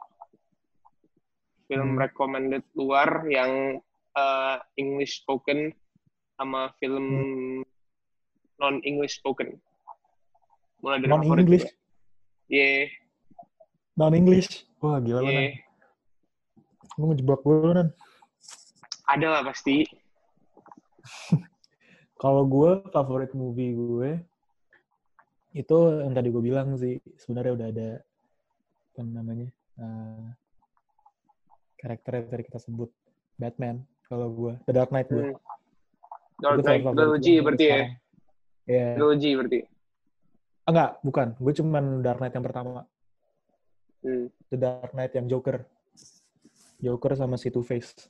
Film 1.66 1.95
Hmm. 1.95 2.02
recommended 2.02 2.66
luar 2.76 3.24
yang 3.30 3.80
uh, 4.14 4.58
English 4.76 5.24
spoken 5.24 5.72
sama 6.36 6.76
film 6.78 7.06
Hmm. 7.08 7.62
non 8.60 8.76
English 8.84 9.18
spoken. 9.18 9.56
Mulai 10.84 11.02
dari 11.02 11.10
non 11.10 11.24
favorit 11.24 11.45
English 11.47 11.66
juga. 11.66 11.78
yeah 12.50 12.88
non 14.00 14.16
English 14.16 14.64
wah 14.80 14.97
gila 15.04 15.20
yeah 15.28 15.52
banget 15.52 15.68
lu 17.00 17.04
ngejebak 17.16 17.41
gue 17.47 17.72
kan 17.72 17.88
ada 19.08 19.28
lah 19.32 19.41
pasti 19.47 19.88
kalau 22.22 22.43
gue 22.43 22.84
favorit 22.91 23.32
movie 23.32 23.72
gue 23.72 24.20
itu 25.56 25.78
yang 26.04 26.12
tadi 26.12 26.28
gue 26.28 26.43
bilang 26.43 26.76
sih 26.76 27.00
sebenarnya 27.16 27.56
udah 27.56 27.68
ada 27.72 27.89
apa 28.91 29.02
namanya 29.08 29.47
eh, 29.80 30.28
karakter 31.80 32.12
yang 32.20 32.28
tadi 32.28 32.43
kita 32.52 32.60
sebut 32.60 32.91
Batman 33.39 33.80
kalau 34.12 34.28
gue 34.36 34.54
The 34.68 34.74
Dark 34.76 34.91
Knight 34.91 35.08
gue 35.08 35.36
Hmm. 36.39 36.56
Dark 36.56 36.64
Knight 36.64 36.88
trilogy 36.95 37.36
gue 37.36 37.43
berarti 37.43 37.66
ya. 37.68 37.80
Iya. 38.64 38.88
trilogy 38.95 39.32
berarti 39.36 39.60
Ah, 40.64 40.72
enggak, 40.72 40.91
bukan. 41.02 41.28
Gue 41.41 41.54
cuman 41.58 42.06
Dark 42.06 42.22
Knight 42.22 42.32
yang 42.38 42.45
pertama. 42.45 42.86
Hmm. 44.02 44.28
The 44.50 44.58
Dark 44.58 44.91
Knight 44.91 45.14
yang 45.14 45.28
Joker. 45.28 45.64
Joker 46.80 47.12
sama 47.14 47.36
si 47.36 47.52
Two-Face. 47.52 48.08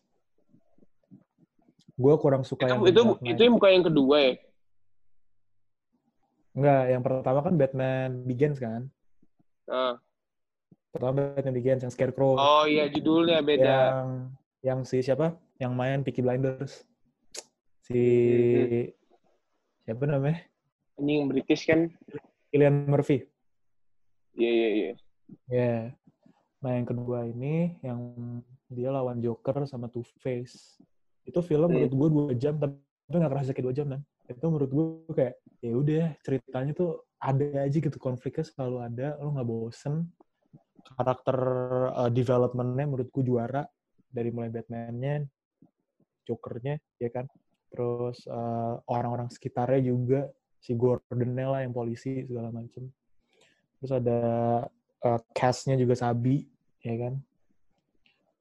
Gue 1.94 2.16
kurang 2.16 2.46
suka 2.46 2.64
itu 2.64 2.72
yang 2.72 2.82
itu 2.86 3.02
itu 3.28 3.42
yang 3.44 3.54
bukan 3.56 3.72
yang 3.76 3.86
kedua 3.86 4.18
ya 4.22 4.34
Enggak, 6.50 6.84
yang 6.90 7.02
pertama 7.02 7.40
kan 7.40 7.54
Batman 7.56 8.10
Begins 8.26 8.58
kan. 8.58 8.90
Ah. 9.68 9.96
Pertama 10.90 11.36
Batman 11.36 11.54
Begins 11.54 11.82
yang 11.84 11.94
Scarecrow. 11.94 12.36
oh 12.36 12.66
iya 12.66 12.90
judulnya 12.90 13.40
beda 13.42 13.64
Yang 13.70 14.08
yang 14.60 14.80
si 14.84 14.98
siapa? 15.00 15.38
Yang 15.58 15.72
main 15.76 16.00
Peaky 16.02 16.22
Blinders. 16.22 16.84
Si 17.84 18.00
Hmm. 18.00 18.88
siapa 19.86 20.04
namanya? 20.06 20.40
anjing 20.96 21.32
British 21.32 21.64
kan 21.64 21.88
Cillian 22.52 22.86
Murphy. 22.86 23.24
iya 24.36 24.52
iya 24.52 24.68
iya 24.70 24.92
Ya. 25.49 25.93
Nah, 26.59 26.71
yang 26.75 26.88
kedua 26.88 27.23
ini 27.30 27.80
yang 27.82 27.99
dia 28.69 28.91
lawan 28.91 29.23
Joker 29.23 29.63
sama 29.65 29.88
Two 29.88 30.03
Face. 30.21 30.77
Itu 31.25 31.39
film 31.41 31.69
Hmm. 31.69 31.75
menurut 31.77 31.93
gue 31.95 32.09
dua 32.09 32.34
jam 32.36 32.53
tapi 32.57 32.75
nggak 33.09 33.32
kerasa 33.32 33.49
kayak 33.55 33.65
dua 33.65 33.75
jam 33.75 33.88
kan. 33.89 34.01
Itu 34.30 34.45
menurut 34.49 34.71
gue 34.71 34.86
kayak 35.15 35.36
ya 35.59 35.73
udah 35.73 36.05
ceritanya 36.21 36.71
tuh 36.77 37.03
ada 37.19 37.67
aja 37.67 37.77
gitu 37.82 37.97
konfliknya 37.99 38.45
selalu 38.45 38.77
ada, 38.86 39.07
lo 39.19 39.34
nggak 39.34 39.47
bosen. 39.49 40.07
Karakter 40.89 41.38
uh, 41.93 42.09
development-nya 42.09 42.86
menurut 42.88 43.09
gue 43.13 43.23
juara 43.23 43.61
dari 44.09 44.34
mulai 44.34 44.49
Batman-nya, 44.49 45.21
Joker-nya, 46.25 46.82
ya 46.97 47.09
kan. 47.13 47.30
Terus 47.69 48.25
uh, 48.25 48.82
orang-orang 48.89 49.30
sekitarnya 49.30 49.82
juga 49.86 50.25
si 50.57 50.73
Gordon-nya 50.73 51.45
lah 51.45 51.59
yang 51.61 51.73
polisi 51.75 52.25
segala 52.25 52.49
macem. 52.49 52.89
Terus 53.80 53.91
ada 53.93 54.19
uh, 55.06 55.20
cast-nya 55.36 55.76
juga 55.80 55.95
Sabi, 55.95 56.47
ya 56.84 56.95
kan. 56.95 57.14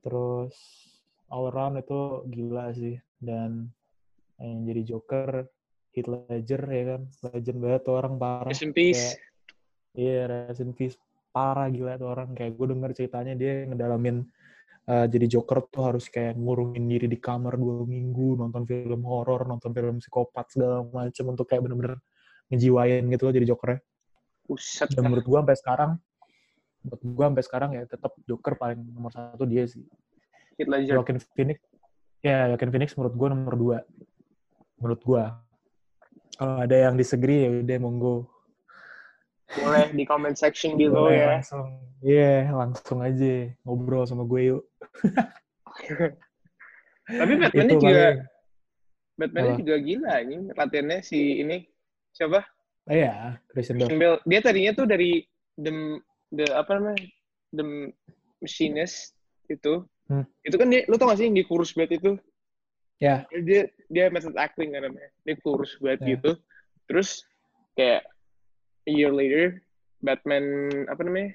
Terus 0.02 0.54
all 1.28 1.50
around 1.50 1.78
itu 1.78 2.24
gila 2.30 2.72
sih. 2.74 2.96
Dan 3.18 3.70
yang 4.38 4.62
jadi 4.66 4.82
Joker, 4.94 5.46
Heath 5.94 6.08
Ledger, 6.08 6.62
ya 6.70 6.84
kan. 6.94 7.02
Legend 7.34 7.58
banget 7.58 7.80
tuh 7.82 7.94
orang 7.98 8.14
parah. 8.16 8.50
Rest 8.50 8.64
in 8.66 8.72
peace. 8.72 9.18
Iya, 9.98 10.30
rest 10.30 10.62
in 10.62 10.72
peace. 10.74 10.94
Parah 11.34 11.66
gila 11.68 11.98
tuh 11.98 12.08
orang. 12.10 12.32
Kayak 12.34 12.54
gue 12.54 12.66
denger 12.74 12.90
ceritanya 12.94 13.34
dia 13.34 13.66
ngedalamin 13.66 14.26
uh, 14.88 15.06
jadi 15.06 15.26
Joker 15.28 15.68
tuh 15.68 15.82
harus 15.84 16.08
kayak 16.08 16.34
ngurungin 16.40 16.88
diri 16.88 17.06
di 17.06 17.18
kamar 17.20 17.60
dua 17.60 17.84
minggu, 17.84 18.40
nonton 18.40 18.64
film 18.64 19.04
horor, 19.04 19.44
nonton 19.44 19.70
film 19.76 20.00
psikopat 20.00 20.48
segala 20.48 20.82
macem 20.88 21.28
untuk 21.28 21.44
kayak 21.44 21.68
bener-bener 21.68 22.00
ngejiwain 22.48 23.04
gitu 23.12 23.22
loh 23.28 23.34
jadi 23.36 23.46
Jokernya. 23.52 23.80
Buset. 24.48 24.88
Dan 24.96 25.12
menurut 25.12 25.26
gua 25.28 25.44
sampai 25.44 25.58
sekarang, 25.60 25.90
menurut 26.84 27.02
gua 27.14 27.24
sampai 27.32 27.44
sekarang 27.44 27.70
ya 27.74 27.82
tetap 27.84 28.12
Joker 28.24 28.54
paling 28.54 28.80
nomor 28.94 29.12
satu 29.14 29.44
dia 29.44 29.66
sih. 29.66 29.84
Heath 30.58 30.70
Ledger. 30.70 30.94
Joaquin 30.98 31.18
Phoenix, 31.34 31.58
ya 32.22 32.50
Joaquin 32.50 32.70
Phoenix 32.74 32.94
menurut 32.98 33.14
gua 33.14 33.28
nomor 33.34 33.54
dua. 33.54 33.78
Menurut 34.78 35.00
gua. 35.02 35.24
Kalau 36.38 36.54
ada 36.62 36.76
yang 36.76 36.94
disagree 36.94 37.46
ya 37.46 37.50
udah 37.50 37.78
monggo. 37.82 38.16
Boleh 39.48 39.88
di 39.96 40.04
comment 40.04 40.36
section 40.36 40.76
below 40.76 41.08
Boleh 41.08 41.16
ya. 41.16 41.26
Langsung, 41.40 41.66
iya 42.04 42.52
langsung 42.52 43.00
aja 43.00 43.48
ngobrol 43.64 44.04
sama 44.04 44.28
gue 44.28 44.54
yuk. 44.54 44.62
Tapi 47.08 47.32
Batman 47.40 47.68
Itu 47.72 47.74
juga. 47.80 48.06
Batman 49.18 49.44
Apa? 49.50 49.58
juga 49.58 49.74
gila 49.82 50.14
ini 50.22 50.36
latihannya 50.52 50.98
si 51.02 51.42
ini 51.42 51.64
siapa? 52.12 52.44
Oh, 52.86 52.94
iya. 52.94 53.40
Christian 53.50 53.80
Bale. 53.82 54.20
Dia 54.28 54.40
tadinya 54.44 54.72
tuh 54.76 54.86
dari 54.86 55.24
the 55.58 55.98
the 56.32 56.46
apa 56.52 56.70
namanya? 56.76 57.04
The 57.54 57.64
machinist 58.42 59.16
itu. 59.48 59.84
Hmm. 60.08 60.24
Itu 60.44 60.56
kan 60.56 60.68
dia 60.72 60.84
lu 60.88 60.96
tau 60.96 61.08
gak 61.12 61.20
sih 61.20 61.28
yang 61.28 61.36
di 61.36 61.44
kurus 61.44 61.76
banget 61.76 62.00
itu? 62.00 62.16
Ya, 62.98 63.28
Dia 63.30 63.70
dia 63.86 64.10
method 64.10 64.34
acting 64.34 64.74
kan 64.74 64.88
namanya. 64.88 65.10
Dia 65.22 65.36
kurus 65.38 65.76
banget 65.78 66.00
Ya. 66.02 66.08
gitu. 66.16 66.30
Terus 66.90 67.22
kayak 67.78 68.02
a 68.88 68.90
year 68.90 69.12
later 69.12 69.60
Batman 70.02 70.44
apa 70.88 71.02
namanya? 71.04 71.30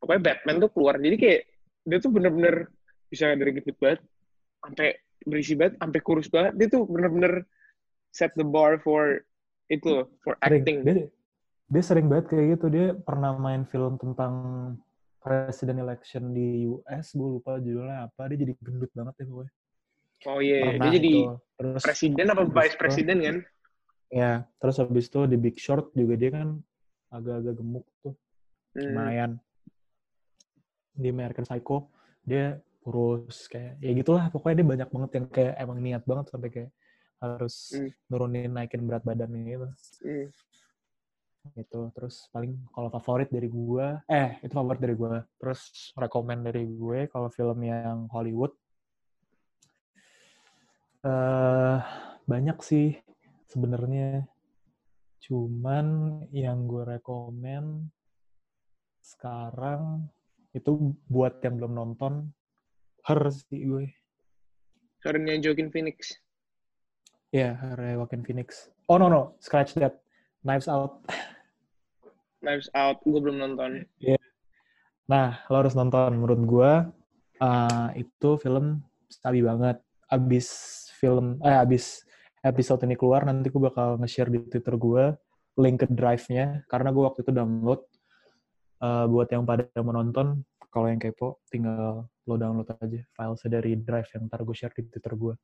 Pokoknya 0.00 0.22
Batman 0.32 0.56
tuh 0.60 0.70
keluar. 0.72 0.96
Jadi 0.98 1.16
kayak 1.16 1.40
dia 1.84 1.98
tuh 2.00 2.10
bener-bener 2.12 2.72
bisa 3.12 3.30
dari 3.36 3.52
gendut 3.54 3.76
banget 3.78 4.00
sampai 4.64 4.88
berisi 5.24 5.52
banget, 5.54 5.74
sampai 5.78 6.00
kurus 6.00 6.28
banget. 6.32 6.52
Dia 6.56 6.68
tuh 6.72 6.82
bener-bener 6.88 7.44
set 8.10 8.32
the 8.36 8.44
bar 8.44 8.80
for 8.80 9.22
itu 9.68 10.04
for 10.24 10.34
acting. 10.44 10.84
Dia, 10.84 11.08
dia 11.74 11.82
sering 11.82 12.06
banget 12.06 12.30
kayak 12.30 12.46
gitu. 12.56 12.66
Dia 12.70 12.86
pernah 12.94 13.34
main 13.34 13.66
film 13.66 13.98
tentang 13.98 14.34
president 15.18 15.82
election 15.82 16.30
di 16.30 16.70
US, 16.70 17.10
gue 17.12 17.28
lupa 17.40 17.58
judulnya 17.58 18.06
apa. 18.06 18.30
Dia 18.30 18.46
jadi 18.46 18.52
gendut 18.62 18.94
banget 18.94 19.14
ya 19.18 19.24
pokoknya. 19.26 19.52
Oh 20.24 20.38
iya, 20.38 20.58
Pernah 20.62 20.78
dia 20.78 20.90
jadi 20.96 21.10
itu. 21.10 21.34
Terus, 21.54 21.82
presiden 21.82 22.26
apa 22.30 22.42
vice 22.46 22.76
presiden 22.78 23.18
kan? 23.22 23.36
ya, 24.10 24.30
terus 24.62 24.76
habis 24.78 25.06
itu 25.10 25.20
di 25.26 25.36
Big 25.38 25.56
Short 25.58 25.90
juga 25.94 26.14
dia 26.14 26.30
kan 26.30 26.62
agak-agak 27.10 27.54
gemuk 27.58 27.86
tuh. 28.02 28.14
Hmm. 28.74 28.90
lumayan 28.90 29.30
di 30.98 31.14
American 31.14 31.46
Psycho 31.46 31.94
dia 32.26 32.58
kurus 32.82 33.46
kayak 33.46 33.78
ya 33.78 33.90
gitulah 33.94 34.26
pokoknya 34.34 34.56
dia 34.58 34.66
banyak 34.66 34.88
banget 34.90 35.10
yang 35.14 35.26
kayak 35.30 35.54
emang 35.62 35.78
niat 35.78 36.02
banget 36.02 36.26
sampai 36.34 36.48
kayak 36.50 36.70
harus 37.22 37.54
Hmm. 37.70 37.90
nurunin 38.10 38.50
naikin 38.50 38.82
berat 38.82 39.06
badannya 39.06 39.46
gitu 39.46 39.68
Hmm. 40.02 40.26
Gitu. 41.52 41.92
Terus 41.92 42.32
paling 42.32 42.56
kalau 42.72 42.88
favorit 42.88 43.28
dari 43.28 43.52
gua 43.52 44.00
eh 44.08 44.40
itu 44.40 44.52
favorit 44.56 44.80
dari 44.80 44.96
gua. 44.96 45.20
Terus 45.36 45.92
rekomend 45.92 46.48
dari 46.48 46.64
gue 46.64 47.06
kalau 47.12 47.28
film 47.28 47.60
yang 47.60 48.08
Hollywood 48.08 48.56
eh 51.04 51.78
banyak 52.24 52.58
sih 52.64 52.96
sebenarnya. 53.52 54.24
Cuman 55.20 56.20
yang 56.32 56.68
gue 56.68 56.84
rekomend 56.84 57.88
sekarang 59.00 60.08
itu 60.52 60.96
buat 61.08 61.40
yang 61.44 61.60
belum 61.60 61.72
nonton 61.76 62.32
Her 63.04 63.28
sih 63.28 63.68
gue. 63.68 63.92
Karena 65.00 65.36
Joaquin 65.36 65.68
Phoenix. 65.68 66.16
ya 67.28 67.52
Her 67.52 68.00
Joaquin 68.00 68.24
Phoenix. 68.24 68.72
Oh 68.88 68.96
no 68.96 69.12
no 69.12 69.36
scratch 69.40 69.76
that. 69.76 70.00
Knives 70.44 70.68
Out 70.68 71.00
Knives 72.44 72.68
Out, 72.76 73.00
gue 73.02 73.20
belum 73.20 73.40
nonton. 73.40 73.88
Nah, 75.08 75.40
lo 75.48 75.56
harus 75.56 75.72
nonton. 75.72 76.12
Menurut 76.16 76.40
gue, 76.44 76.72
uh, 77.40 77.88
itu 77.96 78.30
film 78.38 78.84
sabi 79.08 79.40
banget. 79.40 79.80
Abis 80.12 80.48
film, 81.00 81.40
eh 81.40 81.56
abis 81.56 82.04
episode 82.44 82.84
ini 82.84 82.94
keluar, 82.94 83.24
nanti 83.24 83.48
gue 83.48 83.62
bakal 83.62 83.96
nge-share 83.98 84.28
di 84.28 84.44
Twitter 84.44 84.76
gue 84.76 85.16
link 85.56 85.80
ke 85.82 85.86
drive-nya. 85.88 86.68
Karena 86.68 86.92
gue 86.92 87.02
waktu 87.02 87.24
itu 87.24 87.32
download. 87.32 87.82
Uh, 88.84 89.08
buat 89.08 89.32
yang 89.32 89.48
pada 89.48 89.64
mau 89.80 89.96
nonton, 89.96 90.44
kalau 90.68 90.92
yang 90.92 91.00
kepo, 91.00 91.40
tinggal 91.48 92.04
lo 92.24 92.34
download 92.40 92.68
aja 92.68 93.00
file 93.12 93.36
dari 93.48 93.78
drive 93.80 94.08
yang 94.16 94.28
ntar 94.28 94.44
gue 94.44 94.56
share 94.56 94.74
di 94.76 94.84
Twitter 94.88 95.14
gue. 95.16 95.34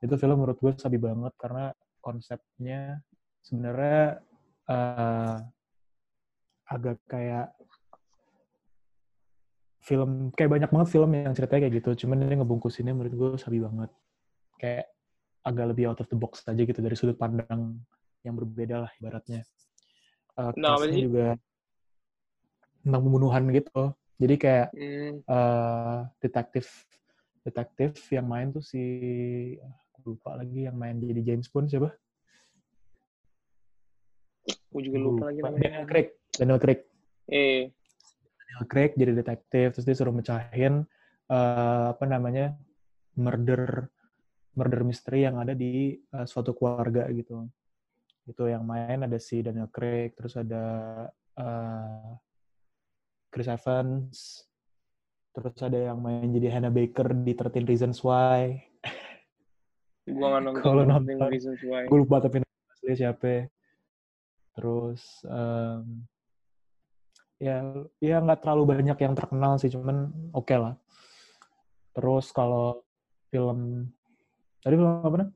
Itu 0.00 0.16
film 0.16 0.44
menurut 0.44 0.58
gue 0.60 0.72
sabi 0.76 0.96
banget 0.96 1.32
karena 1.36 1.72
konsepnya 2.00 3.04
sebenarnya 3.44 4.20
uh, 4.68 5.36
agak 6.70 7.02
kayak 7.10 7.50
film 9.82 10.30
kayak 10.36 10.50
banyak 10.54 10.70
banget 10.70 10.88
film 10.92 11.10
yang 11.16 11.34
ceritanya 11.34 11.66
kayak 11.66 11.74
gitu 11.82 11.90
cuman 12.06 12.22
ini 12.30 12.38
ngebungkusinnya 12.38 12.94
menurut 12.94 13.14
gue 13.16 13.30
sabi 13.40 13.58
banget 13.58 13.90
kayak 14.60 14.86
agak 15.42 15.66
lebih 15.72 15.90
out 15.90 15.98
of 15.98 16.06
the 16.06 16.14
box 16.14 16.44
aja 16.46 16.62
gitu 16.62 16.78
dari 16.78 16.94
sudut 16.94 17.16
pandang 17.18 17.80
yang 18.22 18.34
berbeda 18.36 18.86
lah 18.86 18.90
ibaratnya 19.00 19.42
uh, 20.38 20.52
Nah, 20.54 20.76
sih? 20.84 21.08
juga 21.10 21.34
tentang 22.84 23.02
pembunuhan 23.02 23.42
gitu 23.50 23.80
jadi 24.20 24.34
kayak 24.36 24.68
Hmm. 24.76 25.12
uh, 25.26 25.98
detektif 26.20 26.68
detektif 27.40 27.96
yang 28.12 28.28
main 28.28 28.52
tuh 28.52 28.60
si 28.60 28.78
gue 30.00 30.12
lupa 30.12 30.36
lagi 30.36 30.68
yang 30.68 30.76
main 30.76 31.00
jadi 31.00 31.34
James 31.34 31.48
Bond 31.50 31.72
siapa 31.72 31.90
Gue 34.70 34.86
juga 34.86 34.98
lupa 35.02 35.24
lagi 35.34 35.42
namanya. 35.42 35.60
Daniel 35.66 35.86
Craig 35.90 36.08
Daniel 36.40 36.56
Craig 36.56 36.80
Eh, 37.30 37.70
Daniel 38.42 38.66
Craig 38.66 38.92
jadi 38.98 39.12
detektif 39.14 39.78
terus 39.78 39.86
dia 39.86 39.94
suruh 39.94 40.10
mecahin 40.10 40.82
eh, 41.30 41.86
apa 41.94 42.04
namanya 42.08 42.58
murder 43.14 43.86
murder 44.58 44.82
mystery 44.82 45.28
yang 45.28 45.38
ada 45.38 45.54
di 45.54 45.94
eh, 45.94 46.26
suatu 46.26 46.50
keluarga 46.58 47.06
gitu 47.14 47.46
itu 48.26 48.42
yang 48.50 48.66
main 48.66 49.06
ada 49.06 49.18
si 49.22 49.46
Daniel 49.46 49.70
Craig 49.70 50.18
terus 50.18 50.34
ada 50.34 50.64
eh, 51.38 52.08
Chris 53.30 53.46
Evans 53.46 54.42
terus 55.30 55.54
ada 55.62 55.94
yang 55.94 56.02
main 56.02 56.26
jadi 56.34 56.58
Hannah 56.58 56.74
Baker 56.74 57.14
di 57.14 57.38
13 57.38 57.62
Reasons 57.70 58.02
Why 58.02 58.58
nonton. 60.10 60.58
Kalau 60.58 60.82
nonton. 60.82 61.30
Reasons 61.30 61.62
Why. 61.62 61.86
gue 61.86 61.98
lupa 62.02 62.18
tapi 62.18 62.42
nama 62.42 62.70
aslinya 62.74 62.96
siapa 62.98 63.46
terus 64.58 65.22
em, 65.30 66.02
ya 67.40 67.64
ya 68.04 68.20
nggak 68.20 68.44
terlalu 68.44 68.76
banyak 68.76 68.98
yang 69.00 69.16
terkenal 69.16 69.56
sih 69.56 69.72
cuman 69.72 70.12
oke 70.36 70.52
lah 70.52 70.76
terus 71.96 72.28
kalau 72.36 72.84
film 73.32 73.88
tadi 74.60 74.76
film 74.76 75.00
apa 75.00 75.16
nih 75.24 75.30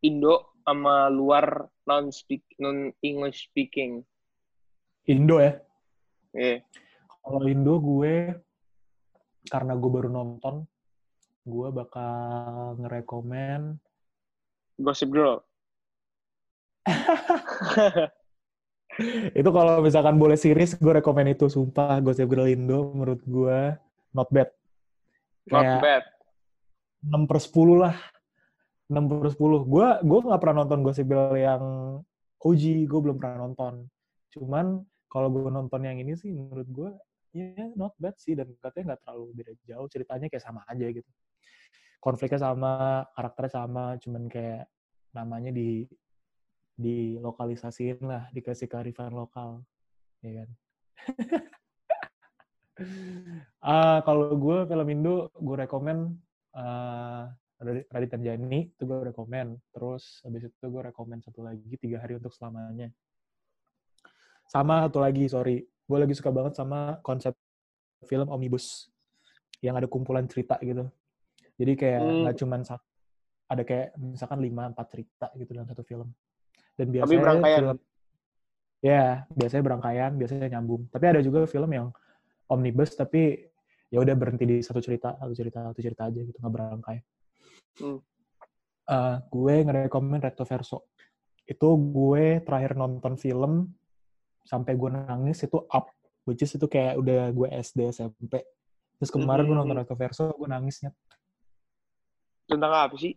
Indo 0.00 0.56
sama 0.64 1.12
luar 1.12 1.68
non 1.84 2.08
speak 2.08 2.40
non 2.56 2.88
English 3.04 3.52
speaking. 3.52 4.00
Indo 5.04 5.36
ya 5.36 5.60
Eh, 6.30 6.62
kalau 7.20 7.44
Indo 7.50 7.76
gue 7.82 8.32
karena 9.50 9.74
gue 9.74 9.90
baru 9.90 10.08
nonton 10.08 10.64
gue 11.42 11.68
bakal 11.74 12.78
ngerekomen 12.80 13.76
Gossip 14.80 15.12
Girl. 15.12 15.44
itu 19.40 19.50
kalau 19.50 19.80
misalkan 19.80 20.16
boleh 20.20 20.36
series, 20.36 20.76
gue 20.76 20.92
rekomen 21.00 21.32
itu. 21.32 21.46
Sumpah, 21.48 22.00
Gossip 22.04 22.28
Girl 22.30 22.48
Indo 22.48 22.92
menurut 22.94 23.20
gue 23.24 23.74
not 24.14 24.28
bad. 24.30 24.48
Not 25.48 25.64
Kayak 25.64 25.80
bad. 25.82 26.04
6 27.00 27.30
per 27.30 27.38
10 27.40 27.82
lah. 27.82 27.96
6 28.92 29.10
per 29.10 29.28
10. 29.32 29.70
Gue 29.70 29.88
gue 30.04 30.18
nggak 30.26 30.40
pernah 30.40 30.56
nonton 30.64 30.80
Gossip 30.84 31.06
Girl 31.08 31.34
yang 31.36 31.62
OG, 32.40 32.62
gue 32.88 33.00
belum 33.00 33.16
pernah 33.20 33.48
nonton. 33.48 33.88
Cuman 34.32 34.80
kalau 35.10 35.28
gue 35.28 35.50
nonton 35.50 35.80
yang 35.82 35.98
ini 35.98 36.14
sih 36.14 36.30
menurut 36.30 36.68
gue 36.70 36.90
ya 37.30 37.70
not 37.78 37.94
bad 37.98 38.14
sih 38.18 38.34
dan 38.34 38.50
katanya 38.58 38.94
nggak 38.94 39.00
terlalu 39.06 39.24
beda 39.38 39.52
jauh 39.66 39.86
ceritanya 39.86 40.26
kayak 40.26 40.42
sama 40.42 40.66
aja 40.66 40.86
gitu 40.90 41.10
konfliknya 42.02 42.40
sama 42.42 43.04
karakternya 43.14 43.52
sama 43.54 43.84
cuman 44.02 44.26
kayak 44.26 44.66
namanya 45.14 45.50
di 45.54 45.86
di 46.80 47.20
lokalisasiin 47.20 48.00
lah 48.00 48.32
dikasih 48.32 48.64
kearifan 48.64 49.12
lokal 49.12 49.60
ya 50.24 50.44
kan? 50.44 50.50
Ah, 53.60 54.00
kalau 54.08 54.32
gue 54.40 54.64
film 54.64 54.88
Indo 54.88 55.28
gue 55.36 55.56
rekomen 55.68 56.16
uh, 56.56 57.28
Radit 57.60 58.08
Tanjani 58.08 58.72
itu 58.72 58.82
gue 58.88 59.12
rekomen. 59.12 59.60
Terus 59.68 60.24
habis 60.24 60.48
itu 60.48 60.64
gue 60.64 60.82
rekomen 60.88 61.20
satu 61.20 61.44
lagi 61.44 61.76
tiga 61.76 62.00
hari 62.00 62.16
untuk 62.16 62.32
selamanya. 62.32 62.88
Sama 64.48 64.88
satu 64.88 65.04
lagi 65.04 65.28
sorry. 65.28 65.60
Gue 65.60 65.98
lagi 66.00 66.16
suka 66.16 66.32
banget 66.32 66.56
sama 66.56 66.96
konsep 67.04 67.36
film 68.08 68.32
omnibus 68.32 68.88
yang 69.60 69.76
ada 69.76 69.84
kumpulan 69.84 70.24
cerita 70.24 70.56
gitu. 70.64 70.88
Jadi 71.60 71.72
kayak 71.76 72.00
Hmm. 72.00 72.20
nggak 72.24 72.36
cuman 72.40 72.60
satu 72.64 72.86
ada 73.50 73.62
kayak 73.66 73.92
misalkan 73.98 74.40
lima 74.40 74.72
empat 74.72 74.86
cerita 74.88 75.28
gitu 75.36 75.52
dalam 75.52 75.68
satu 75.68 75.82
film 75.84 76.08
dan 76.80 76.88
Tapi 76.88 76.94
biasanya 76.96 77.20
berangkaian. 77.20 77.58
film 77.60 77.78
ya 78.80 79.04
biasanya 79.28 79.62
berangkaian 79.62 80.10
biasanya 80.16 80.46
nyambung 80.50 80.88
tapi 80.88 81.04
ada 81.04 81.20
juga 81.20 81.44
film 81.44 81.68
yang 81.68 81.86
omnibus 82.48 82.96
tapi 82.96 83.44
ya 83.86 84.00
udah 84.00 84.14
berhenti 84.14 84.48
di 84.48 84.56
satu 84.58 84.80
cerita 84.80 85.12
satu 85.14 85.34
cerita 85.34 85.68
satu 85.68 85.78
cerita 85.78 86.08
aja 86.08 86.16
gitu 86.18 86.34
nggak 86.34 86.48
berangkai 86.50 86.98
Hmm. 87.76 88.02
Eh, 88.84 89.16
gue 89.24 89.54
ngerekomen 89.62 90.18
Recto 90.18 90.42
Verso 90.42 90.90
itu 91.44 91.68
gue 91.86 92.40
terakhir 92.40 92.74
nonton 92.74 93.14
film 93.14 93.70
sampai 94.42 94.74
gue 94.74 94.90
nangis 94.90 95.38
itu 95.40 95.60
up 95.66 95.92
which 96.22 96.40
is 96.40 96.50
itu 96.50 96.66
kayak 96.66 96.96
udah 96.96 97.30
gue 97.30 97.48
SD 97.52 97.88
SMP 97.90 98.42
terus 98.96 99.08
kemarin 99.08 99.44
gue 99.44 99.54
nonton 99.54 99.70
Mhm. 99.70 99.80
Recto 99.80 99.94
Verso 99.94 100.24
gue 100.30 100.44
nangisnya 100.46 100.90
Tentang 102.44 102.72
apa 102.74 102.96
sih? 102.96 103.14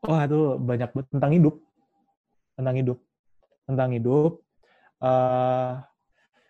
wah 0.00 0.24
itu 0.24 0.40
banyak 0.56 0.88
banget 0.88 1.08
tentang 1.10 1.32
hidup 1.32 1.54
tentang 2.58 2.74
hidup 2.74 2.98
tentang 3.64 3.90
hidup 3.94 4.42
eh 4.98 5.72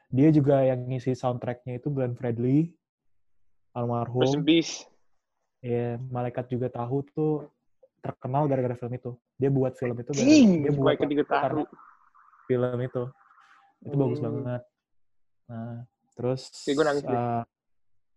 dia 0.09 0.29
juga 0.33 0.65
yang 0.65 0.89
ngisi 0.89 1.13
soundtracknya 1.13 1.77
itu 1.77 1.93
Glenn 1.93 2.17
Fredly 2.17 2.65
Rest 2.65 2.73
in 2.73 3.77
almarhum 3.77 4.41
peace. 4.41 4.89
ya 5.61 6.01
malaikat 6.09 6.49
juga 6.49 6.73
tahu 6.73 7.05
tuh 7.13 7.53
terkenal 8.01 8.49
gara-gara 8.49 8.73
film 8.73 8.97
itu 8.97 9.11
dia 9.37 9.51
buat 9.53 9.77
film 9.77 10.01
itu 10.01 10.11
gara- 10.17 10.25
Jing, 10.25 10.51
dia 10.65 10.73
buat 10.73 10.97
tahu. 10.97 11.69
film 12.49 12.79
itu 12.81 13.03
itu 13.85 13.95
bagus 13.95 14.19
Hmm. 14.19 14.27
banget 14.33 14.63
nah 15.45 15.77
terus 16.17 16.41
nangis 16.67 17.05
eh, 17.05 17.43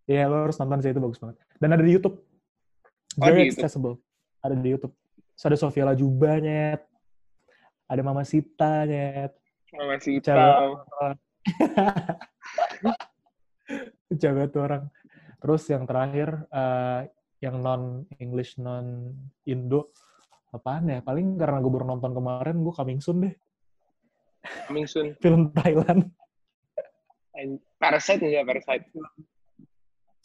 Iya, 0.09 0.27
lo 0.27 0.43
harus 0.43 0.57
nonton 0.57 0.81
sih 0.81 0.91
itu 0.91 0.99
bagus 0.99 1.21
banget. 1.21 1.37
Dan 1.55 1.71
ada 1.71 1.83
di 1.85 1.93
YouTube. 1.93 2.19
Oh, 3.15 3.23
Very 3.23 3.47
di 3.47 3.53
YouTube. 3.53 3.63
accessible. 3.63 3.95
Ada 4.43 4.55
di 4.59 4.69
YouTube. 4.73 4.91
Terus 5.37 5.45
ada 5.45 5.55
Sofia 5.55 5.85
Lajuba, 5.87 6.35
nyet. 6.41 6.81
Ada 7.91 8.01
Mama 8.07 8.23
Sita, 8.23 8.87
nyet. 8.87 9.35
Cewek. 9.67 10.23
tahu. 10.23 10.71
Jaga 14.15 14.43
tuh 14.47 14.61
orang. 14.63 14.83
Terus 15.43 15.63
yang 15.67 15.83
terakhir, 15.83 16.47
eh, 16.47 17.11
yang 17.43 17.59
non 17.59 18.07
English, 18.15 18.55
non 18.63 19.11
Indo, 19.43 19.91
apaan 20.55 20.87
ya? 20.87 20.99
Paling 21.03 21.35
karena 21.35 21.59
gue 21.59 21.71
baru 21.71 21.83
nonton 21.83 22.15
kemarin, 22.15 22.63
gue 22.63 22.71
coming 22.71 23.03
soon 23.03 23.27
deh. 23.27 23.35
Coming 24.71 24.87
soon. 24.87 25.07
Film 25.23 25.51
Thailand. 25.51 26.07
And 27.35 27.59
Parasite 27.75 28.23
enggak 28.23 28.47
Parasite? 28.47 28.85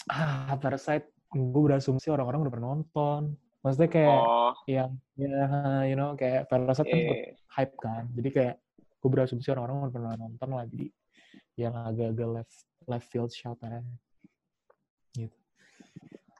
Ah, 0.06 0.54
Parasite. 0.54 1.10
Gue 1.34 1.62
berasumsi 1.66 2.14
orang-orang 2.14 2.46
udah 2.46 2.52
pernah 2.52 2.68
nonton. 2.78 3.34
Maksudnya 3.66 3.90
kayak 3.90 4.20
Oh, 4.22 4.54
yang, 4.70 4.94
ya, 5.18 5.42
you 5.90 5.98
know, 5.98 6.14
kayak 6.14 6.46
Parasite 6.46 6.86
kan 6.86 6.94
sempet 6.94 7.18
eh. 7.18 7.34
hype 7.50 7.74
kan. 7.82 8.06
Jadi 8.14 8.28
kayak 8.30 8.54
gue 8.78 9.10
berasumsi 9.10 9.50
orang-orang 9.50 9.90
pernah 9.90 10.14
nonton 10.14 10.48
lah. 10.54 10.64
Jadi 10.70 10.86
yang 11.58 11.74
agak-agak 11.74 12.28
left 12.30 12.54
left 12.86 13.06
field 13.10 13.34
shot 13.34 13.58
aja. 13.66 13.82
Gitu. 15.18 15.34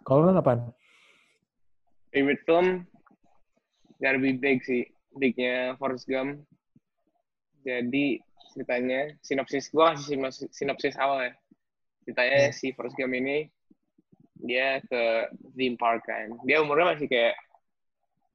Kalau 0.07 0.23
lu 0.23 0.31
apaan? 0.39 0.71
favorite 2.17 2.41
film 2.49 2.89
gotta 4.01 4.17
be 4.17 4.33
big 4.33 4.65
sih 4.65 4.89
bignya 5.21 5.77
Forrest 5.77 6.09
Gump 6.09 6.41
jadi 7.61 8.17
ceritanya 8.57 9.13
sinopsis 9.21 9.69
gua 9.69 9.93
kasih 9.93 10.17
sinopsis, 10.17 10.49
sinopsis 10.57 10.97
awal 10.97 11.29
ya 11.29 11.33
ceritanya 12.09 12.57
si 12.57 12.73
Forrest 12.73 12.97
Gump 12.97 13.13
ini 13.13 13.53
dia 14.45 14.83
ke 14.85 15.33
theme 15.57 15.79
park 15.81 16.05
kan 16.05 16.33
dia 16.45 16.61
umurnya 16.61 16.97
masih 16.97 17.09
kayak 17.09 17.35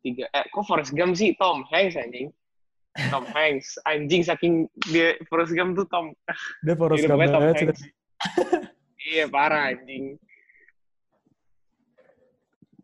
tiga 0.02 0.26
eh 0.34 0.46
kok 0.50 0.66
Forrest 0.66 0.98
Gump 0.98 1.14
sih 1.14 1.38
Tom 1.38 1.62
Hanks 1.70 1.94
anjing 1.94 2.34
Tom 3.14 3.26
Hanks 3.36 3.78
anjing 3.86 4.26
saking 4.26 4.66
dia 4.90 5.16
Forrest 5.30 5.54
Gump 5.54 5.78
tuh 5.78 5.86
Tom 5.88 6.16
Dia 6.66 6.74
Forrest 6.74 7.06
Gump 7.06 7.22
Tom 7.30 7.44
Hanks. 7.54 7.82
Iya 9.02 9.26
parah 9.28 9.74
anjing. 9.74 10.14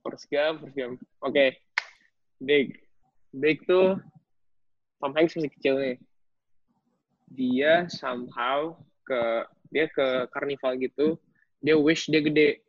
Forrest 0.02 0.28
Gump, 0.34 0.66
Forrest 0.66 0.78
Gump. 0.78 0.96
Oke, 1.22 1.62
Big. 2.42 2.82
Big 3.38 3.62
tuh 3.70 4.02
Tom 4.98 5.14
Hanks 5.14 5.38
masih 5.38 5.54
kecil 5.54 5.76
nih. 5.78 5.98
Dia 7.30 7.86
somehow 7.92 8.82
ke 9.06 9.46
dia 9.70 9.86
ke 9.94 10.26
karnival 10.34 10.80
gitu. 10.82 11.22
Dia 11.62 11.78
wish 11.78 12.10
dia 12.10 12.24
gede. 12.24 12.66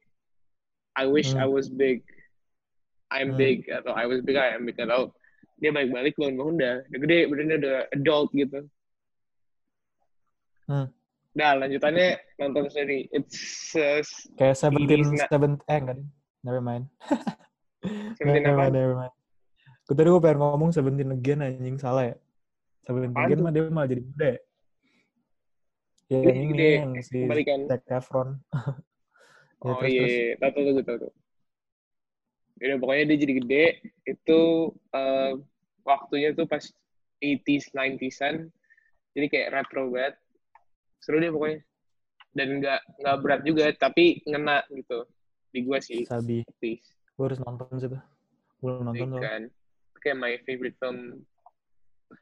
I 0.98 1.06
wish 1.06 1.30
Hmm. 1.30 1.42
I 1.42 1.46
was 1.46 1.70
big. 1.70 2.02
I'm 3.14 3.32
Hmm. 3.34 3.40
big 3.40 3.70
atau 3.70 3.94
I 3.94 4.04
was 4.10 4.18
big 4.26 4.34
I 4.34 4.58
am 4.58 4.66
big 4.66 4.74
atau 4.82 5.14
dia 5.58 5.70
balik-balik 5.70 6.14
bangun-bangun 6.18 6.54
udah, 6.58 6.74
udah 6.86 6.98
gede, 7.02 7.18
bener 7.30 7.56
udah 7.58 7.76
adult 7.94 8.30
gitu. 8.34 8.60
Hmm. 10.68 10.86
Nah, 11.34 11.50
lanjutannya 11.54 12.18
nonton 12.38 12.66
sendiri. 12.70 13.06
It's 13.14 13.70
uh, 13.78 14.02
Kayak 14.38 14.58
Seventeen, 14.58 15.06
Seven, 15.30 15.58
eh 15.70 15.78
enggak 15.78 15.96
deh. 16.02 16.08
Never 16.42 16.62
mind. 16.62 16.90
Seventeen 18.18 18.42
never 18.42 18.58
apa? 18.58 18.62
mind, 18.66 18.74
never 18.74 18.94
mind. 18.98 19.14
Gue 19.86 19.94
tadi 19.96 20.08
gue 20.10 20.22
pengen 20.22 20.38
ngomong 20.42 20.70
Seventeen 20.74 21.10
again 21.14 21.40
anjing 21.42 21.78
salah 21.78 22.10
ya. 22.10 22.16
Seventeen 22.84 23.14
Apaan 23.14 23.26
again 23.26 23.40
mah 23.42 23.52
dia 23.54 23.62
malah 23.70 23.88
jadi 23.88 24.02
muda 24.02 24.28
ya. 24.28 24.40
Ini 26.08 26.44
gede, 26.56 26.68
yang 26.80 26.92
si. 27.04 27.18
Zac 27.68 27.84
Efron. 27.86 28.28
Ya, 29.58 29.74
oh 29.74 29.82
terus, 29.82 29.90
iya, 29.90 30.00
terus. 30.02 30.14
iya. 30.14 30.34
tahu 30.38 30.50
tahu 30.54 30.64
tahu 30.82 30.98
tahu. 31.02 31.12
Udah 32.58 32.76
pokoknya 32.82 33.04
dia 33.10 33.18
jadi 33.22 33.34
gede 33.42 33.66
itu 34.06 34.40
eh, 34.94 35.32
waktunya 35.82 36.28
tuh 36.34 36.46
pas 36.46 36.62
80s 37.18 37.74
90s-an. 37.74 38.50
Jadi 39.14 39.26
kayak 39.26 39.48
retro 39.50 39.90
banget. 39.90 40.14
Seru 41.02 41.18
deh 41.18 41.30
pokoknya. 41.34 41.58
Dan 42.34 42.62
nggak 42.62 42.80
nggak 43.02 43.16
berat 43.22 43.40
juga 43.42 43.64
tapi 43.74 44.22
ngena 44.26 44.62
gitu. 44.70 45.06
Di 45.50 45.64
gua 45.64 45.82
sih, 45.82 46.04
Sabi. 46.06 46.44
Gue 47.18 47.24
harus 47.26 47.40
nonton 47.42 47.66
sih 47.82 47.90
tuh. 47.90 48.02
Belum 48.62 48.86
nonton 48.86 49.18
kan. 49.18 49.42
Itu 49.50 49.98
kayak 49.98 50.18
my 50.22 50.34
favorite 50.46 50.76
film. 50.78 51.26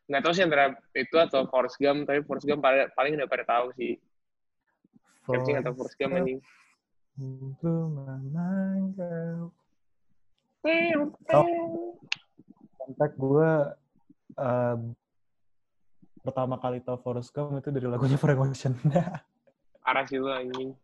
Nggak 0.08 0.22
tahu 0.24 0.32
sih 0.32 0.44
antara 0.46 0.72
itu 0.96 1.16
atau 1.20 1.44
Forrest 1.52 1.76
Gump, 1.76 2.08
tapi 2.08 2.24
Forrest 2.24 2.48
Gump 2.48 2.64
pada, 2.64 2.88
paling 2.96 3.12
udah 3.20 3.28
pada 3.28 3.44
tahu 3.44 3.76
sih. 3.76 4.00
Sih 5.26 5.52
nggak 5.52 5.66
tahu 5.68 5.74
Forrest 5.84 5.98
Gump 6.00 6.16
anjing? 6.16 6.40
Kontak 12.76 13.12
gue 13.16 13.50
eh, 14.36 14.76
pertama 16.20 16.60
kali 16.60 16.84
tau 16.84 17.00
Forrest 17.00 17.32
Gump 17.32 17.56
itu 17.56 17.72
dari 17.72 17.86
lagunya 17.88 18.20
Frank 18.20 18.36
Ocean. 18.44 18.76
Parah 19.80 20.04
sih 20.04 20.20
lu 20.20 20.28
anjing. 20.28 20.76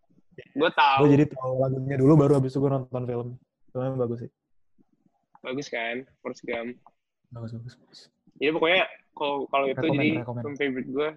Gue 0.57 0.71
tahu. 0.73 1.05
gue 1.05 1.11
jadi 1.21 1.27
tahu 1.29 1.53
lagunya 1.61 1.97
dulu 2.01 2.13
baru 2.17 2.33
habis 2.41 2.57
itu 2.57 2.61
gue 2.65 2.71
nonton 2.73 3.05
film. 3.05 3.29
Filmnya 3.69 3.97
bagus 4.01 4.25
sih. 4.25 4.33
bagus 5.43 5.67
kan 5.67 6.07
Forrest 6.23 6.47
Gump 6.47 6.79
Bagus 7.35 7.51
bagus. 7.51 7.75
bagus. 7.75 8.01
jadi 8.39 8.55
pokoknya 8.55 8.87
kalau 9.11 9.43
kalau 9.51 9.67
itu 9.67 9.75
Rekomen, 9.75 9.99
jadi 9.99 10.11
rekomen. 10.23 10.43
film 10.47 10.55
favorite 10.55 10.87
gue 10.87 11.09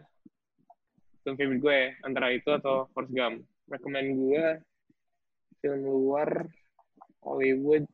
film 1.22 1.36
favorite 1.38 1.61
gue 1.61 1.76
ya 1.78 1.89
antara 2.01 2.28
itu 2.34 2.49
atau 2.49 2.89
Forrest 2.89 3.13
Gump 3.13 3.45
rekomend 3.70 4.18
gue 4.18 4.43
film 5.66 5.82
luar 5.82 6.45
Hollywood 7.26 7.89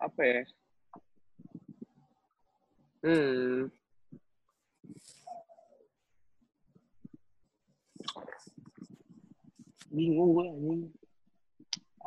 apa 0.00 0.22
ya? 0.24 0.42
Hmm. 3.04 3.68
Bingung 9.92 10.32
gue 10.32 10.46
ini 10.48 10.74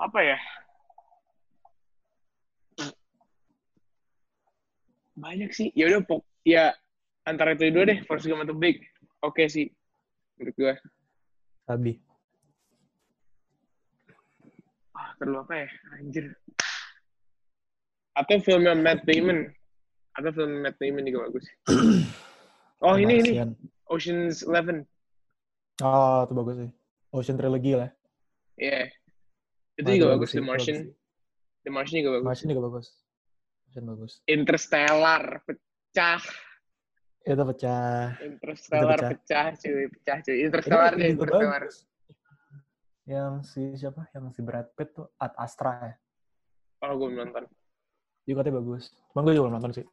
Apa 0.02 0.18
ya? 0.26 0.40
Banyak 5.14 5.54
sih. 5.54 5.70
Ya 5.78 5.94
udah 5.94 6.02
pok 6.02 6.26
ya 6.42 6.74
antara 7.22 7.54
itu 7.54 7.70
dua 7.70 7.86
deh, 7.86 8.02
Forrest 8.10 8.26
Gump 8.26 8.42
atau 8.42 8.58
Big. 8.58 8.82
Oke 9.22 9.46
okay, 9.46 9.48
sih 9.54 9.70
menurut 10.42 10.58
gue. 10.58 10.74
Abi 11.70 12.13
perlu 15.18 15.42
apa 15.42 15.54
ya? 15.64 15.68
Anjir. 15.98 16.26
Atau 18.14 18.38
filmnya 18.40 18.78
Matt 18.78 19.02
Damon. 19.04 19.50
Atau 20.14 20.30
film 20.32 20.62
Matt 20.62 20.78
Damon 20.78 21.04
juga 21.06 21.30
bagus. 21.30 21.46
Oh, 22.84 23.00
ini 23.00 23.24
ini. 23.24 23.32
Ocean's 23.88 24.44
Eleven. 24.44 24.84
Oh, 25.80 26.28
itu 26.28 26.34
bagus 26.36 26.56
sih. 26.60 26.70
Ocean 27.16 27.40
Trilogy 27.40 27.80
lah. 27.80 27.88
Iya. 28.60 28.92
Itu 29.80 29.88
Nah, 29.88 29.96
juga 29.96 30.04
itu 30.04 30.14
bagus, 30.20 30.28
sih, 30.28 30.36
The 30.36 30.44
Martian. 30.44 30.78
The 31.64 31.72
Martian 31.72 31.98
juga 32.04 32.12
bagus. 32.20 32.28
Martian 32.28 32.50
juga 32.52 32.64
bagus. 32.68 32.88
Martian 33.64 33.86
bagus. 33.88 34.12
Interstellar 34.28 35.24
pecah. 35.48 36.22
Itu 37.24 37.44
pecah. 37.48 38.08
Interstellar 38.20 39.00
Itu 39.00 39.08
pecah. 39.16 39.46
cuy, 39.56 39.84
pecah 39.88 40.18
cuy. 40.20 40.38
Interstellar 40.44 40.92
Itu 40.92 41.00
deh, 41.00 41.08
juga 41.08 41.24
Interstellar. 41.24 41.62
bagus. 41.64 41.78
Yang 43.04 43.34
si 43.52 43.62
siapa? 43.76 44.08
Yang 44.16 44.40
si 44.40 44.42
Brad 44.42 44.68
Pitt 44.76 44.96
tuh 44.96 45.12
Ad 45.20 45.36
Astra 45.36 45.72
ya. 45.84 45.94
Oh, 46.84 46.96
gue 46.96 47.12
nonton. 47.12 47.44
Juga 48.24 48.44
katanya 48.44 48.60
bagus. 48.64 48.92
Bang 49.12 49.28
gue 49.28 49.36
juga 49.36 49.52
nonton 49.52 49.72
sih. 49.76 49.86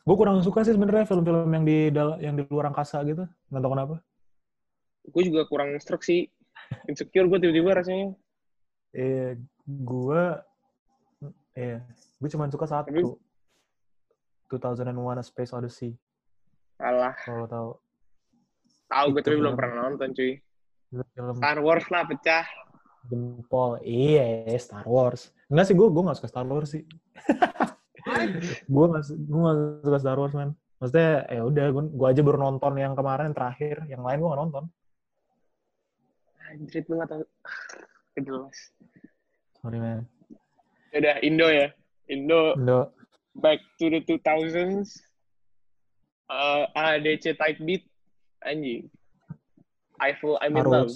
Gue 0.00 0.16
kurang 0.16 0.40
suka 0.40 0.64
sih 0.64 0.72
sebenarnya 0.72 1.04
film-film 1.04 1.48
yang 1.52 1.64
di 1.64 1.76
yang 2.24 2.34
di 2.36 2.42
luar 2.48 2.72
angkasa 2.72 3.04
gitu. 3.04 3.28
Nggak 3.52 3.60
tahu 3.60 3.72
kenapa. 3.76 3.96
Gue 5.04 5.22
juga 5.28 5.42
kurang 5.44 5.76
struck 5.80 6.00
sih. 6.00 6.28
Insecure 6.88 7.28
gue 7.28 7.38
tiba-tiba 7.40 7.76
rasanya. 7.76 8.16
Eh, 8.90 9.36
gue, 9.64 10.22
eh, 11.54 11.78
gue 12.18 12.28
cuma 12.32 12.48
suka 12.48 12.66
Tapi- 12.66 13.00
satu. 13.04 13.20
2001: 14.50 15.20
A 15.20 15.22
Space 15.22 15.52
Odyssey. 15.54 15.94
Alah, 16.80 17.14
Kalau 17.22 17.46
tahu. 17.46 17.70
tahu 18.90 19.06
gue 19.14 19.22
tapi 19.22 19.36
belum 19.38 19.54
pernah 19.54 19.86
nonton 19.86 20.10
cuy. 20.10 20.40
Film 20.90 21.36
Star 21.38 21.58
Wars 21.62 21.86
lah 21.86 22.02
pecah. 22.02 22.46
jempol. 23.06 23.78
Iya, 23.80 24.50
Star 24.58 24.84
Wars. 24.84 25.30
Enggak 25.48 25.70
sih, 25.70 25.74
gue 25.78 25.88
gue 25.88 26.02
nggak 26.04 26.18
suka 26.18 26.28
Star 26.30 26.46
Wars 26.46 26.70
sih. 26.74 26.84
gue 28.66 28.84
nggak 28.90 29.04
su- 29.06 29.18
gue 29.18 29.38
nggak 29.40 29.56
suka 29.86 29.98
Star 30.02 30.18
Wars 30.18 30.34
man. 30.34 30.50
Maksudnya 30.82 31.24
ya 31.30 31.42
udah, 31.46 31.66
gue 31.70 31.82
gue 31.94 32.06
aja 32.08 32.20
baru 32.26 32.38
nonton 32.40 32.72
yang 32.76 32.92
kemarin 32.98 33.30
yang 33.32 33.36
terakhir, 33.36 33.76
yang 33.88 34.02
lain 34.04 34.18
gue 34.20 34.28
nggak 34.28 34.42
nonton. 34.42 34.64
Anjir, 36.50 36.82
lu 36.90 36.98
gak 36.98 37.08
tau. 37.14 37.22
Kejelas. 38.18 38.58
Sorry 39.62 39.78
man. 39.78 40.02
Udah, 40.90 41.22
Indo 41.22 41.46
ya. 41.46 41.70
Indo, 42.10 42.58
Indo, 42.58 42.90
back 43.38 43.62
to 43.78 43.86
the 43.86 44.02
2000s. 44.02 44.98
Uh, 46.26 46.66
ADC 46.74 47.38
type 47.38 47.62
beat. 47.62 47.86
Anjing. 48.42 48.90
Eiffel, 50.00 50.40
I'm 50.40 50.56
in 50.56 50.64
love. 50.64 50.92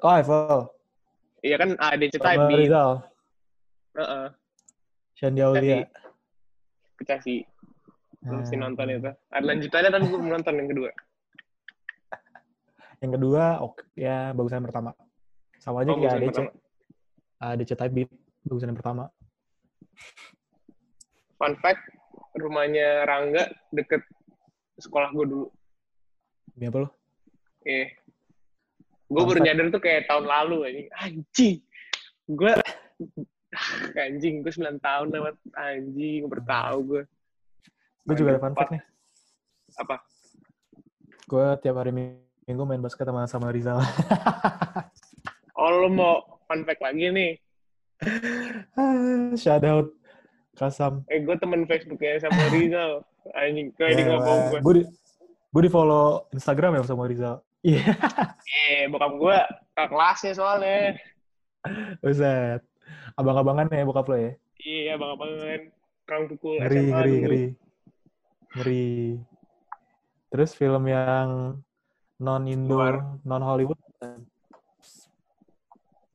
Oh, 0.00 0.12
Eiffel. 0.14 0.72
Iya 1.44 1.56
kan 1.60 1.70
ADC 1.78 2.18
type 2.18 2.38
Sama 2.38 2.48
beat. 2.50 2.58
Rizal. 2.66 2.90
Heeh. 3.98 4.26
Shandy 5.14 5.42
Aulia. 5.42 5.86
Pecah 6.98 7.20
sih. 7.22 7.44
Sih 8.48 8.56
Hmm. 8.58 8.66
nonton 8.66 8.90
itu. 8.90 9.10
Ada 9.30 9.44
lanjutannya 9.46 9.90
tapi 9.94 10.04
gue 10.10 10.18
nonton 10.18 10.54
yang 10.58 10.68
kedua. 10.70 10.90
Yang 12.98 13.12
kedua, 13.14 13.44
oke, 13.62 13.86
ya 13.94 14.34
bagusan 14.34 14.58
yang 14.58 14.68
pertama. 14.74 14.90
Sama 15.62 15.86
aja 15.86 15.94
Oh, 15.94 15.98
kayak 16.02 16.18
yang 16.18 16.26
ADC. 16.26 16.38
ADC 17.38 17.70
type 17.78 17.94
beat, 17.94 18.10
bagusan 18.42 18.74
yang 18.74 18.78
pertama. 18.78 19.06
Fun 21.38 21.54
fact, 21.62 21.82
rumahnya 22.34 23.06
Rangga 23.06 23.46
deket 23.70 24.02
sekolah 24.82 25.14
gue 25.14 25.26
dulu. 25.30 25.46
Ini 26.58 26.74
apa 26.74 26.78
lo? 26.82 26.88
Eh. 27.62 27.86
Gue 29.06 29.22
baru 29.22 29.38
nyadar 29.38 29.70
tuh 29.70 29.78
kayak 29.78 30.10
tahun 30.10 30.26
lalu 30.26 30.56
anjing. 30.66 30.88
Anjing. 30.98 31.56
Gue 32.26 32.52
anjing, 33.94 34.34
gue 34.42 34.52
9 34.52 34.82
tahun 34.82 35.06
lewat 35.14 35.34
anjing, 35.54 36.26
gue 36.26 36.32
bertahu 36.34 36.78
gue. 36.82 37.02
Gue 38.10 38.14
juga 38.18 38.34
ada 38.34 38.42
fun 38.42 38.58
fact 38.58 38.74
nih. 38.74 38.82
Apa? 39.78 39.96
Gue 41.30 41.46
tiap 41.62 41.78
hari 41.78 41.94
minggu 41.94 42.62
main 42.66 42.82
basket 42.82 43.06
sama 43.06 43.30
sama 43.30 43.54
Rizal. 43.54 43.78
Oh, 45.58 45.74
lo 45.74 45.90
mau 45.90 46.22
fun 46.46 46.62
fact 46.62 46.78
lagi 46.78 47.10
nih. 47.10 47.34
Shout 49.42 49.66
out 49.66 49.90
Kasam. 50.54 51.02
Eh, 51.10 51.18
gue 51.18 51.34
temen 51.34 51.66
Facebooknya 51.66 52.22
sama 52.22 52.46
Rizal. 52.54 53.02
Anjing, 53.34 53.74
kayak 53.74 53.98
di 53.98 54.04
ngomong 54.06 54.62
gue. 54.62 54.86
Gue 55.48 55.62
di 55.62 55.70
follow 55.70 56.28
Instagram 56.30 56.76
ya 56.76 56.82
sama 56.84 57.08
Rizal. 57.08 57.40
Iya, 57.58 57.90
Eh, 58.70 58.86
bokap 58.86 59.12
gue 59.16 59.38
ke 59.72 59.84
kelasnya 59.86 60.32
soalnya. 60.32 60.94
Buset. 61.98 62.62
Abang-abangan 63.14 63.66
ya 63.68 63.82
bokap 63.82 64.06
lo 64.06 64.16
ya. 64.16 64.32
Iya, 64.58 64.92
bang 64.94 65.14
banget. 65.14 65.62
Orang 66.06 66.24
pukul 66.26 66.56
Ngeri, 66.56 66.76
SMA 66.78 66.88
ngeri, 66.94 67.10
dulu. 67.10 67.20
ngeri. 67.20 67.44
Ngeri. 68.54 68.88
Terus 70.28 70.50
film 70.52 70.84
yang 70.84 71.28
non-Indo, 72.16 72.74
Luar. 72.74 72.94
non-Hollywood. 73.22 73.76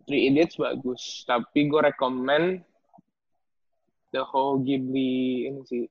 Three 0.03 0.27
Idiots 0.27 0.59
bagus, 0.59 1.23
tapi 1.23 1.65
gue 1.65 1.79
rekomend 1.79 2.59
the 4.11 4.19
whole 4.21 4.59
Ghibli 4.59 5.47
ini 5.47 5.63
sih 5.63 5.83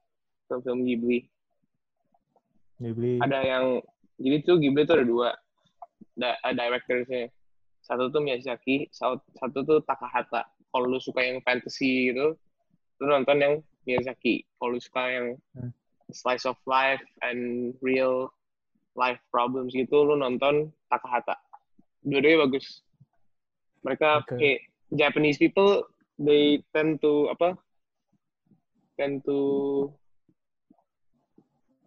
film-film 0.47 0.85
Ghibli. 0.85 1.32
Ghibli. 2.81 3.21
Ada 3.21 3.39
yang 3.45 3.65
jadi 4.17 4.37
tuh 4.47 4.57
Ghibli 4.63 4.83
tuh 4.87 4.95
ada 5.01 5.07
dua 5.07 5.29
da, 6.17 6.37
uh, 6.45 6.55
directorsnya. 6.55 7.29
Satu 7.83 8.09
tuh 8.15 8.23
Miyazaki, 8.23 8.87
satu, 8.95 9.19
tuh 9.67 9.83
Takahata. 9.83 10.47
Kalau 10.71 10.87
lu 10.87 11.03
suka 11.03 11.19
yang 11.21 11.43
fantasy 11.43 12.15
gitu, 12.15 12.39
lu 13.03 13.05
nonton 13.11 13.43
yang 13.43 13.55
Miyazaki. 13.85 14.47
Kalau 14.57 14.79
lu 14.79 14.81
suka 14.81 15.03
yang 15.11 15.27
Hmm. 15.59 15.75
slice 16.15 16.47
of 16.47 16.55
life 16.69 17.03
and 17.27 17.75
real 17.83 18.31
life 18.95 19.19
problems 19.35 19.75
gitu, 19.75 20.07
lu 20.07 20.15
nonton 20.15 20.71
Takahata. 20.87 21.35
Dua-duanya 22.07 22.47
bagus. 22.47 22.87
Mereka 23.83 24.23
Oke. 24.23 24.39
kayak 24.39 24.61
Japanese 24.95 25.39
people, 25.43 25.83
they 26.23 26.63
tend 26.71 27.03
to 27.03 27.27
apa? 27.35 27.59
Tend 28.95 29.27
to 29.27 29.41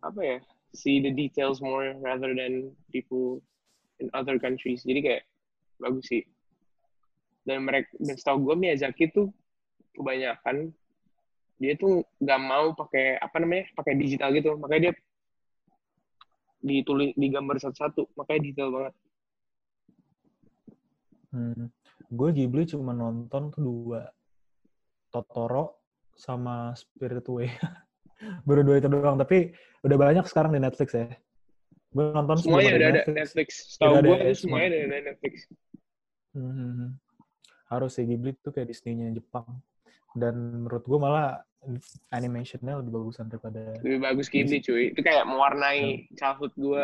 apa 0.04 0.20
ya? 0.22 0.38
See 0.76 1.00
the 1.00 1.16
details 1.16 1.64
more 1.64 1.96
rather 2.04 2.36
than 2.36 2.76
people 2.92 3.40
in 4.04 4.12
other 4.12 4.36
countries. 4.36 4.84
Jadi 4.84 5.00
kayak 5.00 5.24
bagus 5.80 6.06
sih. 6.12 6.24
Dan 7.48 7.64
mereka 7.64 7.90
dan 7.98 8.16
setahu 8.20 8.52
gue 8.52 8.56
Miyazaki 8.60 9.10
tuh 9.16 9.32
kebanyakan 9.96 10.76
dia 11.56 11.80
tuh 11.80 12.04
nggak 12.20 12.42
mau 12.44 12.76
pakai 12.76 13.16
apa 13.16 13.40
namanya 13.40 13.72
pakai 13.80 13.96
digital 13.96 14.36
gitu 14.36 14.60
makanya 14.60 14.92
dia 14.92 14.94
ditulis 16.60 17.16
digambar 17.16 17.56
satu-satu 17.64 18.12
makanya 18.20 18.42
detail 18.44 18.76
banget 18.76 18.92
Hmm. 21.36 21.68
Gue 22.08 22.32
Ghibli 22.32 22.64
cuma 22.64 22.96
nonton 22.96 23.52
tuh 23.52 23.60
dua. 23.60 24.08
Totoro 25.12 25.84
sama 26.16 26.72
Spirit 26.80 27.28
Away. 27.28 27.52
Baru 28.48 28.62
dua 28.64 28.80
itu 28.80 28.88
doang, 28.88 29.20
tapi 29.20 29.52
udah 29.84 29.98
banyak 30.00 30.26
sekarang 30.28 30.56
di 30.56 30.62
Netflix 30.64 30.96
ya. 30.96 31.12
Gue 31.96 32.12
nonton 32.12 32.40
semuanya 32.40 32.76
sebelum 32.76 32.80
udah 32.80 32.90
ada 32.90 33.02
Netflix. 33.08 33.16
Netflix 33.16 33.50
ada 33.80 34.00
gue 34.04 34.18
ya, 34.18 34.26
itu 34.28 34.40
semuanya 34.44 34.68
udah 34.68 34.98
ada 35.00 35.06
Netflix 35.12 35.36
Hmm. 36.36 37.00
Harus 37.72 37.96
sih 37.96 38.04
Ghibli 38.04 38.36
tuh 38.44 38.52
kayak 38.52 38.68
Disney-nya 38.68 39.08
Jepang. 39.16 39.48
Dan 40.12 40.68
menurut 40.68 40.84
gue 40.84 41.00
malah 41.00 41.40
animationnya 42.14 42.78
lebih 42.78 42.92
bagusan 42.94 43.26
daripada 43.26 43.74
lebih 43.82 44.00
bagus 44.02 44.30
Ghibli 44.30 44.62
cuy 44.62 44.94
itu 44.94 45.02
kayak 45.02 45.26
mewarnai 45.26 46.06
childhood 46.14 46.54
gue 46.54 46.84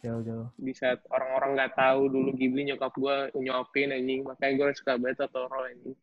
jauh-jauh. 0.00 0.48
di 0.56 0.72
saat 0.72 1.04
orang-orang 1.12 1.60
nggak 1.60 1.72
tahu 1.76 2.08
dulu 2.08 2.30
Ghibli 2.32 2.72
nyokap 2.72 2.92
gue 2.96 3.16
nyopin 3.36 3.92
anjing 3.92 4.24
makanya 4.24 4.52
gue 4.56 4.66
suka 4.80 4.96
banget 4.96 5.20
Totoro 5.20 5.60
anjing 5.68 5.96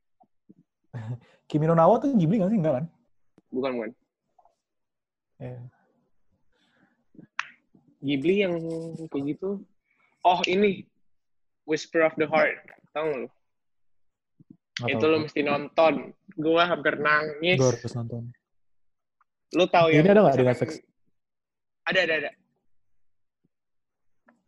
Kimi 1.49 1.66
no 1.66 1.74
Nawa 1.74 1.97
tuh 2.03 2.12
Ghibli 2.14 2.43
gak 2.43 2.51
sih? 2.51 2.60
Enggak 2.60 2.76
kan? 2.84 2.86
Bukan 3.52 3.72
bukan. 3.78 3.91
Eh, 5.38 5.62
Ghibli 8.02 8.45
yang 8.45 8.54
kayak 9.10 9.24
gitu. 9.36 9.62
Oh 10.24 10.39
ini. 10.45 10.86
Whisper 11.68 12.08
of 12.08 12.16
the 12.16 12.24
Heart. 12.24 12.64
Tau 12.95 13.04
nggak 13.04 13.20
lu? 13.28 13.30
Nggak 14.80 14.89
itu 14.95 15.04
tahu. 15.04 15.12
lo 15.12 15.18
mesti 15.28 15.41
nonton. 15.43 15.93
Gue 16.39 16.64
hampir 16.64 16.95
nangis. 16.95 17.60
Gue 17.60 17.70
harus 17.76 17.93
nonton. 17.98 18.24
lu 19.56 19.64
tahu 19.68 19.91
Ini 19.91 20.04
yang 20.04 20.12
ada 20.12 20.22
nggak 20.28 20.38
di 20.39 20.48
Netflix? 20.48 20.72
ada 21.88 22.00
ada 22.04 22.14
ada. 22.20 22.32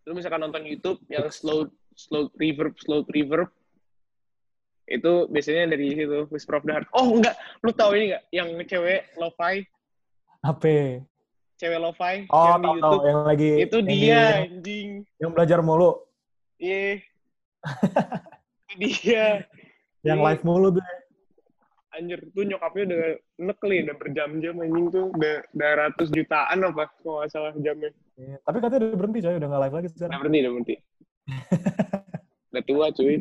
Lu 0.07 0.11
misalkan 0.15 0.43
nonton 0.43 0.63
YouTube 0.67 0.99
yang 1.11 1.27
slow 1.31 1.67
slow 1.95 2.31
reverb 2.39 2.75
slow 2.79 3.03
reverb 3.11 3.51
itu 4.89 5.11
biasanya 5.27 5.69
dari 5.69 5.93
situ 5.93 6.25
Whisper 6.27 6.57
of 6.57 6.65
the 6.65 6.73
Heart. 6.73 6.89
Oh 6.91 7.13
enggak, 7.13 7.33
lu 7.61 7.71
tahu 7.71 7.93
ini 7.93 8.05
enggak 8.09 8.23
yang 8.31 8.49
cewek 8.63 9.01
lo-fi, 9.15 9.61
Apa? 10.41 11.05
cewek 11.55 11.77
lo-fi 11.77 12.25
Oh, 12.27 12.45
yang 12.47 12.57
di 12.57 12.65
tahu, 12.65 12.75
tahu. 12.75 12.91
YouTube 12.91 13.05
yang 13.05 13.21
lagi 13.21 13.49
itu 13.59 13.77
yang 13.77 13.87
dia 13.87 14.21
di- 14.25 14.41
anjing. 14.43 14.89
yang 15.17 15.31
belajar 15.31 15.59
mulu, 15.59 15.91
Iya. 16.57 17.05
itu 18.71 18.87
dia. 19.03 19.25
yang 20.01 20.17
Iya. 20.17 20.25
live 20.25 20.43
mulu 20.43 20.67
tuh. 20.71 20.85
Anjir, 21.89 22.21
tuh 22.31 22.45
nyokapnya 22.45 22.83
udah 22.85 23.01
nekeli, 23.43 23.77
udah 23.81 23.95
berjam-jam 23.97 24.55
anjing 24.55 24.87
tuh, 24.87 25.09
udah, 25.09 25.35
udah 25.51 25.69
ratus 25.75 26.07
jutaan 26.09 26.61
apa, 26.61 26.85
kalau 26.95 27.19
nggak 27.19 27.29
salah 27.29 27.51
jamnya. 27.57 27.89
Iya, 28.15 28.37
Tapi 28.39 28.57
katanya 28.57 28.79
udah 28.85 28.95
berhenti 28.95 29.19
coy, 29.19 29.35
udah 29.35 29.47
nggak 29.49 29.61
live 29.61 29.75
lagi 29.75 29.87
Udah 29.87 29.95
sekarang. 29.97 30.19
berhenti, 30.21 30.39
udah 30.39 30.51
berhenti. 30.53 30.75
udah 32.49 32.63
tua 32.63 32.85
cuy. 32.91 33.15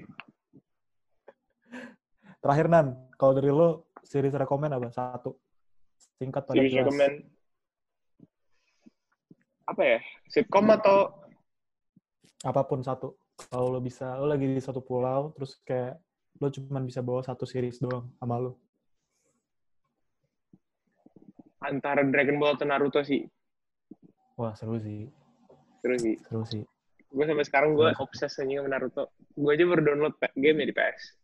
Terakhir 2.39 2.67
Nan, 2.71 2.87
kalau 3.19 3.33
dari 3.35 3.51
lo 3.51 3.91
series 4.03 4.35
rekomend 4.35 4.75
apa? 4.75 4.89
Satu. 4.91 5.35
Singkat 6.19 6.43
pada 6.47 6.57
Series 6.57 6.73
jelas. 6.73 6.87
recommend. 6.87 7.15
Apa 9.67 9.83
ya? 9.85 9.99
Sitcom 10.31 10.67
atau 10.71 10.99
Apa 12.47 12.63
pun 12.65 12.81
satu. 12.81 13.19
Kalau 13.51 13.75
lo 13.75 13.83
bisa, 13.83 14.15
lo 14.15 14.31
lagi 14.31 14.47
di 14.47 14.63
satu 14.63 14.79
pulau, 14.79 15.35
terus 15.35 15.59
kayak 15.63 15.99
lo 16.39 16.51
cuma 16.51 16.79
bisa 16.79 17.03
bawa 17.03 17.19
satu 17.23 17.43
series 17.43 17.83
doang 17.83 18.07
sama 18.19 18.39
lo. 18.39 18.55
antara 21.59 22.07
Dragon 22.07 22.39
Ball 22.39 22.55
atau 22.55 22.71
Naruto 22.71 23.03
sih? 23.03 23.27
Wah 24.39 24.55
seru 24.55 24.79
sih, 24.79 25.11
Terus 25.83 25.99
sih. 25.99 26.15
seru 26.23 26.47
sih. 26.47 26.63
Gue 27.11 27.27
sampai 27.27 27.43
sekarang 27.43 27.75
gue 27.75 27.91
obses 27.99 28.31
anjing 28.39 28.63
sama 28.63 28.71
Naruto. 28.71 29.11
Gue 29.35 29.59
aja 29.59 29.67
baru 29.67 29.83
download 29.83 30.15
game 30.39 30.63
ya 30.63 30.67
di 30.71 30.75
PS. 30.79 31.18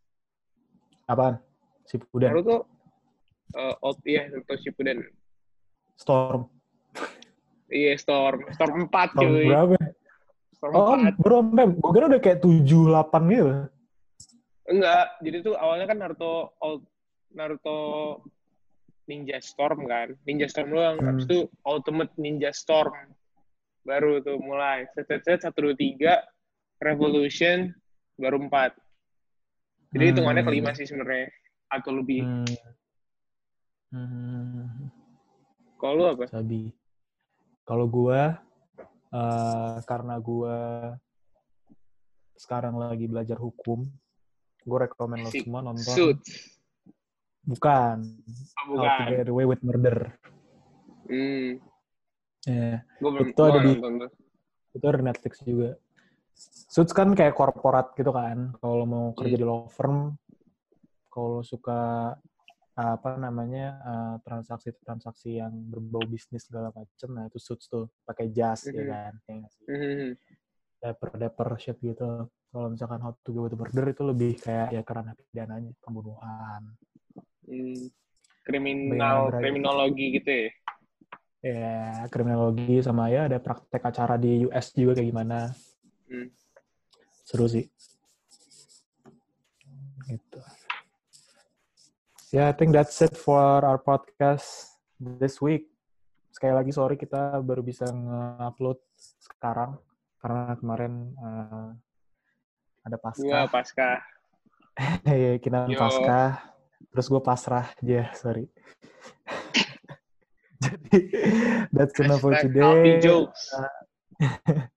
Apaan? 1.04 1.36
Shippuden. 1.84 2.32
Naruto, 2.32 2.64
uh, 3.52 3.74
old, 3.84 4.00
iya, 4.08 4.28
Naruto 4.32 4.56
Shippuden. 4.56 5.04
Storm. 5.94 6.48
Iya, 7.68 7.92
Storm. 8.00 8.48
Storm 8.56 8.88
4 8.88 9.12
Storm 9.12 9.30
cuy. 9.34 9.46
berapa? 9.48 9.76
Storm 10.56 10.72
Oh, 10.72 10.96
4. 10.96 11.20
baru 11.20 11.34
sampai. 11.44 11.64
Gue 11.76 11.90
kira 11.92 12.06
udah 12.08 12.20
kayak 12.22 12.38
7, 12.40 12.88
8 12.88 13.22
gitu. 13.28 13.50
Enggak, 14.64 15.06
jadi 15.20 15.36
tuh 15.44 15.54
awalnya 15.60 15.86
kan 15.92 15.98
Naruto 16.00 16.32
old, 16.64 16.82
Naruto 17.36 17.78
Ninja 19.04 19.36
Storm 19.44 19.84
kan. 19.84 20.16
Ninja 20.24 20.48
Storm 20.48 20.72
doang. 20.72 20.96
Hmm. 20.96 21.06
Habis 21.12 21.24
itu 21.28 21.38
Ultimate 21.68 22.12
Ninja 22.16 22.48
Storm. 22.56 22.96
Baru 23.84 24.24
tuh 24.24 24.40
mulai. 24.40 24.88
Set, 24.96 25.04
set, 25.04 25.20
set, 25.20 25.44
1, 25.44 25.52
2, 25.52 25.76
3. 26.00 26.16
Revolution. 26.80 27.68
Baru 28.16 28.40
4. 28.40 28.72
Jadi 29.94 30.02
Hmm. 30.02 30.10
hitungannya 30.10 30.42
kelima 30.42 30.70
sih 30.74 30.84
sebenarnya. 30.84 31.30
Atau 31.70 31.94
lebih. 31.94 32.20
Hmm. 32.26 32.46
Hmm. 33.94 34.90
Kalau 35.78 35.94
lu 35.94 36.04
apa? 36.10 36.24
Sabi. 36.26 36.74
Kalau 37.62 37.86
gua 37.86 38.42
eh, 39.14 39.76
karena 39.86 40.18
gua 40.18 40.56
sekarang 42.34 42.74
lagi 42.74 43.06
belajar 43.06 43.38
hukum, 43.38 43.86
gue 44.66 44.78
rekomen 44.82 45.22
lo 45.22 45.30
semua 45.30 45.62
nonton. 45.62 45.94
Suits. 45.94 46.58
Bukan. 47.46 48.02
Oh, 48.74 48.82
How 48.82 48.98
to 48.98 49.06
bukan. 49.06 49.06
Get 49.14 49.28
Away 49.30 49.46
with 49.46 49.62
Murder. 49.62 50.18
Hmm. 51.06 51.62
Ya, 52.44 52.82
Gue 53.00 53.10
belum 53.14 53.28
Itu 53.30 53.40
ada 53.40 53.50
gua 53.54 53.62
di- 53.62 53.78
nonton 53.78 53.94
itu 54.74 54.84
ada 54.90 55.00
Netflix 55.00 55.34
juga. 55.46 55.78
Suits 56.34 56.90
kan 56.90 57.14
kayak 57.14 57.32
korporat 57.32 57.94
gitu 57.94 58.10
kan. 58.10 58.50
Kalau 58.58 58.84
mau 58.84 59.06
kerja 59.14 59.38
Hmm. 59.38 59.42
di 59.42 59.46
law 59.46 59.70
firm, 59.70 60.18
kalau 61.06 61.40
suka 61.46 62.12
apa 62.74 63.10
namanya 63.14 63.78
eh, 63.86 64.14
transaksi-transaksi 64.26 65.38
yang 65.38 65.54
berbau 65.70 66.02
bisnis 66.02 66.42
segala 66.42 66.74
macem, 66.74 67.06
nah 67.14 67.30
itu 67.30 67.38
Suits 67.38 67.70
tuh 67.70 67.86
pakai 68.02 68.34
jas 68.34 68.66
ya 68.66 68.74
Mhm. 68.74 68.90
kan. 68.90 69.12
Kayak 69.22 69.36
nggak 69.40 69.52
sih? 69.54 69.64
Hmm. 69.70 70.10
dapper-dapper 70.84 71.48
shit 71.56 71.80
gitu. 71.80 72.28
Kalau 72.52 72.68
misalkan 72.68 73.00
How 73.00 73.16
to 73.16 73.32
Away 73.32 73.48
with 73.48 73.56
Murder 73.56 73.88
itu 73.88 74.02
lebih 74.04 74.32
kayak 74.36 74.68
ya 74.68 74.84
kerana 74.84 75.16
pidananya, 75.16 75.72
pembunuhan. 75.80 76.76
Hmm. 77.48 77.88
Kriminal, 78.44 79.32
kriminologi 79.32 80.20
gitu 80.20 80.28
ya. 80.28 80.48
Ya, 81.40 81.76
kriminologi 82.12 82.84
sama 82.84 83.08
ya 83.08 83.24
ada 83.32 83.40
praktek 83.40 83.80
acara 83.80 84.20
di 84.20 84.44
US 84.44 84.76
juga 84.76 85.00
kayak 85.00 85.08
gimana. 85.08 85.56
Hmm. 86.14 86.30
Seru 87.26 87.50
sih. 87.50 87.66
Gitu. 90.06 90.38
Ya, 92.30 92.50
I 92.50 92.54
think 92.54 92.70
that's 92.70 92.94
it 93.02 93.18
for 93.18 93.66
our 93.66 93.82
podcast 93.82 94.78
this 95.02 95.42
week. 95.42 95.66
Sekali 96.30 96.54
lagi 96.54 96.70
sorry 96.70 96.94
kita 96.94 97.42
baru 97.42 97.66
bisa 97.66 97.90
nge-upload 97.90 98.78
sekarang 99.18 99.74
karena 100.22 100.54
kemarin 100.54 100.92
eh, 101.18 101.70
ada 102.86 102.94
Gua 102.94 103.10
pasca. 103.10 103.38
pasca. 103.50 103.90
Iya, 105.06 105.38
kita 105.42 105.66
pasca. 105.74 106.38
Terus 106.94 107.06
gue 107.10 107.22
pasrah 107.22 107.66
aja, 107.74 108.14
sorry. 108.14 108.46
Jadi, 110.64 111.00
that's 111.74 111.98
enough 111.98 112.22
for 112.22 112.38
today. 112.38 112.62
Alfie 112.62 113.02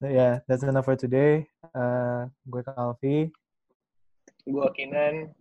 jokes. 0.00 0.14
Ya, 0.14 0.40
that's 0.46 0.62
enough 0.62 0.86
for 0.86 0.94
today. 0.94 1.46
Eh, 1.74 2.22
gue 2.46 2.62
Kalvi 2.62 3.18
Gua 4.48 4.70
Kinan. 4.72 5.34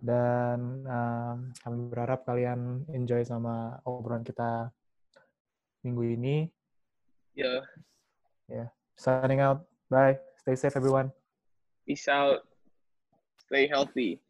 dan 0.00 0.80
em, 0.88 1.52
kami 1.60 1.92
berharap 1.92 2.24
kalian 2.24 2.88
enjoy 2.88 3.20
sama 3.20 3.76
obrolan 3.84 4.24
kita 4.24 4.72
minggu 5.84 6.16
ini. 6.16 6.36
Yo. 7.36 7.60
Signing 8.96 9.44
out. 9.44 9.68
Bye. 9.92 10.16
Stay 10.40 10.56
safe 10.56 10.76
everyone. 10.76 11.12
Peace 11.84 12.08
out. 12.08 12.48
Stay 13.44 13.68
healthy. 13.68 14.24